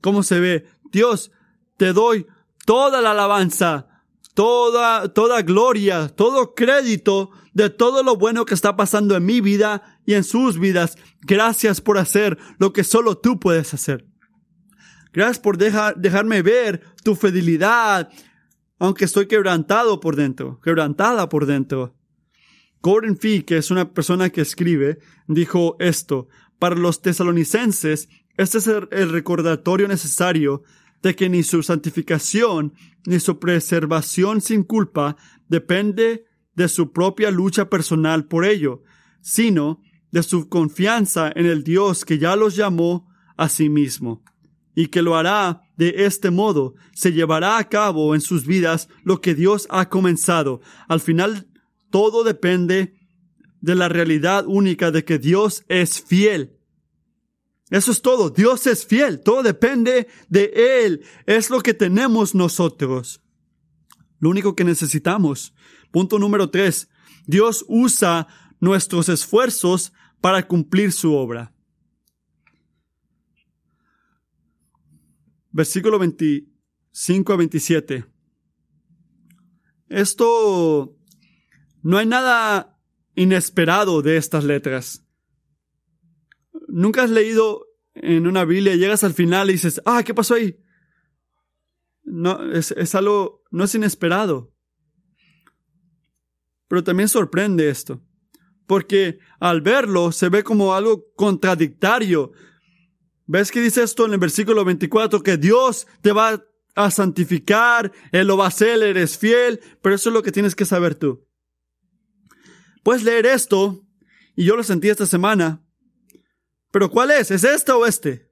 ¿Cómo 0.00 0.22
se 0.22 0.40
ve? 0.40 0.66
Dios, 0.90 1.30
te 1.76 1.92
doy 1.92 2.26
toda 2.64 3.00
la 3.00 3.12
alabanza, 3.12 4.02
toda, 4.34 5.12
toda 5.12 5.42
gloria, 5.42 6.08
todo 6.08 6.54
crédito 6.54 7.30
de 7.52 7.70
todo 7.70 8.02
lo 8.02 8.16
bueno 8.16 8.44
que 8.44 8.54
está 8.54 8.76
pasando 8.76 9.16
en 9.16 9.24
mi 9.24 9.40
vida 9.40 9.95
y 10.06 10.14
en 10.14 10.24
sus 10.24 10.58
vidas. 10.58 10.96
Gracias 11.20 11.80
por 11.80 11.98
hacer 11.98 12.38
lo 12.58 12.72
que 12.72 12.84
solo 12.84 13.18
tú 13.18 13.38
puedes 13.38 13.74
hacer. 13.74 14.06
Gracias 15.12 15.38
por 15.38 15.58
dejarme 15.58 16.42
ver 16.42 16.82
tu 17.02 17.14
fidelidad, 17.14 18.10
aunque 18.78 19.06
estoy 19.06 19.26
quebrantado 19.26 20.00
por 20.00 20.16
dentro, 20.16 20.60
quebrantada 20.60 21.28
por 21.28 21.46
dentro. 21.46 21.96
Gordon 22.82 23.16
Fee, 23.16 23.42
que 23.42 23.56
es 23.56 23.70
una 23.70 23.92
persona 23.92 24.30
que 24.30 24.42
escribe, 24.42 24.98
dijo 25.26 25.76
esto, 25.80 26.28
para 26.58 26.76
los 26.76 27.02
tesalonicenses, 27.02 28.08
este 28.36 28.58
es 28.58 28.66
el, 28.66 29.10
recordatorio 29.10 29.88
necesario 29.88 30.62
de 31.02 31.16
que 31.16 31.28
ni 31.28 31.42
su 31.42 31.62
santificación 31.62 32.74
ni 33.06 33.20
su 33.20 33.38
preservación 33.38 34.40
sin 34.40 34.62
culpa 34.62 35.16
depende 35.48 36.26
de 36.54 36.68
su 36.68 36.92
propia 36.92 37.30
lucha 37.30 37.70
personal 37.70 38.26
por 38.26 38.44
ello, 38.44 38.82
sino 39.20 39.80
de 40.16 40.22
su 40.22 40.48
confianza 40.48 41.30
en 41.34 41.44
el 41.44 41.62
Dios 41.62 42.06
que 42.06 42.18
ya 42.18 42.36
los 42.36 42.56
llamó 42.56 43.06
a 43.36 43.50
sí 43.50 43.68
mismo, 43.68 44.24
y 44.74 44.86
que 44.86 45.02
lo 45.02 45.14
hará 45.14 45.60
de 45.76 46.06
este 46.06 46.30
modo, 46.30 46.74
se 46.94 47.12
llevará 47.12 47.58
a 47.58 47.68
cabo 47.68 48.14
en 48.14 48.22
sus 48.22 48.46
vidas 48.46 48.88
lo 49.04 49.20
que 49.20 49.34
Dios 49.34 49.66
ha 49.68 49.90
comenzado. 49.90 50.62
Al 50.88 51.00
final, 51.00 51.48
todo 51.90 52.24
depende 52.24 52.94
de 53.60 53.74
la 53.74 53.90
realidad 53.90 54.46
única 54.46 54.90
de 54.90 55.04
que 55.04 55.18
Dios 55.18 55.66
es 55.68 56.00
fiel. 56.00 56.56
Eso 57.68 57.92
es 57.92 58.00
todo. 58.00 58.30
Dios 58.30 58.66
es 58.66 58.86
fiel. 58.86 59.20
Todo 59.20 59.42
depende 59.42 60.08
de 60.30 60.84
Él. 60.86 61.02
Es 61.26 61.50
lo 61.50 61.60
que 61.60 61.74
tenemos 61.74 62.34
nosotros. 62.34 63.20
Lo 64.18 64.30
único 64.30 64.56
que 64.56 64.64
necesitamos. 64.64 65.52
Punto 65.90 66.18
número 66.18 66.48
tres. 66.48 66.88
Dios 67.26 67.66
usa 67.68 68.28
nuestros 68.60 69.08
esfuerzos 69.08 69.92
para 70.20 70.46
cumplir 70.46 70.92
su 70.92 71.14
obra. 71.14 71.52
Versículo 75.50 75.98
25 75.98 77.32
a 77.32 77.36
27. 77.36 78.04
Esto 79.88 80.96
no 81.82 81.98
hay 81.98 82.06
nada 82.06 82.78
inesperado 83.14 84.02
de 84.02 84.16
estas 84.16 84.44
letras. 84.44 85.04
Nunca 86.68 87.04
has 87.04 87.10
leído 87.10 87.66
en 87.94 88.26
una 88.26 88.44
Biblia, 88.44 88.76
llegas 88.76 89.04
al 89.04 89.14
final 89.14 89.48
y 89.48 89.54
dices, 89.54 89.80
ah, 89.86 90.02
¿qué 90.04 90.12
pasó 90.12 90.34
ahí? 90.34 90.60
No, 92.02 92.52
es, 92.52 92.72
es 92.72 92.94
algo, 92.94 93.42
no 93.50 93.64
es 93.64 93.74
inesperado. 93.74 94.52
Pero 96.68 96.84
también 96.84 97.08
sorprende 97.08 97.68
esto, 97.68 98.02
porque 98.66 99.18
al 99.40 99.60
verlo 99.60 100.12
se 100.12 100.28
ve 100.28 100.42
como 100.42 100.74
algo 100.74 101.04
contradictorio. 101.14 102.32
¿Ves 103.26 103.50
que 103.50 103.60
dice 103.60 103.82
esto 103.82 104.06
en 104.06 104.12
el 104.12 104.18
versículo 104.18 104.64
24? 104.64 105.22
Que 105.22 105.36
Dios 105.36 105.86
te 106.02 106.12
va 106.12 106.44
a 106.74 106.90
santificar, 106.90 107.90
Él 108.12 108.26
lo 108.26 108.36
va 108.36 108.44
a 108.44 108.48
hacer, 108.48 108.82
eres 108.82 109.18
fiel, 109.18 109.60
pero 109.82 109.94
eso 109.94 110.10
es 110.10 110.12
lo 110.12 110.22
que 110.22 110.32
tienes 110.32 110.54
que 110.54 110.64
saber 110.64 110.94
tú. 110.94 111.26
Puedes 112.82 113.02
leer 113.02 113.26
esto, 113.26 113.84
y 114.36 114.44
yo 114.44 114.56
lo 114.56 114.62
sentí 114.62 114.88
esta 114.88 115.06
semana, 115.06 115.64
pero 116.70 116.90
¿cuál 116.90 117.10
es? 117.10 117.30
¿Es 117.30 117.42
este 117.42 117.72
o 117.72 117.86
este? 117.86 118.30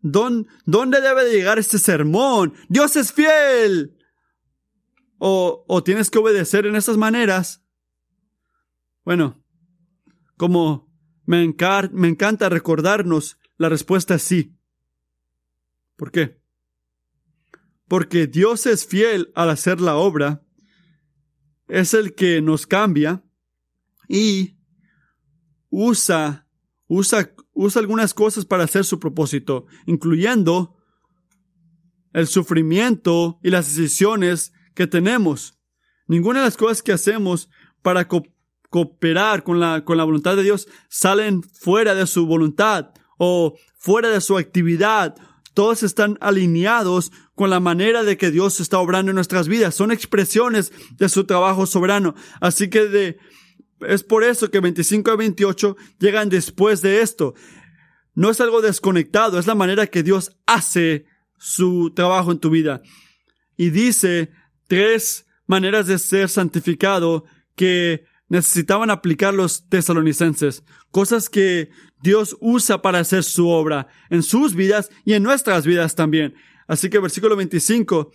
¿Dónde 0.00 1.00
debe 1.00 1.24
de 1.24 1.32
llegar 1.32 1.58
este 1.58 1.78
sermón? 1.78 2.54
Dios 2.68 2.96
es 2.96 3.12
fiel. 3.12 3.96
O, 5.18 5.64
o 5.66 5.82
tienes 5.82 6.10
que 6.10 6.18
obedecer 6.18 6.66
en 6.66 6.76
estas 6.76 6.96
maneras. 6.96 7.64
Bueno, 9.04 9.42
como 10.36 10.92
me, 11.24 11.54
me 11.92 12.08
encanta 12.08 12.48
recordarnos, 12.48 13.38
la 13.56 13.68
respuesta 13.68 14.14
es 14.14 14.22
sí. 14.22 14.56
¿Por 15.96 16.10
qué? 16.10 16.40
Porque 17.88 18.26
Dios 18.26 18.66
es 18.66 18.86
fiel 18.86 19.32
al 19.34 19.50
hacer 19.50 19.80
la 19.80 19.96
obra, 19.96 20.42
es 21.68 21.94
el 21.94 22.14
que 22.14 22.42
nos 22.42 22.66
cambia, 22.66 23.24
y 24.08 24.56
usa, 25.70 26.46
usa, 26.86 27.32
usa 27.52 27.80
algunas 27.80 28.14
cosas 28.14 28.44
para 28.44 28.64
hacer 28.64 28.84
su 28.84 29.00
propósito, 29.00 29.66
incluyendo 29.86 30.76
el 32.12 32.26
sufrimiento 32.26 33.38
y 33.42 33.50
las 33.50 33.74
decisiones 33.74 34.52
que 34.74 34.86
tenemos. 34.86 35.58
Ninguna 36.06 36.40
de 36.40 36.46
las 36.46 36.56
cosas 36.56 36.82
que 36.82 36.92
hacemos 36.92 37.50
para 37.82 38.06
cooperar 38.70 39.42
con 39.42 39.60
la, 39.60 39.84
con 39.84 39.96
la 39.96 40.04
voluntad 40.04 40.36
de 40.36 40.42
Dios 40.42 40.68
salen 40.88 41.42
fuera 41.42 41.94
de 41.94 42.06
su 42.06 42.26
voluntad 42.26 42.90
o 43.18 43.56
fuera 43.78 44.10
de 44.10 44.20
su 44.20 44.36
actividad. 44.36 45.14
Todos 45.54 45.82
están 45.82 46.18
alineados 46.20 47.12
con 47.34 47.50
la 47.50 47.60
manera 47.60 48.02
de 48.02 48.16
que 48.16 48.30
Dios 48.30 48.60
está 48.60 48.78
obrando 48.78 49.10
en 49.10 49.16
nuestras 49.16 49.48
vidas. 49.48 49.74
Son 49.74 49.90
expresiones 49.90 50.72
de 50.96 51.08
su 51.08 51.24
trabajo 51.24 51.66
soberano. 51.66 52.14
Así 52.40 52.68
que 52.68 52.86
de, 52.86 53.18
es 53.80 54.02
por 54.02 54.24
eso 54.24 54.50
que 54.50 54.60
25 54.60 55.10
a 55.10 55.16
28 55.16 55.76
llegan 55.98 56.28
después 56.28 56.82
de 56.82 57.02
esto. 57.02 57.34
No 58.14 58.30
es 58.30 58.40
algo 58.40 58.62
desconectado, 58.62 59.38
es 59.38 59.46
la 59.46 59.54
manera 59.54 59.86
que 59.86 60.02
Dios 60.02 60.36
hace 60.46 61.06
su 61.38 61.92
trabajo 61.94 62.32
en 62.32 62.38
tu 62.38 62.50
vida. 62.50 62.82
Y 63.56 63.70
dice 63.70 64.30
tres 64.66 65.26
maneras 65.46 65.86
de 65.86 65.98
ser 65.98 66.28
santificado 66.28 67.24
que 67.54 68.04
necesitaban 68.28 68.90
aplicar 68.90 69.34
los 69.34 69.68
tesalonicenses, 69.68 70.64
cosas 70.90 71.30
que 71.30 71.70
Dios 72.02 72.36
usa 72.40 72.82
para 72.82 72.98
hacer 72.98 73.22
su 73.22 73.48
obra 73.48 73.88
en 74.10 74.22
sus 74.22 74.54
vidas 74.54 74.90
y 75.04 75.14
en 75.14 75.22
nuestras 75.22 75.66
vidas 75.66 75.94
también. 75.94 76.34
Así 76.66 76.90
que 76.90 76.98
versículo 76.98 77.36
25, 77.36 78.10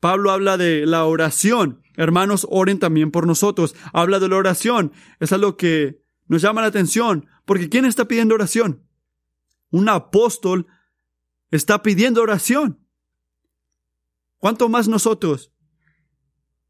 Pablo 0.00 0.30
habla 0.30 0.56
de 0.56 0.86
la 0.86 1.04
oración. 1.04 1.82
Hermanos, 1.96 2.46
oren 2.50 2.78
también 2.78 3.10
por 3.10 3.26
nosotros. 3.26 3.74
Habla 3.92 4.18
de 4.18 4.28
la 4.28 4.36
oración. 4.36 4.92
Es 5.20 5.32
algo 5.32 5.56
que 5.56 6.02
nos 6.26 6.42
llama 6.42 6.60
la 6.60 6.66
atención, 6.68 7.28
porque 7.44 7.68
¿quién 7.68 7.84
está 7.84 8.06
pidiendo 8.06 8.34
oración? 8.34 8.82
Un 9.70 9.88
apóstol 9.88 10.66
está 11.50 11.82
pidiendo 11.82 12.22
oración. 12.22 12.80
¿Cuánto 14.38 14.68
más 14.68 14.88
nosotros? 14.88 15.52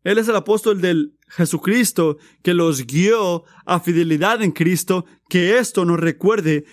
Él 0.04 0.18
es 0.18 0.28
el 0.28 0.36
apóstol 0.36 0.80
del 0.80 1.15
Jesucristo 1.28 2.18
que 2.42 2.54
los 2.54 2.86
guió 2.86 3.44
a 3.64 3.80
fidelidad 3.80 4.42
en 4.42 4.52
Cristo, 4.52 5.04
que 5.28 5.58
esto 5.58 5.84
nos 5.84 5.98
recuerde 5.98 6.64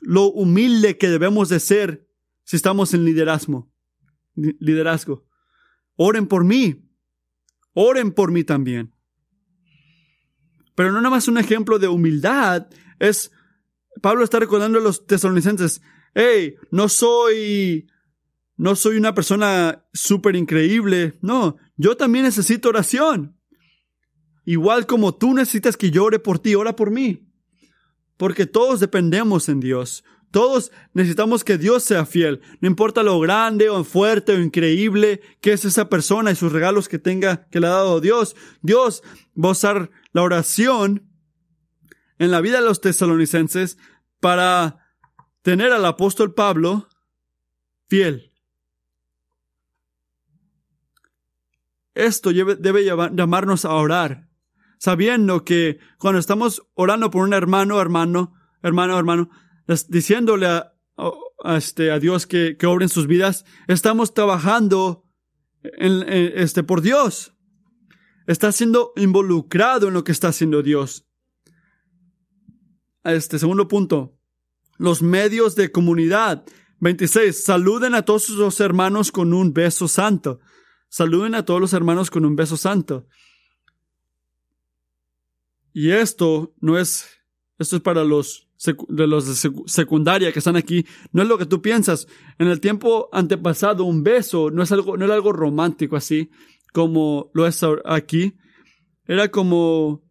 lo 0.00 0.26
humilde 0.26 0.98
que 0.98 1.08
debemos 1.08 1.48
de 1.48 1.60
ser 1.60 2.06
si 2.44 2.56
estamos 2.56 2.94
en 2.94 3.04
liderazgo. 3.04 3.70
Liderazgo. 4.34 5.26
Oren 5.96 6.26
por 6.26 6.44
mí. 6.44 6.82
Oren 7.72 8.12
por 8.12 8.30
mí 8.30 8.44
también. 8.44 8.94
Pero 10.74 10.92
no 10.92 10.98
nada 10.98 11.10
más 11.10 11.26
un 11.26 11.38
ejemplo 11.38 11.78
de 11.78 11.88
humildad, 11.88 12.68
es 12.98 13.32
Pablo 14.02 14.24
está 14.24 14.38
recordando 14.38 14.78
a 14.78 14.82
los 14.82 15.06
tesalonicenses, 15.06 15.80
hey, 16.14 16.54
no 16.70 16.88
soy 16.88 17.88
no 18.56 18.74
soy 18.74 18.96
una 18.96 19.14
persona 19.14 19.86
súper 19.92 20.36
increíble. 20.36 21.18
No, 21.20 21.56
yo 21.76 21.96
también 21.96 22.24
necesito 22.24 22.70
oración. 22.70 23.35
Igual 24.46 24.86
como 24.86 25.14
tú 25.14 25.34
necesitas 25.34 25.76
que 25.76 25.90
yo 25.90 26.04
ore 26.04 26.18
por 26.18 26.38
ti, 26.38 26.54
ora 26.54 26.74
por 26.74 26.90
mí. 26.90 27.28
Porque 28.16 28.46
todos 28.46 28.80
dependemos 28.80 29.50
en 29.50 29.60
Dios. 29.60 30.04
Todos 30.30 30.70
necesitamos 30.94 31.44
que 31.44 31.58
Dios 31.58 31.82
sea 31.82 32.06
fiel. 32.06 32.40
No 32.60 32.68
importa 32.68 33.02
lo 33.02 33.18
grande 33.18 33.68
o 33.68 33.82
fuerte 33.84 34.32
o 34.32 34.40
increíble 34.40 35.20
que 35.40 35.52
es 35.52 35.64
esa 35.64 35.88
persona 35.88 36.30
y 36.30 36.36
sus 36.36 36.52
regalos 36.52 36.88
que 36.88 36.98
tenga, 36.98 37.48
que 37.48 37.60
le 37.60 37.66
ha 37.66 37.70
dado 37.70 38.00
Dios. 38.00 38.36
Dios 38.62 39.02
va 39.36 39.48
a 39.48 39.52
usar 39.52 39.90
la 40.12 40.22
oración 40.22 41.10
en 42.18 42.30
la 42.30 42.40
vida 42.40 42.60
de 42.60 42.66
los 42.66 42.80
tesalonicenses 42.80 43.78
para 44.20 44.78
tener 45.42 45.72
al 45.72 45.84
apóstol 45.84 46.34
Pablo 46.34 46.88
fiel. 47.88 48.32
Esto 51.94 52.30
debe 52.30 52.84
llamarnos 52.84 53.64
a 53.64 53.72
orar, 53.72 54.25
sabiendo 54.86 55.44
que 55.44 55.80
cuando 55.98 56.20
estamos 56.20 56.62
orando 56.74 57.10
por 57.10 57.24
un 57.24 57.34
hermano, 57.34 57.80
hermano, 57.80 58.34
hermano, 58.62 58.96
hermano, 58.96 59.30
diciéndole 59.88 60.46
a, 60.46 60.72
este, 61.56 61.90
a 61.90 61.98
Dios 61.98 62.28
que, 62.28 62.56
que 62.56 62.66
obre 62.66 62.84
en 62.84 62.88
sus 62.88 63.08
vidas, 63.08 63.44
estamos 63.66 64.14
trabajando 64.14 65.04
este, 65.64 66.62
por 66.62 66.82
Dios. 66.82 67.34
Está 68.28 68.52
siendo 68.52 68.92
involucrado 68.94 69.88
en 69.88 69.94
lo 69.94 70.04
que 70.04 70.12
está 70.12 70.28
haciendo 70.28 70.62
Dios. 70.62 71.04
Este 73.02 73.40
segundo 73.40 73.66
punto, 73.66 74.16
los 74.78 75.02
medios 75.02 75.56
de 75.56 75.72
comunidad. 75.72 76.44
26. 76.78 77.42
Saluden 77.42 77.96
a 77.96 78.02
todos 78.02 78.22
sus 78.22 78.60
hermanos 78.60 79.10
con 79.10 79.32
un 79.32 79.52
beso 79.52 79.88
santo. 79.88 80.38
Saluden 80.88 81.34
a 81.34 81.44
todos 81.44 81.60
los 81.60 81.72
hermanos 81.72 82.08
con 82.08 82.24
un 82.24 82.36
beso 82.36 82.56
santo. 82.56 83.08
Y 85.76 85.90
esto 85.90 86.54
no 86.58 86.78
es, 86.78 87.06
esto 87.58 87.76
es 87.76 87.82
para 87.82 88.02
los 88.02 88.48
de 88.88 89.06
los 89.06 89.26
de 89.42 89.52
secundaria 89.66 90.32
que 90.32 90.38
están 90.38 90.56
aquí, 90.56 90.86
no 91.12 91.20
es 91.20 91.28
lo 91.28 91.36
que 91.36 91.44
tú 91.44 91.60
piensas. 91.60 92.08
En 92.38 92.48
el 92.48 92.60
tiempo 92.60 93.10
antepasado, 93.12 93.84
un 93.84 94.02
beso 94.02 94.50
no 94.50 94.62
es 94.62 94.72
algo, 94.72 94.96
no 94.96 95.04
era 95.04 95.12
algo 95.12 95.32
romántico 95.32 95.94
así, 95.94 96.30
como 96.72 97.30
lo 97.34 97.46
es 97.46 97.60
aquí. 97.84 98.38
Era 99.04 99.30
como, 99.30 100.02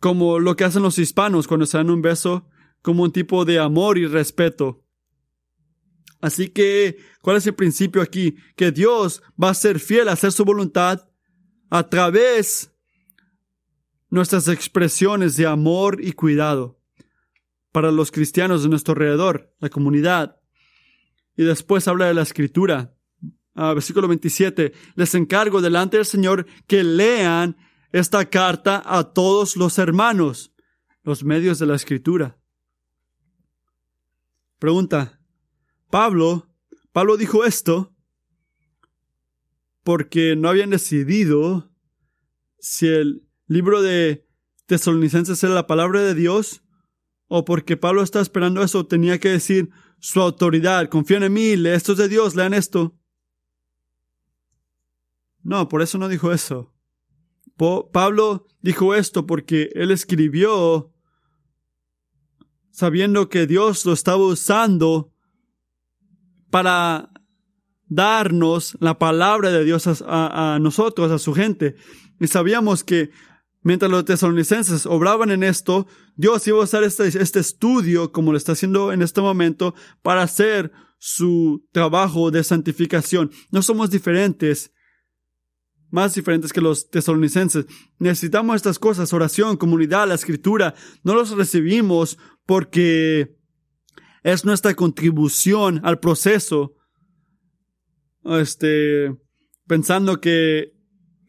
como 0.00 0.38
lo 0.38 0.54
que 0.54 0.64
hacen 0.64 0.82
los 0.82 0.98
hispanos 0.98 1.48
cuando 1.48 1.64
se 1.64 1.78
dan 1.78 1.88
un 1.88 2.02
beso, 2.02 2.46
como 2.82 3.04
un 3.04 3.12
tipo 3.12 3.46
de 3.46 3.58
amor 3.58 3.96
y 3.96 4.06
respeto. 4.06 4.84
Así 6.20 6.48
que, 6.48 6.98
¿cuál 7.22 7.38
es 7.38 7.46
el 7.46 7.54
principio 7.54 8.02
aquí? 8.02 8.36
Que 8.54 8.70
Dios 8.70 9.22
va 9.42 9.48
a 9.48 9.54
ser 9.54 9.80
fiel 9.80 10.10
a 10.10 10.12
hacer 10.12 10.30
su 10.30 10.44
voluntad 10.44 11.08
a 11.70 11.88
través 11.88 12.69
nuestras 14.10 14.48
expresiones 14.48 15.36
de 15.36 15.46
amor 15.46 15.98
y 16.02 16.12
cuidado 16.12 16.80
para 17.72 17.90
los 17.92 18.10
cristianos 18.10 18.62
de 18.62 18.68
nuestro 18.68 18.92
alrededor, 18.92 19.54
la 19.60 19.70
comunidad. 19.70 20.40
Y 21.36 21.44
después 21.44 21.86
habla 21.88 22.06
de 22.06 22.14
la 22.14 22.22
escritura. 22.22 22.94
Ah, 23.54 23.72
versículo 23.72 24.08
27. 24.08 24.72
Les 24.96 25.14
encargo 25.14 25.60
delante 25.60 25.96
del 25.96 26.06
Señor 26.06 26.46
que 26.66 26.82
lean 26.82 27.56
esta 27.92 28.28
carta 28.28 28.82
a 28.84 29.12
todos 29.12 29.56
los 29.56 29.78
hermanos, 29.78 30.52
los 31.02 31.24
medios 31.24 31.58
de 31.58 31.66
la 31.66 31.76
escritura. 31.76 32.36
Pregunta, 34.58 35.20
Pablo, 35.88 36.48
Pablo 36.92 37.16
dijo 37.16 37.44
esto 37.44 37.94
porque 39.82 40.36
no 40.36 40.48
habían 40.48 40.70
decidido 40.70 41.72
si 42.58 42.86
el 42.88 43.29
libro 43.50 43.82
de 43.82 44.24
Tesalonicenses 44.66 45.42
era 45.42 45.52
la 45.52 45.66
palabra 45.66 46.00
de 46.02 46.14
Dios 46.14 46.62
o 47.26 47.44
porque 47.44 47.76
Pablo 47.76 48.02
está 48.02 48.20
esperando 48.20 48.62
eso, 48.62 48.86
tenía 48.86 49.18
que 49.18 49.28
decir 49.28 49.70
su 49.98 50.20
autoridad, 50.20 50.88
confían 50.88 51.24
en 51.24 51.32
mí, 51.32 51.52
esto 51.66 51.92
es 51.92 51.98
de 51.98 52.08
Dios, 52.08 52.36
lean 52.36 52.54
esto. 52.54 52.96
No, 55.42 55.68
por 55.68 55.82
eso 55.82 55.98
no 55.98 56.08
dijo 56.08 56.32
eso. 56.32 56.72
Pablo 57.92 58.46
dijo 58.62 58.94
esto 58.94 59.26
porque 59.26 59.70
él 59.74 59.90
escribió 59.90 60.92
sabiendo 62.70 63.28
que 63.28 63.48
Dios 63.48 63.84
lo 63.84 63.92
estaba 63.92 64.24
usando 64.24 65.12
para 66.50 67.10
darnos 67.88 68.76
la 68.80 68.98
palabra 68.98 69.50
de 69.50 69.64
Dios 69.64 69.88
a, 70.06 70.58
nosotros, 70.60 71.10
a 71.10 71.18
su 71.18 71.34
gente. 71.34 71.74
Y 72.20 72.28
sabíamos 72.28 72.84
que 72.84 73.10
mientras 73.62 73.90
los 73.90 74.04
tesalonicenses 74.04 74.86
obraban 74.86 75.30
en 75.30 75.42
esto, 75.42 75.86
Dios 76.16 76.46
iba 76.46 76.58
a 76.58 76.64
usar 76.64 76.84
este, 76.84 77.08
este 77.08 77.40
estudio, 77.40 78.12
como 78.12 78.32
lo 78.32 78.38
está 78.38 78.52
haciendo 78.52 78.92
en 78.92 79.02
este 79.02 79.20
momento, 79.20 79.74
para 80.02 80.22
hacer 80.22 80.72
su 80.98 81.66
trabajo 81.72 82.30
de 82.30 82.44
santificación. 82.44 83.30
No 83.50 83.62
somos 83.62 83.90
diferentes, 83.90 84.72
más 85.90 86.14
diferentes 86.14 86.52
que 86.52 86.60
los 86.60 86.90
tesalonicenses. 86.90 87.66
Necesitamos 87.98 88.56
estas 88.56 88.78
cosas, 88.78 89.12
oración, 89.12 89.56
comunidad, 89.56 90.08
la 90.08 90.14
escritura. 90.14 90.74
No 91.02 91.14
los 91.14 91.30
recibimos 91.30 92.18
porque 92.46 93.36
es 94.22 94.44
nuestra 94.44 94.74
contribución 94.74 95.80
al 95.84 95.98
proceso. 95.98 96.76
Este, 98.24 99.16
pensando 99.66 100.20
que 100.20 100.72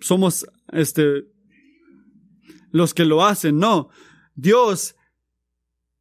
somos, 0.02 0.46
este, 0.74 1.24
los 2.72 2.94
que 2.94 3.06
lo 3.06 3.24
hacen. 3.24 3.58
No, 3.58 3.90
Dios 4.36 4.96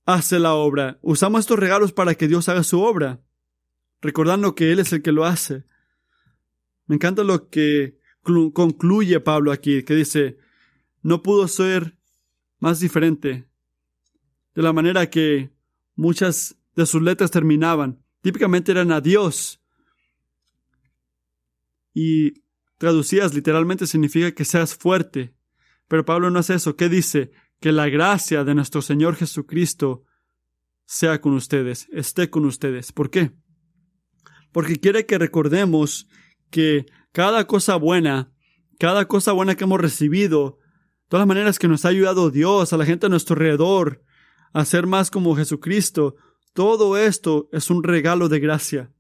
hace 0.07 0.39
la 0.39 0.55
obra. 0.55 0.99
Usamos 1.03 1.41
estos 1.41 1.59
regalos 1.59 1.93
para 1.93 2.14
que 2.14 2.29
Dios 2.29 2.49
haga 2.49 2.64
su 2.64 2.81
obra, 2.83 3.21
recordando 4.01 4.55
que 4.55 4.73
Él 4.73 4.79
es 4.79 4.93
el 4.93 5.03
que 5.03 5.12
lo 5.12 5.25
hace. 5.25 5.64
Me 6.87 6.97
encanta 6.97 7.23
lo 7.23 7.49
que 7.49 7.99
concluye 8.23 9.21
Pablo 9.21 9.53
aquí, 9.53 9.83
que 9.85 9.95
dice, 9.95 10.39
no 11.03 11.23
pudo 11.23 11.49
ser 11.49 11.97
más 12.59 12.81
diferente 12.81 13.49
de 14.55 14.62
la 14.62 14.73
manera 14.73 15.09
que 15.09 15.51
muchas 15.95 16.57
de 16.75 16.87
sus 16.87 17.03
letras 17.03 17.31
terminaban. 17.31 18.03
Típicamente 18.21 18.73
eran 18.73 18.93
adiós. 18.93 19.61
Y 21.95 22.43
traducidas 22.79 23.35
literalmente 23.35 23.87
significa 23.87 24.33
que 24.33 24.45
seas 24.45 24.75
fuerte. 24.75 25.35
Pero 25.91 26.05
Pablo 26.05 26.30
no 26.30 26.38
hace 26.38 26.55
eso. 26.55 26.76
¿Qué 26.76 26.88
dice? 26.88 27.32
Que 27.59 27.72
la 27.72 27.88
gracia 27.88 28.45
de 28.45 28.55
nuestro 28.55 28.80
Señor 28.80 29.16
Jesucristo 29.16 30.05
sea 30.86 31.20
con 31.20 31.34
ustedes, 31.34 31.88
esté 31.91 32.30
con 32.30 32.45
ustedes. 32.45 32.93
¿Por 32.93 33.11
qué? 33.11 33.32
Porque 34.53 34.78
quiere 34.78 35.05
que 35.05 35.18
recordemos 35.18 36.07
que 36.49 36.86
cada 37.11 37.49
cosa 37.49 37.74
buena, 37.74 38.32
cada 38.78 39.09
cosa 39.09 39.32
buena 39.32 39.57
que 39.57 39.64
hemos 39.64 39.80
recibido, 39.80 40.61
todas 41.09 41.22
las 41.22 41.28
maneras 41.28 41.59
que 41.59 41.66
nos 41.66 41.84
ha 41.84 41.88
ayudado 41.88 42.30
Dios, 42.30 42.72
a 42.72 42.76
la 42.76 42.86
gente 42.86 43.07
a 43.07 43.09
nuestro 43.09 43.34
alrededor, 43.34 44.05
a 44.53 44.64
ser 44.64 44.86
más 44.86 45.11
como 45.11 45.34
Jesucristo, 45.34 46.14
todo 46.53 46.99
esto 46.99 47.49
es 47.51 47.68
un 47.68 47.82
regalo 47.82 48.28
de 48.28 48.38
gracia. 48.38 48.93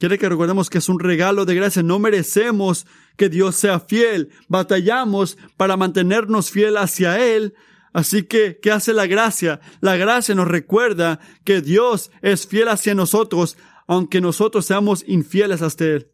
Quiere 0.00 0.16
que 0.16 0.30
recordemos 0.30 0.70
que 0.70 0.78
es 0.78 0.88
un 0.88 0.98
regalo 0.98 1.44
de 1.44 1.54
gracia. 1.54 1.82
No 1.82 1.98
merecemos 1.98 2.86
que 3.18 3.28
Dios 3.28 3.54
sea 3.54 3.80
fiel. 3.80 4.30
Batallamos 4.48 5.36
para 5.58 5.76
mantenernos 5.76 6.50
fiel 6.50 6.78
hacia 6.78 7.20
Él. 7.22 7.52
Así 7.92 8.22
que, 8.22 8.58
¿qué 8.62 8.70
hace 8.72 8.94
la 8.94 9.06
gracia? 9.06 9.60
La 9.82 9.98
gracia 9.98 10.34
nos 10.34 10.48
recuerda 10.48 11.20
que 11.44 11.60
Dios 11.60 12.10
es 12.22 12.46
fiel 12.46 12.68
hacia 12.68 12.94
nosotros, 12.94 13.58
aunque 13.86 14.22
nosotros 14.22 14.64
seamos 14.64 15.04
infieles 15.06 15.60
hasta 15.60 15.84
Él. 15.84 16.10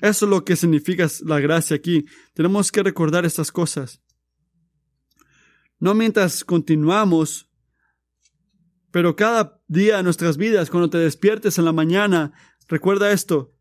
Eso 0.00 0.26
es 0.26 0.30
lo 0.30 0.44
que 0.44 0.54
significa 0.54 1.08
la 1.24 1.40
gracia 1.40 1.74
aquí. 1.74 2.04
Tenemos 2.32 2.70
que 2.70 2.84
recordar 2.84 3.26
estas 3.26 3.50
cosas. 3.50 4.00
No 5.80 5.94
mientras 5.94 6.44
continuamos, 6.44 7.50
pero 8.92 9.16
cada 9.16 9.57
día 9.68 9.98
de 9.98 10.02
nuestras 10.02 10.36
vidas, 10.38 10.70
cuando 10.70 10.90
te 10.90 10.98
despiertes 10.98 11.58
en 11.58 11.66
la 11.66 11.72
mañana, 11.72 12.32
recuerda 12.66 13.12
esto. 13.12 13.54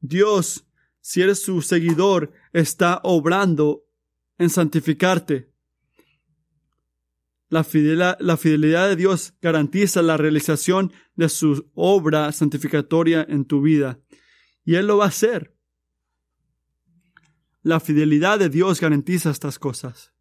Dios, 0.00 0.66
si 1.00 1.22
eres 1.22 1.42
su 1.42 1.62
seguidor, 1.62 2.32
está 2.52 3.00
obrando 3.02 3.84
en 4.38 4.50
santificarte. 4.50 5.50
La 7.48 7.64
fidelidad, 7.64 8.16
la 8.20 8.36
fidelidad, 8.36 8.88
de 8.88 8.96
Dios 8.96 9.34
garantiza 9.40 10.02
la 10.02 10.16
realización 10.16 10.92
de 11.14 11.28
su 11.28 11.70
obra 11.74 12.30
santificatoria 12.32 13.24
en 13.28 13.44
tu 13.44 13.62
vida. 13.62 14.00
Y 14.64 14.74
Él 14.74 14.86
lo 14.86 14.98
va 14.98 15.06
a 15.06 15.08
hacer. 15.08 15.54
La 17.62 17.80
fidelidad 17.80 18.38
de 18.38 18.48
Dios 18.50 18.80
garantiza 18.80 19.30
estas 19.30 19.58
cosas. 19.58 20.12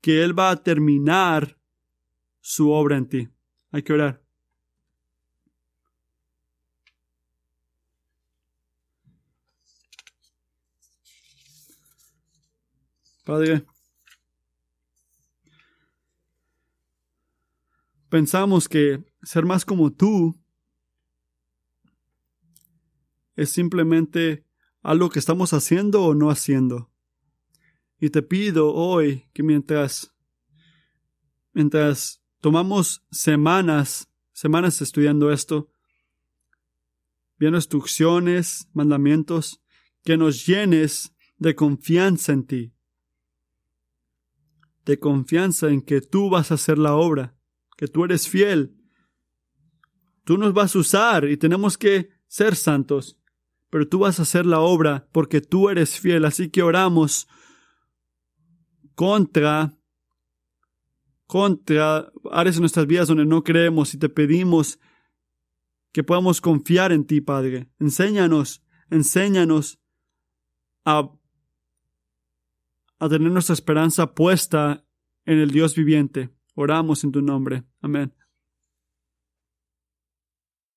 Que 0.00 0.22
Él 0.22 0.38
va 0.38 0.50
a 0.50 0.62
terminar 0.62 1.58
su 2.40 2.70
obra 2.70 2.96
en 2.96 3.06
ti. 3.06 3.28
Hay 3.72 3.82
que 3.82 3.92
orar. 3.92 4.22
Padre, 13.24 13.64
pensamos 18.08 18.68
que 18.68 19.04
ser 19.22 19.44
más 19.44 19.64
como 19.64 19.92
tú 19.92 20.36
es 23.36 23.50
simplemente 23.50 24.44
algo 24.82 25.10
que 25.10 25.20
estamos 25.20 25.52
haciendo 25.52 26.02
o 26.02 26.14
no 26.14 26.30
haciendo. 26.30 26.90
Y 28.00 28.10
te 28.10 28.22
pido 28.22 28.74
hoy 28.74 29.28
que 29.32 29.42
mientras, 29.42 30.12
mientras 31.52 32.19
tomamos 32.40 33.04
semanas, 33.10 34.10
semanas 34.32 34.80
estudiando 34.82 35.30
esto, 35.30 35.70
viendo 37.38 37.58
instrucciones, 37.58 38.68
mandamientos, 38.72 39.62
que 40.04 40.16
nos 40.16 40.46
llenes 40.46 41.14
de 41.38 41.54
confianza 41.54 42.32
en 42.32 42.46
ti, 42.46 42.74
de 44.84 44.98
confianza 44.98 45.68
en 45.68 45.82
que 45.82 46.00
tú 46.00 46.30
vas 46.30 46.50
a 46.50 46.54
hacer 46.54 46.78
la 46.78 46.94
obra, 46.94 47.34
que 47.76 47.86
tú 47.86 48.04
eres 48.04 48.28
fiel, 48.28 48.76
tú 50.24 50.36
nos 50.36 50.52
vas 50.52 50.74
a 50.74 50.78
usar 50.78 51.24
y 51.28 51.36
tenemos 51.36 51.78
que 51.78 52.10
ser 52.26 52.56
santos, 52.56 53.18
pero 53.70 53.88
tú 53.88 54.00
vas 54.00 54.18
a 54.18 54.22
hacer 54.22 54.46
la 54.46 54.60
obra 54.60 55.08
porque 55.12 55.40
tú 55.40 55.70
eres 55.70 55.98
fiel. 55.98 56.24
Así 56.24 56.50
que 56.50 56.62
oramos 56.62 57.28
contra, 58.94 59.76
contra 61.26 62.12
áreas 62.30 62.56
en 62.56 62.62
nuestras 62.62 62.86
vidas 62.86 63.08
donde 63.08 63.26
no 63.26 63.42
creemos 63.42 63.94
y 63.94 63.98
te 63.98 64.08
pedimos 64.08 64.78
que 65.92 66.04
podamos 66.04 66.40
confiar 66.40 66.92
en 66.92 67.04
ti, 67.04 67.20
Padre. 67.20 67.68
Enséñanos, 67.78 68.64
enséñanos 68.90 69.80
a, 70.84 71.10
a 72.98 73.08
tener 73.08 73.30
nuestra 73.30 73.54
esperanza 73.54 74.14
puesta 74.14 74.84
en 75.24 75.38
el 75.38 75.50
Dios 75.50 75.74
viviente. 75.74 76.30
Oramos 76.54 77.04
en 77.04 77.12
tu 77.12 77.22
nombre. 77.22 77.64
Amén. 77.80 78.14